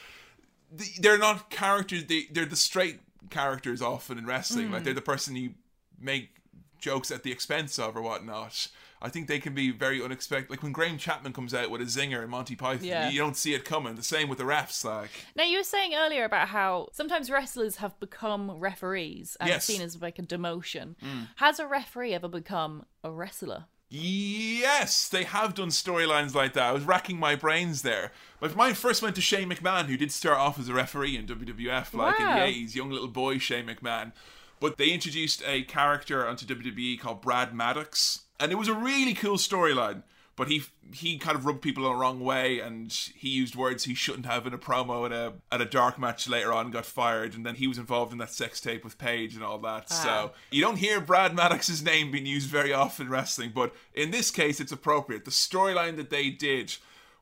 [0.98, 4.70] they're not characters, they, they're the straight characters often in wrestling.
[4.70, 4.84] Like, mm.
[4.84, 5.54] they're the person you
[6.00, 6.30] make
[6.78, 8.68] jokes at the expense of or whatnot.
[9.02, 10.50] I think they can be very unexpected.
[10.50, 13.08] Like when Graham Chapman comes out with a zinger in Monty Python, Yeah.
[13.08, 13.94] you don't see it coming.
[13.94, 14.84] The same with the refs.
[14.84, 19.64] Like, Now, you were saying earlier about how sometimes wrestlers have become referees and Yes.
[19.64, 20.96] seen as like a demotion.
[21.02, 21.28] Mm.
[21.36, 23.64] Has a referee ever become a wrestler?
[23.92, 26.62] yes, they have done storylines like that.
[26.64, 28.12] I was racking my brains there.
[28.38, 31.26] But mine first went to Shane McMahon, who did start off as a referee in
[31.26, 34.12] WWF, like in the 80s, young little boy Shane McMahon.
[34.60, 39.14] But they introduced a character onto WWE called Brad Maddox, and it was a really
[39.14, 40.02] cool storyline.
[40.36, 40.62] But he
[40.94, 44.46] he kind of rubbed people the wrong way, and he used words he shouldn't have
[44.46, 47.34] in a promo at a at a dark match later on, and got fired.
[47.34, 49.88] And then he was involved in that sex tape with Paige and all that.
[49.90, 49.94] Ah.
[49.94, 54.12] So you don't hear Brad Maddox's name being used very often in wrestling, but in
[54.12, 55.26] this case, it's appropriate.
[55.26, 56.74] The storyline that they did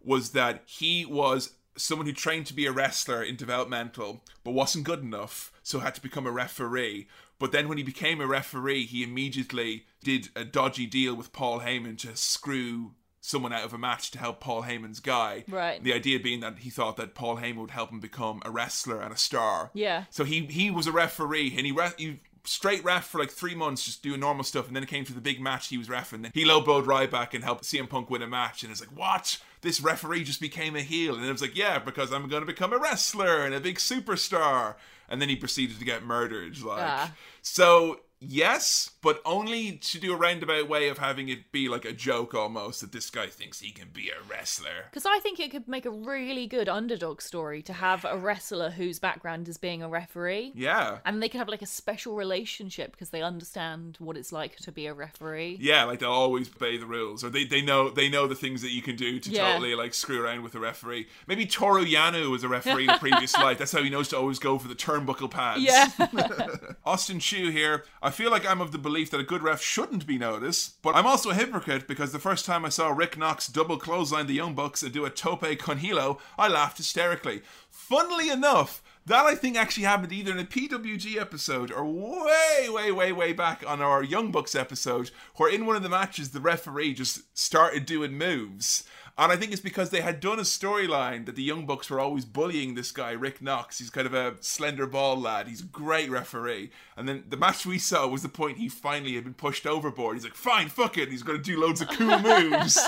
[0.05, 4.85] was that he was someone who trained to be a wrestler in developmental but wasn't
[4.85, 7.07] good enough so had to become a referee
[7.39, 11.61] but then when he became a referee he immediately did a dodgy deal with Paul
[11.61, 15.83] Heyman to screw someone out of a match to help Paul Heyman's guy Right.
[15.83, 19.01] the idea being that he thought that Paul Heyman would help him become a wrestler
[19.01, 20.05] and a star Yeah.
[20.11, 23.55] so he he was a referee and he, re- he straight ref for like three
[23.55, 25.89] months, just doing normal stuff, and then it came to the big match he was
[25.89, 26.23] refing.
[26.23, 29.39] Then he lowblowed Ryback and helped CM Punk win a match, and it's like, what?
[29.61, 32.47] This referee just became a heel, and it was like, yeah, because I'm going to
[32.47, 34.77] become a wrestler and a big superstar.
[35.09, 36.61] And then he proceeded to get murdered.
[36.61, 37.15] Like, Ah.
[37.43, 41.95] so yes, but only to do a roundabout way of having it be like a
[41.95, 44.85] joke almost that this guy thinks he can be a wrestler.
[44.91, 48.69] Because I think it could make a really good underdog story to have a wrestler
[48.69, 50.53] whose background is being a referee.
[50.55, 50.99] Yeah.
[51.07, 54.73] And they could have like a special relationship because they understand what it's like to
[54.73, 55.57] be a referee.
[55.59, 58.61] Yeah, like they'll always obey the rules, or they, they know they know the things
[58.61, 59.53] that you can do to Yeah.
[59.53, 61.07] totally like screw around with a referee.
[61.27, 63.57] Maybe Toru Yano was a referee in a previous life.
[63.57, 65.63] That's how he knows to always go for the turnbuckle pads.
[65.63, 65.89] Yeah.
[66.85, 67.85] Austin Chu here.
[68.03, 70.95] I feel like I'm of the belief that a good ref shouldn't be noticed, but
[70.97, 74.35] I'm also a hypocrite because the first time I saw Rick Knox double clothesline the
[74.35, 77.43] Young Bucks and do a tope con hilo, I laughed hysterically.
[77.71, 82.93] Funnily enough, that I think actually happened either in a PWG episode or way, way,
[82.93, 86.41] way, way back on our Young Bucks episode, where in one of the matches the
[86.41, 88.85] referee just started doing moves.
[89.19, 91.99] And I think it's because they had done a storyline that the Young Bucks were
[91.99, 93.81] always bullying this guy, Rick Knox.
[93.81, 95.49] He's kind of a slender ball lad.
[95.49, 96.71] He's a great referee.
[96.97, 100.15] And then the match we saw was the point he finally had been pushed overboard.
[100.15, 101.09] He's like, fine, fuck it.
[101.09, 102.79] He's going to do loads of cool moves.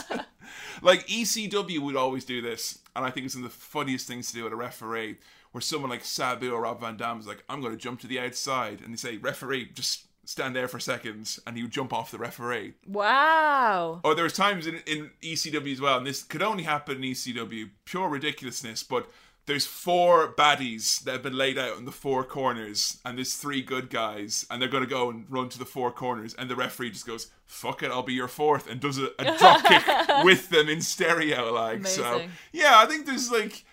[0.82, 2.78] like ECW would always do this.
[2.94, 5.18] And I think it's one of the funniest things to do with a referee,
[5.50, 8.06] where someone like Sabu or Rob Van Dam is like, I'm going to jump to
[8.06, 8.82] the outside.
[8.82, 11.40] And they say, referee, just stand there for seconds.
[11.46, 12.74] And he would jump off the referee.
[12.86, 14.00] wow.
[14.04, 17.02] Oh, there was times in, in ECW as well, and this could only happen in
[17.02, 19.10] ECW, pure ridiculousness, but
[19.46, 23.62] there's four baddies that have been laid out in the four corners, and there's three
[23.62, 26.54] good guys, and they're going to go and run to the four corners, and the
[26.54, 29.84] referee just goes, fuck it, I'll be your fourth, and does a, a drop kick
[30.24, 32.22] with them in stereo, like, so.
[32.52, 33.64] Yeah, I think there's like,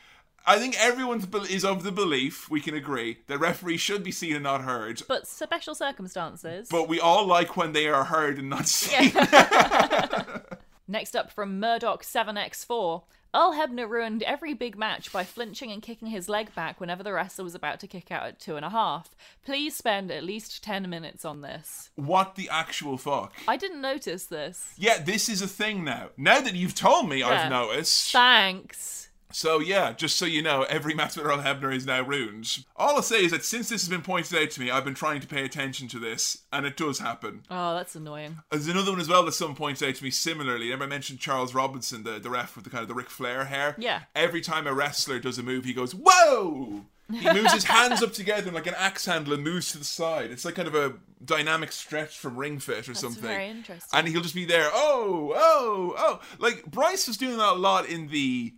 [0.47, 4.33] I think everyone is of the belief, we can agree, that referees should be seen
[4.33, 6.69] and not heard, But special circumstances.
[6.71, 9.11] but we all like when they are heard and not seen.
[10.87, 13.03] Next up from Murdoch 7x4.
[13.35, 17.11] Earl Hebner ruined every big match by flinching and kicking his leg back whenever the
[17.11, 19.09] wrestler was about to kick out at two and a half.
[19.45, 21.89] Please spend at least 10 minutes on this.
[21.95, 23.33] what the actual fuck?
[23.47, 24.73] I didn't notice this.
[24.77, 26.07] Yeah, this is a thing now.
[26.15, 27.27] Now that you've told me, Yeah.
[27.43, 28.13] I've noticed.
[28.13, 29.06] Thanks.
[29.31, 32.65] So yeah, just so you know, every match with Earl Hebner is now ruined.
[32.75, 34.93] All I'll say is that since this has been pointed out to me, I've been
[34.93, 37.43] trying to pay attention to this, and it does happen.
[37.51, 38.39] Oh, that's annoying.
[38.51, 40.65] There's another one as well that someone points out to me similarly.
[40.65, 43.45] Remember I mentioned Charles Robinson, the, the ref with the kind of the Ric Flair
[43.45, 43.75] hair?
[43.77, 44.01] Yeah.
[44.15, 46.85] Every time a wrestler does a move, he goes, Whoa!
[47.09, 50.29] He moves his hands up together like an axe handle and moves to the side.
[50.29, 53.23] It's like kind of a dynamic stretch from Ring Fit or something.
[53.23, 53.97] very interesting.
[53.97, 56.21] And he'll just be there, oh, oh, oh.
[56.37, 58.53] Like Bryce was doing that a lot in the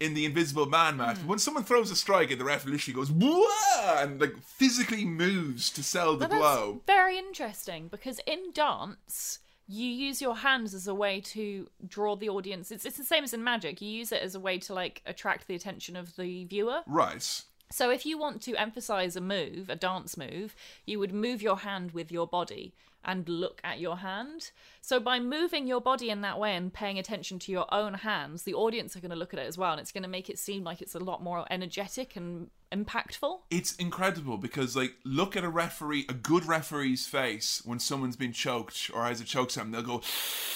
[0.00, 1.18] in the Invisible Man match.
[1.18, 1.28] Hmm.
[1.28, 4.02] When someone throws a strike and the ref literally goes, Whoa!
[4.02, 6.82] and like physically moves to sell the that's blow.
[6.86, 12.28] very interesting because in dance, you use your hands as a way to draw the
[12.28, 12.70] audience.
[12.70, 13.82] It's, it's the same as in magic.
[13.82, 16.80] You use it as a way to like attract the attention of the viewer.
[16.86, 17.42] Right.
[17.70, 20.56] So if you want to emphasize a move, a dance move,
[20.86, 22.72] you would move your hand with your body
[23.04, 24.50] and look at your hand.
[24.80, 28.42] So by moving your body in that way and paying attention to your own hands,
[28.42, 30.28] the audience are going to look at it as well and it's going to make
[30.28, 33.38] it seem like it's a lot more energetic and impactful.
[33.50, 38.32] It's incredible because, like, look at a referee, a good referee's face when someone's been
[38.32, 39.70] choked or has a choke slam.
[39.70, 40.02] They'll go,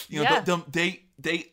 [0.09, 0.41] you know, Yeah.
[0.41, 1.53] they'll- they, they,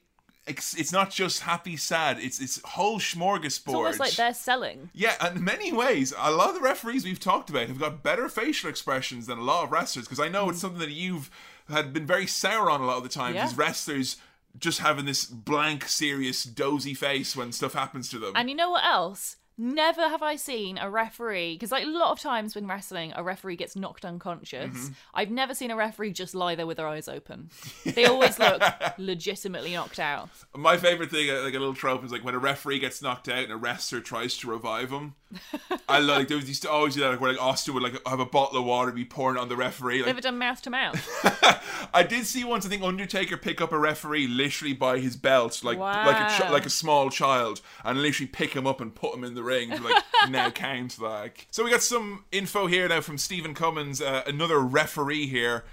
[0.49, 2.19] it's, it's not just happy, sad.
[2.19, 3.45] It's it's whole smorgasbord.
[3.45, 4.89] It's almost like they're selling.
[4.93, 8.03] Yeah, and in many ways, a lot of the referees we've talked about have got
[8.03, 10.05] better facial expressions than a lot of wrestlers.
[10.05, 11.29] Because I know it's something that you've
[11.69, 13.33] had been very sour on a lot of the time.
[13.33, 13.35] Mm.
[13.35, 13.45] Yeah.
[13.45, 14.17] These wrestlers
[14.57, 18.33] just having this blank, serious, dozy face when stuff happens to them.
[18.35, 19.37] And you know what else?
[19.61, 23.21] Never have I seen a referee because, like a lot of times when wrestling, a
[23.21, 24.69] referee gets knocked unconscious.
[24.73, 24.93] Mm-hmm.
[25.13, 27.49] I've never seen a referee just lie there with their eyes open.
[27.83, 28.63] They always look
[28.97, 30.29] legitimately knocked out.
[30.55, 33.27] My favorite thing, uh, like a little trope, is like when a referee gets knocked
[33.27, 35.15] out and a wrestler tries to revive him.
[35.87, 37.83] I love, like there was used to always do that, like, where like Austin would
[37.83, 39.97] like have a bottle of water be pouring on the referee.
[39.97, 41.05] Like, Never done mouth to mouth.
[41.93, 42.65] I did see once.
[42.65, 46.49] I think Undertaker pick up a referee literally by his belt, like like a ch-
[46.49, 49.69] like a small child, and literally pick him up and put him in the ring.
[49.69, 51.47] Like now count, like.
[51.51, 55.65] So we got some info here now from Stephen Cummins, uh, another referee here.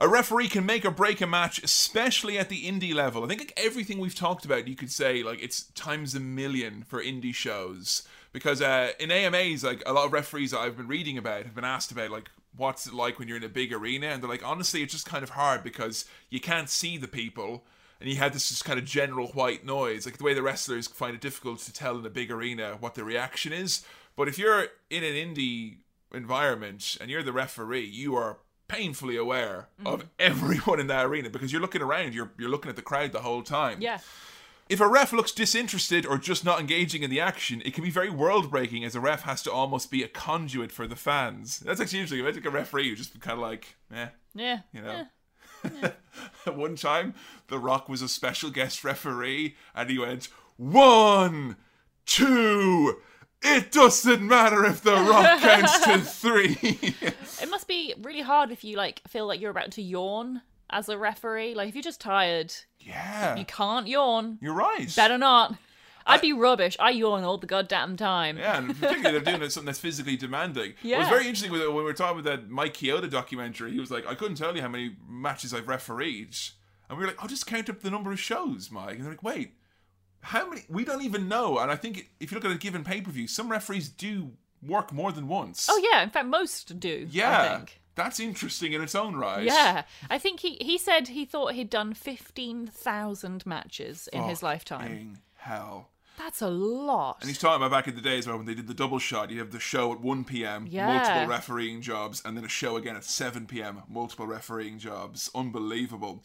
[0.00, 3.24] A referee can make or break a match, especially at the indie level.
[3.24, 6.84] I think like everything we've talked about, you could say like it's times a million
[6.86, 11.18] for indie shows because uh, in AMAs, like a lot of referees I've been reading
[11.18, 14.08] about have been asked about like what's it like when you're in a big arena,
[14.08, 17.64] and they're like honestly, it's just kind of hard because you can't see the people.
[18.00, 20.86] And you had this just kind of general white noise, like the way the wrestlers
[20.86, 23.84] find it difficult to tell in a big arena what the reaction is.
[24.16, 25.78] But if you're in an indie
[26.12, 28.38] environment and you're the referee, you are
[28.68, 29.86] painfully aware Mm-hmm.
[29.86, 33.12] of everyone in that arena because you're looking around, you're you're looking at the crowd
[33.12, 33.78] the whole time.
[33.80, 33.98] Yeah.
[34.68, 37.90] If a ref looks disinterested or just not engaging in the action, it can be
[37.90, 41.60] very world breaking as a ref has to almost be a conduit for the fans.
[41.60, 42.20] That's actually interesting.
[42.20, 44.58] Imagine a referee who just kind of like, eh, Yeah.
[44.72, 45.06] you know.
[46.46, 47.14] At one time,
[47.48, 51.56] The Rock was a special guest referee, and he went, One,
[52.06, 52.98] two,
[53.42, 56.58] it doesn't matter if The Rock counts to three.
[57.40, 60.88] It must be really hard if you like feel like you're about to yawn as
[60.88, 61.54] a referee.
[61.54, 63.36] Like if you're just tired, yeah.
[63.36, 64.38] you can't yawn.
[64.40, 64.92] You're right.
[64.94, 65.56] Better not.
[66.08, 66.76] I'd be rubbish.
[66.80, 68.38] I yawn all the goddamn time.
[68.38, 70.74] Yeah, and particularly they're doing something that's physically demanding.
[70.82, 73.72] It was very interesting when we were talking about that Mike Chioda documentary.
[73.72, 76.36] He was like, I couldn't tell you how many matches I've refereed.
[76.88, 78.96] And we were like, I'll just count up the number of shows, Mike.
[78.96, 79.54] And they're like, wait,
[80.20, 80.62] how many?
[80.68, 81.58] We don't even know.
[81.58, 84.32] And I think if you look at a given pay per view, some referees do
[84.66, 85.68] work more than once.
[85.70, 87.06] Oh yeah, in fact most do.
[87.06, 87.64] I yeah.
[87.94, 89.42] That's interesting in its own right.
[89.42, 94.40] Yeah, I think he he said he thought he'd done fifteen thousand matches in his
[94.42, 95.18] lifetime.
[95.34, 95.88] Hell.
[96.18, 97.18] That's a lot.
[97.20, 99.38] And he's talking about back in the days when they did the double shot, you
[99.38, 100.86] have the show at 1 p.m., Yeah.
[100.86, 105.30] multiple refereeing jobs, and then a show again at 7 p.m., multiple refereeing jobs.
[105.34, 106.22] Unbelievable.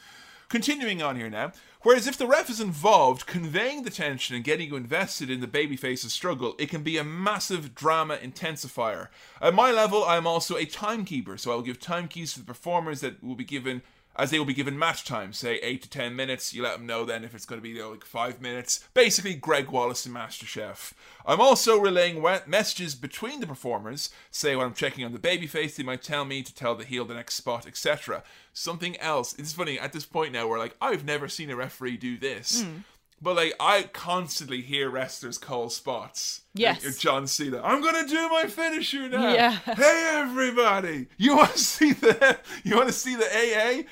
[0.50, 1.52] Continuing on here now.
[1.82, 5.48] Whereas if the ref is involved, conveying the tension and getting you invested in the
[5.48, 9.08] babyface's struggle, it can be a massive drama intensifier.
[9.42, 12.40] At my level, I am also a timekeeper, so I will give time keys to
[12.40, 13.82] the performers that will be given
[14.16, 16.54] as they will be given match time, say eight to ten minutes.
[16.54, 18.88] You let them know then if it's going to be you know, like five minutes.
[18.94, 20.94] Basically, Greg Wallace and MasterChef.
[21.26, 24.10] I'm also relaying messages between the performers.
[24.30, 27.06] Say when I'm checking on the babyface, they might tell me to tell the heel
[27.06, 28.24] the next spot, etc.
[28.54, 29.34] Something else.
[29.40, 30.48] It's funny at this point now.
[30.48, 32.64] We're like, I've never seen a referee do this.
[32.64, 32.78] Hmm.
[33.24, 36.42] But like I constantly hear wrestlers call spots.
[36.54, 36.84] Yes.
[36.84, 37.62] Like, John Cena.
[37.64, 39.34] I'm gonna do my finisher now.
[39.34, 39.52] Yeah.
[39.52, 41.08] Hey everybody!
[41.18, 43.84] You want to see the you want to see the AA?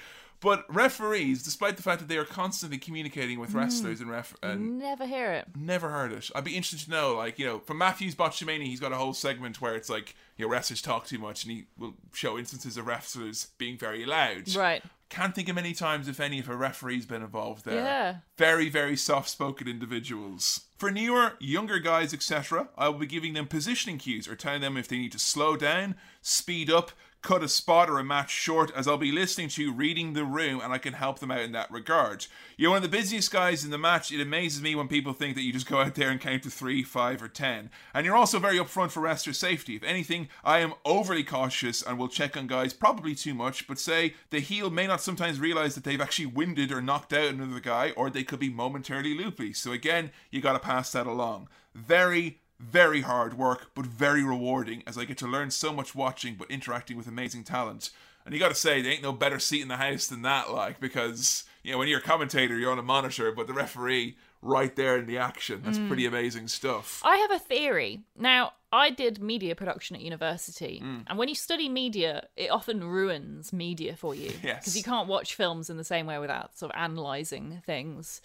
[0.41, 3.55] But referees, despite the fact that they are constantly communicating with mm.
[3.55, 5.47] wrestlers and ref and Never hear it.
[5.55, 6.29] never heard it.
[6.35, 9.13] I'd be interested to know, like, you know, from Maffew's Botchamania, he's got a whole
[9.13, 12.75] segment where it's like, you know, wrestlers talk too much and he will show instances
[12.75, 14.53] of wrestlers being very loud.
[14.55, 14.83] Right.
[15.09, 17.75] Can't think of many times, if any, if a referee's been involved there.
[17.75, 18.15] Yeah.
[18.37, 20.61] Very, very soft spoken individuals.
[20.77, 24.77] For newer, younger guys, etc., I will be giving them positioning cues or telling them
[24.77, 26.91] if they need to slow down, speed up,
[27.21, 30.25] cut a spot or a match short, as I'll be listening to, you reading the
[30.25, 32.25] room, and I can help them out in that regard.
[32.57, 34.11] You're one of the busiest guys in the match.
[34.11, 36.49] It amazes me when people think that you just go out there and count to
[36.49, 37.69] three, five, or ten.
[37.93, 39.75] And you're also very upfront for wrestler safety.
[39.75, 43.79] If anything, I am overly cautious and will check on guys probably too much, but
[43.79, 47.59] say the heel may not sometimes realize that they've actually winded or knocked out another
[47.59, 49.53] guy, or they could be momentarily loopy.
[49.53, 51.49] So again, you gotta pass that along.
[51.73, 56.35] Very, very hard work, but very rewarding as I get to learn so much watching
[56.35, 57.89] but interacting with amazing talent.
[58.25, 60.79] And you gotta say, there ain't no better seat in the house than that, like,
[60.79, 64.75] because, you know, when you're a commentator, you're on a monitor, but the referee right
[64.75, 65.61] there in the action.
[65.63, 66.99] That's pretty amazing stuff.
[67.03, 68.01] I have a theory.
[68.17, 71.03] Now, I did media production at university, Mm.
[71.07, 74.59] and when you study media, it often ruins media for you Yes.
[74.59, 78.21] because you can't watch films in the same way without sort of analyzing things.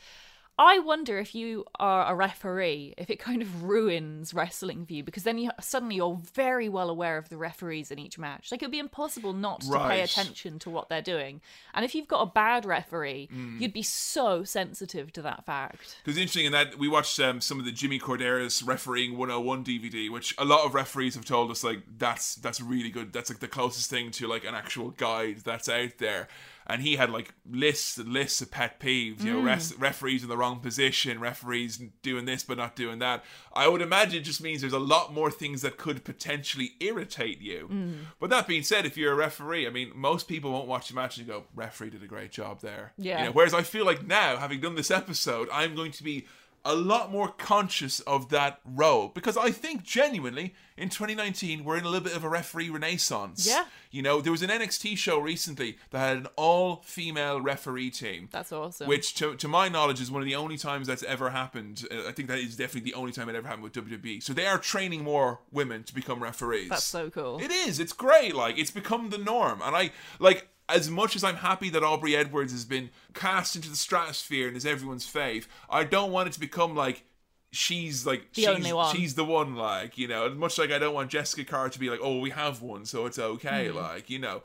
[0.58, 5.04] I wonder if you are a referee, if it kind of ruins wrestling for you
[5.04, 8.50] because then you suddenly you're very well aware of the referees in each match.
[8.50, 11.42] Like it would be impossible not to pay attention to what they're doing.
[11.74, 13.60] And if you've got a bad referee, Mm.
[13.60, 15.96] you'd be so sensitive to that fact.
[16.04, 20.10] Because interesting in that we watched um, some of the Jimmy Korderas refereeing 101 DVD,
[20.10, 23.12] which a lot of referees have told us like that's that's really good.
[23.12, 26.28] That's like the closest thing to like an actual guide that's out there.
[26.68, 29.46] And he had like lists and lists of pet peeves, you know, mm.
[29.46, 33.24] res- referees in the wrong position, referees doing this but not doing that.
[33.52, 37.40] I would imagine it just means there's a lot more things that could potentially irritate
[37.40, 37.68] you.
[37.70, 37.94] Mm.
[38.18, 40.94] But that being said, if you're a referee, I mean, most people won't watch the
[40.94, 42.92] match and go, referee did a great job there.
[42.98, 43.20] Yeah.
[43.20, 46.26] You know, Whereas I feel like now, having done this episode, I'm going to be
[46.66, 51.84] a lot more conscious of that role because I think genuinely in 2019 we're in
[51.84, 53.46] a little bit of a referee renaissance.
[53.46, 53.64] Yeah.
[53.90, 58.28] You know, there was an NXT show recently that had an all-female referee team.
[58.30, 58.88] That's awesome.
[58.88, 61.86] Which, to, to my knowledge, is one of the only times that's ever happened.
[61.90, 64.22] Uh, I think that is definitely the only time it ever happened with WWE.
[64.22, 66.68] So they are training more women to become referees.
[66.68, 67.40] That's so cool.
[67.40, 67.80] It is.
[67.80, 68.34] It's great.
[68.34, 72.16] Like it's become the norm, and I like as much as I'm happy that Aubrey
[72.16, 75.46] Edwards has been cast into the stratosphere and is everyone's fave.
[75.70, 77.04] I don't want it to become like
[77.52, 78.94] she's like The she's, only one.
[78.94, 79.54] she's the one.
[79.54, 82.30] Like you know, much like I don't want Jessika Carr to be like, oh, we
[82.30, 83.68] have one, so it's okay.
[83.68, 83.76] Hmm.
[83.76, 84.42] Like you know.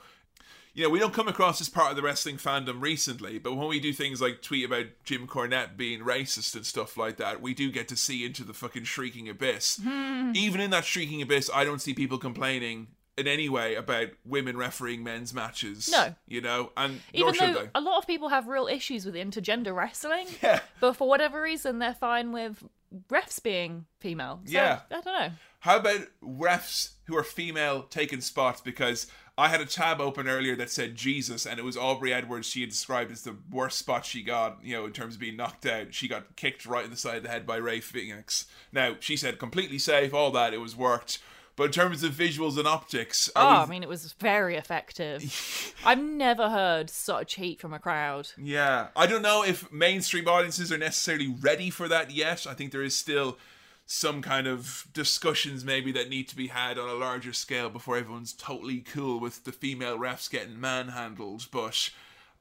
[0.74, 3.68] You know, we don't come across as part of the wrestling fandom recently, but when
[3.68, 7.54] we do things like tweet about Jim Cornette being racist and stuff like that, we
[7.54, 9.82] do get to see into the fucking shrieking abyss.
[9.84, 10.32] Hmm.
[10.34, 14.58] Even in that shrieking abyss, I don't see people complaining in any way about women
[14.58, 15.90] refereeing men's matches.
[15.92, 16.16] No.
[16.28, 20.28] You know, and Even though a lot of people have real issues with intergender wrestling,
[20.42, 20.62] Yeah.
[20.80, 22.64] but for whatever reason, they're fine with
[23.10, 24.40] refs being female.
[24.46, 24.80] So, Yeah.
[24.90, 25.30] I don't know.
[25.60, 28.62] How about refs who are female taking spots?
[28.62, 29.08] Because
[29.38, 32.48] I had a tab open earlier that said Jesus, and it was Aubrey Edwards.
[32.48, 35.38] She had described as the worst spot she got, you know, in terms of being
[35.38, 35.94] knocked out.
[35.94, 38.46] She got kicked right in the side of the head by Rey Fenix.
[38.72, 41.20] Now, she said completely safe, all that, it was worked.
[41.56, 44.56] But in terms of visuals and optics, Oh, I ah, I mean, it was very
[44.56, 45.74] effective.
[45.86, 48.30] I've never heard such heat from a crowd.
[48.38, 52.48] Yeah, I don't know if mainstream audiences are necessarily ready for that yet.
[52.48, 53.38] I think there is still
[53.86, 57.98] some kind of discussions maybe that need to be had on a larger scale before
[57.98, 61.48] everyone's totally cool with the female refs getting manhandled.
[61.52, 61.90] But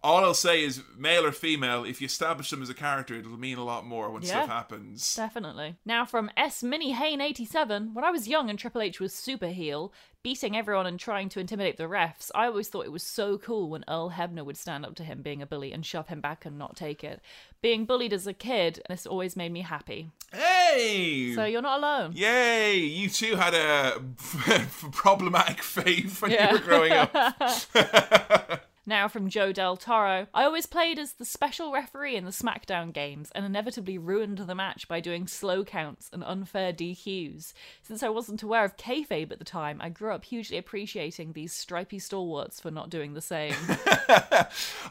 [0.03, 3.39] all I'll say is, male or female, if you establish them as a character, it'll
[3.39, 4.29] mean a lot more when Yeah.
[4.29, 5.15] stuff happens.
[5.15, 5.77] Definitely.
[5.85, 9.49] Now from S Mini Hain 87, when I was young and Triple H was super
[9.49, 13.39] heel, beating everyone and trying to intimidate the refs, I always thought it was so
[13.39, 16.21] cool when Earl Hebner would stand up to him being a bully and shove him
[16.21, 17.21] back and not take it.
[17.63, 20.11] Being bullied as a kid, this always made me happy.
[20.33, 21.33] Hey!
[21.35, 22.13] So you're not alone.
[22.15, 22.77] Yay!
[22.77, 24.01] You too had a
[24.93, 26.49] problematic phase when Yeah.
[26.53, 27.15] you were growing up.
[28.87, 32.95] Now from Joe Del Toro, I always played as the special referee in the SmackDown
[32.95, 37.53] games and inevitably ruined the match by doing slow counts and unfair DQs.
[37.83, 41.53] Since I wasn't aware of kayfabe at the time, I grew up hugely appreciating these
[41.53, 43.55] stripy stalwarts for not doing the same.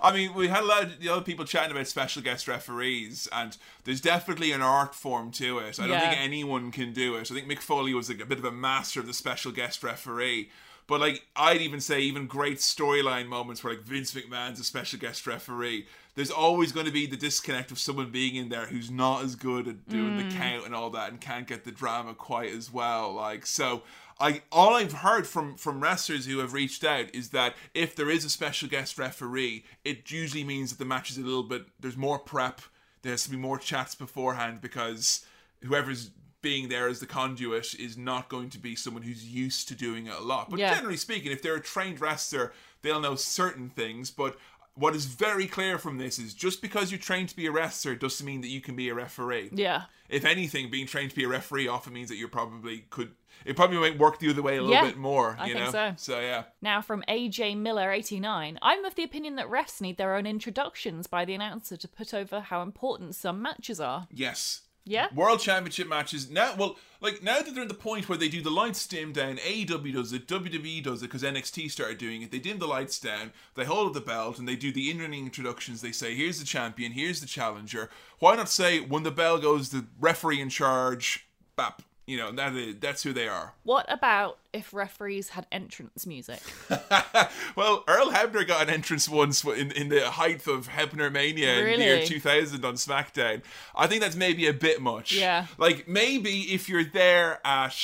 [0.02, 3.28] I mean, we had a lot of the other people chatting about special guest referees,
[3.32, 5.80] and there's definitely an art form to it.
[5.80, 6.10] I don't Yeah.
[6.12, 7.32] think anyone can do it.
[7.32, 9.84] I think Mick Foley was like a bit of a master of the special guest
[9.84, 10.52] referee.
[10.90, 14.98] But like, I'd even say even great storyline moments where like Vince McMahon's a special
[14.98, 15.86] guest referee.
[16.16, 19.36] There's always going to be the disconnect of someone being in there who's not as
[19.36, 20.36] good at doing the mm.
[20.36, 23.14] count and all that, and can't get the drama quite as well.
[23.14, 23.84] Like, so
[24.20, 28.10] I all I've heard from from wrestlers who have reached out is that if there
[28.10, 31.68] is a special guest referee, it usually means that the match is a little bit
[31.80, 32.62] there's more prep.
[33.04, 35.24] There has to be more chats beforehand because
[35.64, 36.10] whoever's
[36.42, 40.08] being there as the conduit is not going to be someone who's used to doing
[40.08, 40.50] it a lot.
[40.50, 40.74] But Yeah.
[40.76, 44.12] generally speaking, if they're a trained wrestler, they'll know certain things.
[44.12, 44.38] But
[44.76, 47.96] what is very clear from this is just because you're trained to be a wrestler
[47.96, 49.84] doesn't mean that you can be a referee yeah.
[50.08, 53.12] if anything, being trained to be a referee often means that you probably could.
[53.46, 55.36] It probably might work the other way a little Yeah, bit more.
[55.40, 55.72] I you think know.
[55.72, 55.94] so.
[55.98, 56.44] So yeah.
[56.62, 61.08] Now from AJ Miller 89, I'm of the opinion that refs need their own introductions
[61.08, 64.08] by the announcer to put over how important some matches are.
[64.12, 64.62] Yes.
[64.86, 65.08] Yeah?
[65.14, 66.56] World Championship matches now.
[66.58, 69.38] Well, like now that they're in the point where they do the lights dim down,
[69.38, 72.32] AEW does it, WWE does it because NXT started doing it.
[72.32, 75.14] They dim the lights down, they hold up the belt, and they do the in-ring
[75.14, 75.82] introductions.
[75.82, 77.90] They say, "Here's the champion, here's the challenger."
[78.20, 81.84] Why not say when the bell goes, the referee in charge, bap.
[82.10, 83.54] You know that is, that's who they are.
[83.64, 86.42] What about if referees had entrance music?
[87.56, 91.80] well, Earl Hebner got an entrance once in, in the height of Hebner Mania in
[91.80, 93.44] the year 2000 on SmackDown.
[93.76, 95.12] I think that's maybe a bit much.
[95.12, 95.46] Yeah.
[95.60, 97.76] Like, maybe if you're there at.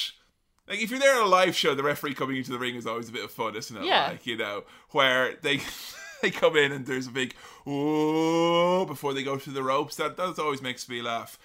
[0.67, 2.87] Like, if you're there at a live show, the referee coming into the ring is
[2.87, 3.85] always a bit of fun, isn't it?
[3.85, 4.07] Yeah.
[4.07, 5.61] Like, you know, where they.
[6.21, 7.35] They come in and there's a big
[7.67, 9.97] oh before they go through the ropes.
[9.97, 11.37] That that always makes me laugh.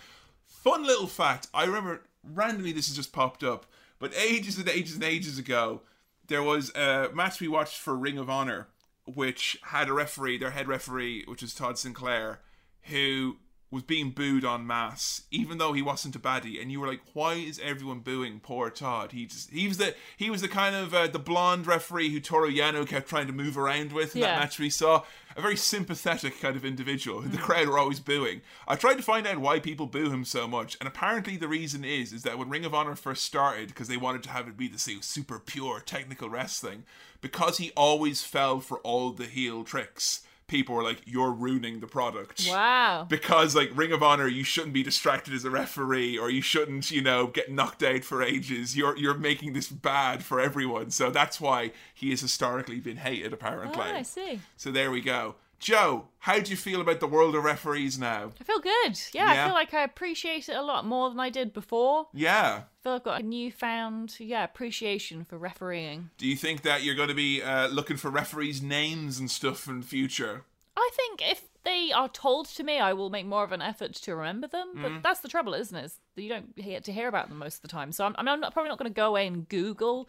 [0.47, 1.49] Fun little fact.
[1.53, 3.67] I remember randomly this has just popped up,
[3.99, 5.83] but ages and ages and ages ago,
[6.27, 8.69] there was a match we watched for Ring of Honor,
[9.05, 12.41] which had a referee, their head referee, which was Todd Sinclair,
[12.83, 13.37] who
[13.71, 16.61] was being booed en masse, even though he wasn't a baddie.
[16.61, 19.13] And you were like, why is everyone booing poor Todd?
[19.13, 22.19] He just he was the he was the kind of uh, the blonde referee who
[22.21, 24.35] Toru Yano kept trying to move around with in Yeah.
[24.35, 25.05] that match we saw.
[25.37, 28.41] A very sympathetic kind of individual who the crowd were always booing.
[28.67, 31.85] I tried to find out why people boo him so much, and apparently the reason
[31.85, 34.57] is is that when Ring of Honor first started, because they wanted to have it
[34.57, 36.83] be the super pure technical wrestling,
[37.21, 40.23] because he always fell for all the heel tricks.
[40.51, 43.07] People were like, "You're ruining the product." Wow.
[43.09, 46.91] because like Ring of Honor, you shouldn't be distracted as a referee, or you shouldn't,
[46.91, 48.77] you know, get knocked out for ages.
[48.77, 53.33] You're you're making this bad for everyone, so that's why he has historically been hated.
[53.33, 54.41] Apparently, Oh, I see.
[54.57, 55.37] so there we go.
[55.61, 58.33] Joe, how do you feel about the world of referees now?
[58.41, 58.99] I feel good.
[59.13, 59.43] Yeah, Yeah.
[59.43, 62.09] I feel like I appreciate it a lot more than I did before.
[62.15, 62.63] Yeah.
[62.65, 66.11] I feel like I've got a newfound, yeah, appreciation for refereeing.
[66.17, 69.69] Do you think that you're going to be uh, looking for referees' names and stuff
[69.69, 70.45] in the future?
[70.77, 73.95] I think if they are told to me, I will make more of an effort
[73.95, 74.73] to remember them.
[74.77, 74.83] Mm.
[74.83, 75.85] But that's the trouble, isn't it?
[75.85, 77.93] Is that you don't get to hear about them most of the time.
[77.93, 80.09] So I'm, I'm not, probably not going to go away and Google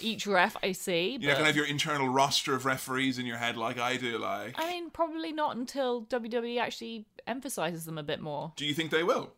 [0.00, 1.18] each ref I see.
[1.20, 3.96] You're not going to have your internal roster of referees in your head like I
[3.96, 4.18] do.
[4.18, 8.52] Like, I mean, probably not until WWE actually emphasizes them a bit more.
[8.56, 9.32] do you think they will?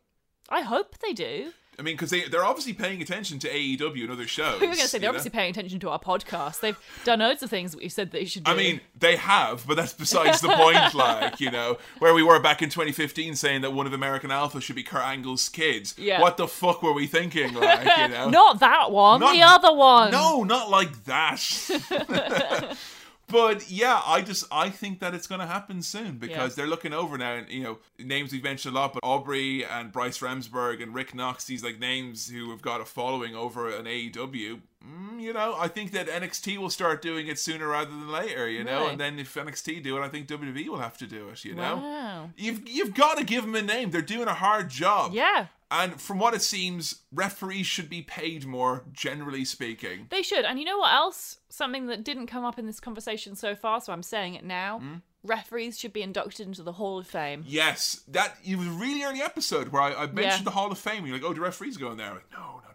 [0.48, 1.52] I hope they do.
[1.78, 4.60] I mean, because they they're obviously paying attention to AEW and other shows.
[4.60, 5.10] We were going to say they're know?
[5.10, 6.60] obviously paying attention to our podcast.
[6.60, 8.50] They've done loads of things that we said they should do.
[8.50, 10.78] I mean, they have, but that's besides the point.
[10.98, 14.60] Like, you know, where we were back in 2015 saying that one of American Alpha
[14.60, 15.94] should be Kurt Angle's kids.
[15.98, 16.20] Yeah.
[16.20, 17.54] What the fuck were we thinking?
[17.54, 20.10] Like, you know, not that one, Not- the other one.
[20.10, 22.76] No, not like that.
[23.28, 26.54] But yeah, I just I think that it's going to happen soon because Yeah.
[26.56, 27.34] they're looking over now.
[27.34, 31.14] And you know, names we've mentioned a lot, but Aubrey and Bryce Remsburg and Rick
[31.14, 34.60] Knox, these like names who have got a following over an AEW.
[34.88, 38.48] Mm, you know, I think that NXT will start doing it sooner rather than later.
[38.48, 41.28] You know, and then if NXT do it, I think WWE will have to do
[41.28, 41.44] it.
[41.44, 42.30] You know, Wow.
[42.36, 43.90] you've you've got to give them a name.
[43.90, 45.12] They're doing a hard job.
[45.12, 50.06] Yeah, And from what it seems, referees should be paid more, generally speaking.
[50.10, 50.44] they should.
[50.44, 51.38] And you know what else?
[51.50, 54.78] Something that didn't come up in this conversation so far, so I'm saying it now.
[54.78, 54.94] Hmm?
[55.24, 57.44] Referees should be inducted into the Hall of Fame.
[57.46, 60.44] Yes, that it was a really early episode where I, I mentioned Yeah.
[60.44, 61.04] the Hall of Fame.
[61.04, 62.06] You're like, oh, the referees go in there.
[62.06, 62.67] I'm like, no, no.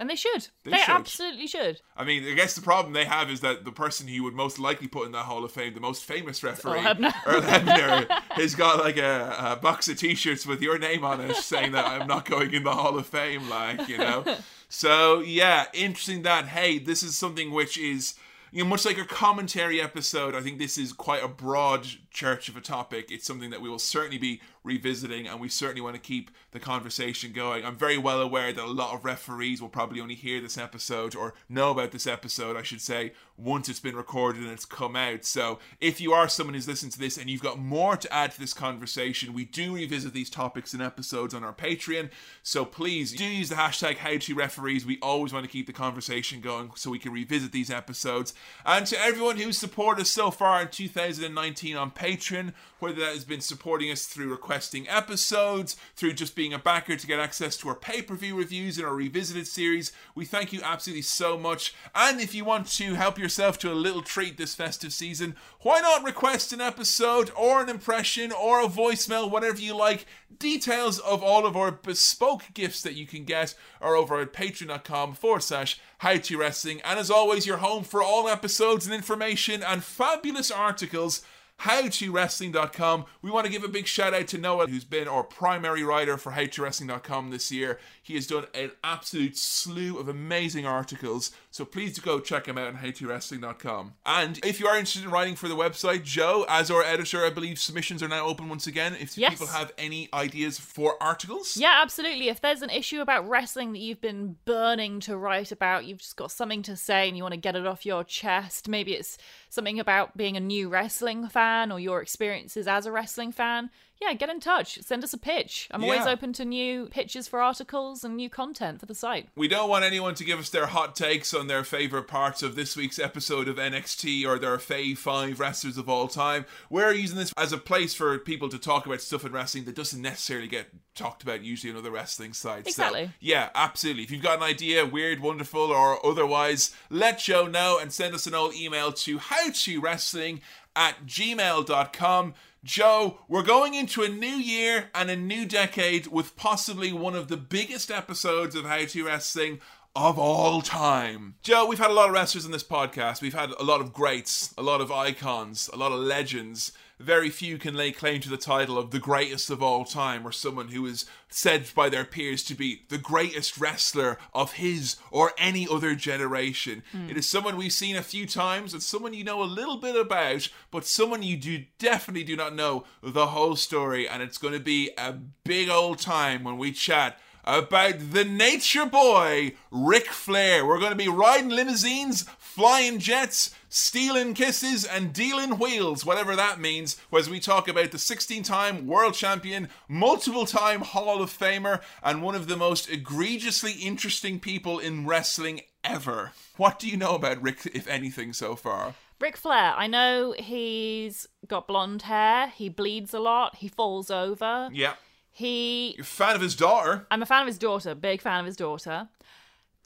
[0.00, 0.48] And they should.
[0.64, 0.88] They They, should.
[0.88, 1.82] absolutely should.
[1.94, 4.58] I mean, I guess the problem they have is that the person who would most
[4.58, 6.86] likely put in that Hall of Fame, the most famous referee, oh,
[7.26, 7.78] Earl Hebner.
[7.78, 11.36] Earl Hebner, has got like a, a box of T-shirts with your name on it,
[11.36, 13.48] saying that I'm not going in the Hall of Fame.
[13.50, 14.24] Like, you know.
[14.72, 16.46] So yeah, interesting that.
[16.46, 18.14] Hey, this is something which is.
[18.52, 22.48] You know, much like a commentary episode, I think this is quite a broad church
[22.48, 23.10] of a topic.
[23.12, 26.60] It's something that we will certainly be revisiting, and we certainly want to keep the
[26.60, 27.64] conversation going.
[27.64, 31.14] I'm very well aware that a lot of referees will probably only hear this episode
[31.14, 34.96] or know about this episode, I should say, once it's been recorded and it's come
[34.96, 35.24] out.
[35.24, 38.32] So if you are someone who's listened to this and you've got more to add
[38.32, 42.10] to this conversation, we do revisit these topics and episodes on our Patreon.
[42.42, 44.84] So please do use the hashtag HowToReferees.
[44.84, 48.34] We always want to keep the conversation going so we can revisit these episodes.
[48.66, 53.24] And to everyone who's supported us so far in 2019 on Patreon, whether that has
[53.24, 57.68] been supporting us through requesting episodes, through just being a backer to get access to
[57.68, 61.72] our pay per view reviews and our revisited series, we thank you absolutely so much.
[61.94, 65.78] And if you want to help yourself to a little treat this festive season, why
[65.78, 70.04] not request an episode or an impression or a voicemail, whatever you like?
[70.36, 75.14] Details of all of our bespoke gifts that you can get are over at patreon.com
[75.14, 76.80] forward slash how to wrestling.
[76.84, 81.22] And as always, you're home for all episodes and information and fabulous articles
[81.62, 83.04] howtowrestling.com.
[83.22, 86.16] We want to give a big shout out to Noah, who's been our primary writer
[86.16, 87.78] for howtowrestling.com this year.
[88.02, 92.68] He has done an absolute slew of amazing articles, so please go check him out
[92.68, 93.94] on howtowrestling.com.
[94.06, 97.30] And if you are interested in writing for the website, Joe, as our editor, I
[97.30, 98.94] believe submissions are now open once again.
[98.98, 99.32] If Yes.
[99.32, 102.28] people have any ideas for articles, Yeah, absolutely.
[102.28, 106.16] If there's an issue about wrestling that you've been burning to write about, you've just
[106.16, 108.68] got something to say and you want to get it off your chest.
[108.68, 109.18] Maybe it's
[109.48, 113.70] something about being a new wrestling fan or your experiences as a wrestling fan.
[114.00, 114.78] Yeah, get in touch.
[114.80, 115.68] Send us a pitch.
[115.70, 119.28] I'm always open to new pitches for articles and new content for the site.
[119.36, 122.54] We don't want anyone to give us their hot takes on their favorite parts of
[122.56, 126.46] this week's episode of NXT or their fave five wrestlers of all time.
[126.70, 129.76] We're using this as a place for people to talk about stuff in wrestling that
[129.76, 132.74] doesn't necessarily get talked about usually on other wrestling sites.
[132.74, 133.10] So, Exactly.
[133.20, 134.02] yeah, absolutely.
[134.04, 138.26] If you've got an idea, weird, wonderful, or otherwise, let Joe know and send us
[138.26, 140.40] an old email to howtowrestling
[140.76, 142.34] at gmail.com.
[142.62, 147.28] Joe, we're going into a new year and a new decade with possibly one of
[147.28, 149.60] the biggest episodes of How to Wrestling
[149.96, 151.36] of all time.
[151.42, 153.22] Joe, we've had a lot of wrestlers in this podcast.
[153.22, 156.72] We've had a lot of greats, a lot of icons, a lot of legends.
[157.00, 160.32] Very few can lay claim to the title of the greatest of all time, or
[160.32, 165.32] someone who is said by their peers to be the greatest wrestler of his or
[165.38, 166.82] any other generation.
[166.92, 167.08] Hmm.
[167.08, 169.96] It is someone we've seen a few times, and someone you know a little bit
[169.96, 174.06] about, but someone you do definitely do not know the whole story.
[174.06, 175.14] And it's going to be a
[175.44, 180.66] big old time when we chat about the nature boy, Ric Flair.
[180.66, 186.60] We're going to be riding limousines, flying jets, stealing kisses, and dealing wheels, whatever that
[186.60, 191.80] means, as we talk about the 16 time world champion, multiple time Hall of Famer,
[192.02, 196.32] and one of the most egregiously interesting people in wrestling ever.
[196.56, 198.94] What do you know about Ric, if anything, so far?
[199.20, 204.68] Ric Flair, I know he's got blonde hair, he bleeds a lot, he falls over.
[204.72, 204.94] Yeah.
[205.30, 207.06] He You're a fan of his daughter.
[207.10, 209.08] I'm a fan of his daughter, big fan of his daughter.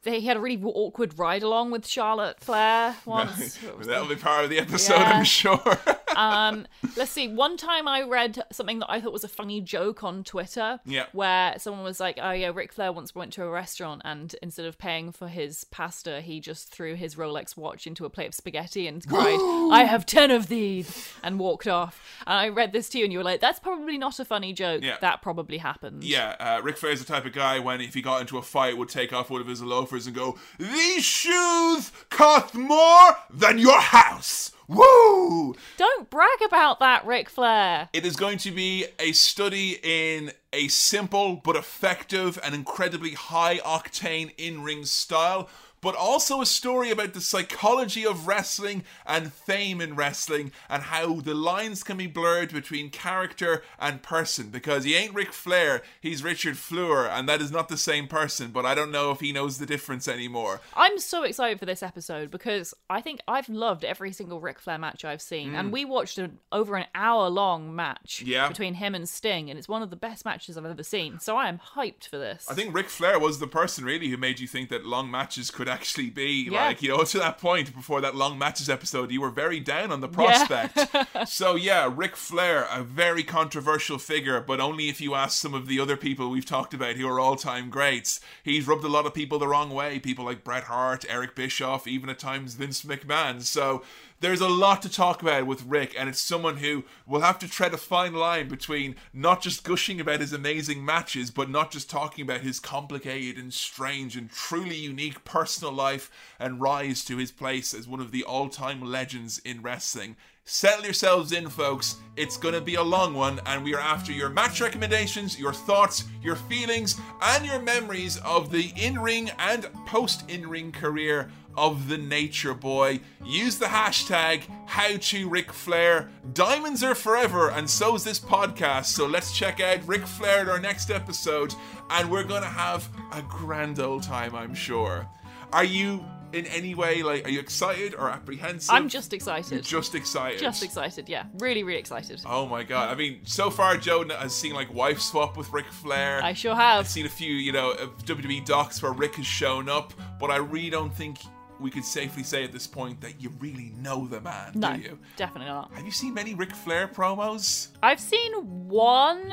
[0.04, 3.58] They he had a really awkward ride along with Charlotte Flair once.
[3.82, 5.12] That'll be part of the episode, Yeah.
[5.18, 5.60] I'm sure.
[6.16, 6.66] um,
[6.96, 7.28] let's see.
[7.28, 10.80] One time I read something that I thought was a funny joke on Twitter.
[10.84, 11.06] Yeah.
[11.12, 14.66] Where someone was like, "Oh yeah, Ric Flair once went to a restaurant and instead
[14.66, 18.34] of paying for his pasta, he just threw his Rolex watch into a plate of
[18.34, 19.38] spaghetti and cried,
[19.72, 22.00] "I have ten of these," and walked off.
[22.26, 24.52] And I read this to you, and you were like, "That's probably not a funny
[24.52, 24.82] joke.
[24.82, 24.96] Yeah.
[25.00, 28.20] That probably happened." Yeah, uh, Ric Flair's the type of guy when if he got
[28.20, 32.54] into a fight would take off one of his loafers and go, "These shoes cost
[32.54, 35.54] more than your house." Woo!
[35.76, 37.88] Don't brag about that, Ric Flair.
[37.92, 43.58] It is going to be a study in a simple but effective and incredibly high
[43.58, 45.48] octane in ring style,
[45.84, 51.20] but also a story about the psychology of wrestling and fame in wrestling and how
[51.20, 54.48] the lines can be blurred between character and person.
[54.48, 58.50] Because he ain't Ric Flair, he's Richard Fliehr, and that is not the same person,
[58.50, 60.60] but I don't know if he knows the difference anymore.
[60.74, 64.78] I'm so excited for this episode because I think I've loved every single Ric Flair
[64.78, 68.26] match I've seen, and we watched an over an hour long match Mm.
[68.26, 68.48] Yeah.
[68.48, 71.18] between him and Sting, and it's one of the best matches I've ever seen.
[71.20, 72.46] So I am hyped for this.
[72.50, 75.50] I think Ric Flair was the person really who made you think that long matches
[75.50, 76.66] could actually be Yeah.
[76.66, 79.90] like, you know, to that point before that long matches episode, you were very down
[79.92, 80.78] on the prospect.
[81.28, 85.66] so yeah, Ric Flair, a very controversial figure, but only if you ask some of
[85.66, 88.20] the other people we've talked about who are all-time greats.
[88.42, 91.86] He's rubbed a lot of people the wrong way, people like Bret Hart, Eric Bischoff,
[91.86, 93.42] even at times Vince McMahon.
[93.42, 93.82] So
[94.24, 97.46] there's a lot to talk about with Ric, and it's someone who will have to
[97.46, 101.90] tread a fine line between not just gushing about his amazing matches, but not just
[101.90, 107.30] talking about his complicated and strange and truly unique personal life and rise to his
[107.30, 110.16] place as one of the all time legends in wrestling.
[110.46, 111.96] Settle yourselves in, folks.
[112.16, 115.52] It's going to be a long one, and we are after your match recommendations, your
[115.52, 121.30] thoughts, your feelings, and your memories of the in ring and post in ring career
[121.56, 123.00] of the Nature Boy.
[123.24, 126.10] Use the hashtag HowToRic Flair.
[126.32, 128.86] Diamonds are forever, and so is this podcast.
[128.86, 131.54] So let's check out Ric Flair in our next episode,
[131.90, 135.08] and we're gonna have a grand old time, I'm sure.
[135.52, 136.04] Are you
[136.34, 137.26] in any way like?
[137.26, 138.74] Are you excited or apprehensive?
[138.74, 139.62] I'm just excited.
[139.62, 140.40] just excited.
[140.40, 141.24] Just excited, yeah.
[141.38, 142.20] Really, really excited.
[142.26, 142.90] Oh my god!
[142.90, 146.22] I mean, so far Joe has seen like wife swap with Ric Flair.
[146.22, 147.74] I sure have I've seen a few, you know,
[148.04, 151.18] WWE docs where Ric has shown up, but I really don't think
[151.60, 154.80] we could safely say at this point that you really know the man, No, do
[154.82, 154.98] you?
[155.16, 155.72] definitely not.
[155.74, 157.68] Have you seen many Ric Flair promos?
[157.82, 158.32] I've seen
[158.68, 159.32] one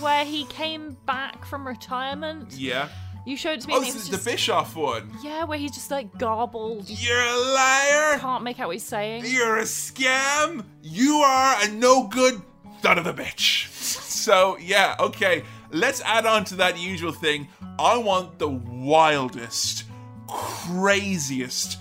[0.00, 2.52] where he came back from retirement.
[2.52, 2.88] Yeah.
[3.26, 3.74] You showed it to me.
[3.74, 5.12] Oh, this is just, the Bischoff one.
[5.22, 6.88] yeah, where he's just like garbled.
[6.88, 8.18] You You're a liar.
[8.18, 9.24] can't make out what he's saying.
[9.26, 10.64] You're a scam.
[10.82, 12.40] You are a no good
[12.82, 13.68] son of a bitch.
[14.20, 15.44] So, yeah, okay.
[15.70, 17.48] Let's add on to that usual thing.
[17.78, 19.84] I want the wildest,
[20.30, 21.78] craziest,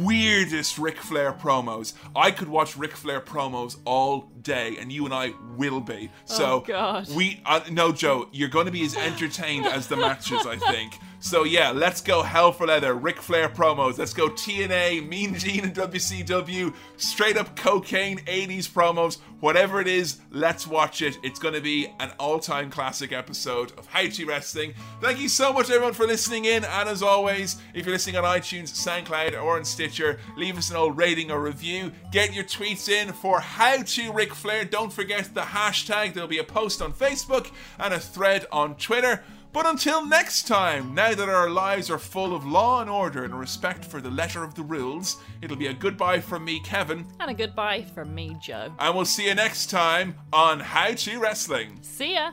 [0.00, 1.92] weirdest Ric Flair promos.
[2.14, 6.10] I could watch Ric Flair promos all day, and you and I will be.
[6.24, 7.08] So, Oh, God.
[7.14, 10.98] we, uh, no, Joe, you're going to be as entertained as the matches, I think.
[11.24, 12.92] So yeah, let's go hell for leather.
[12.92, 13.96] Ric Flair promos.
[13.96, 16.74] Let's go TNA, Mean Gene, and WCW.
[16.98, 19.20] Straight up cocaine 80s promos.
[19.40, 21.16] Whatever it is, let's watch it.
[21.22, 24.74] It's going to be an all-time classic episode of to Wrestling.
[25.00, 26.62] Thank you so much, everyone, for listening in.
[26.62, 30.76] And as always, if you're listening on iTunes, SoundCloud, or on Stitcher, leave us an
[30.76, 31.90] old rating or review.
[32.12, 34.66] Get your tweets in for How to Ric Flair.
[34.66, 36.12] Don't forget the hashtag.
[36.12, 39.24] There'll be a post on Facebook and a thread on Twitter.
[39.54, 43.38] But until next time, now that our lives are full of law and order and
[43.38, 47.30] respect for the letter of the rules, it'll be a goodbye from me, Kevin, And
[47.30, 48.72] a goodbye from me, Joe.
[48.80, 51.78] and we'll see you next time on How to Wrestling.
[51.82, 52.32] See ya.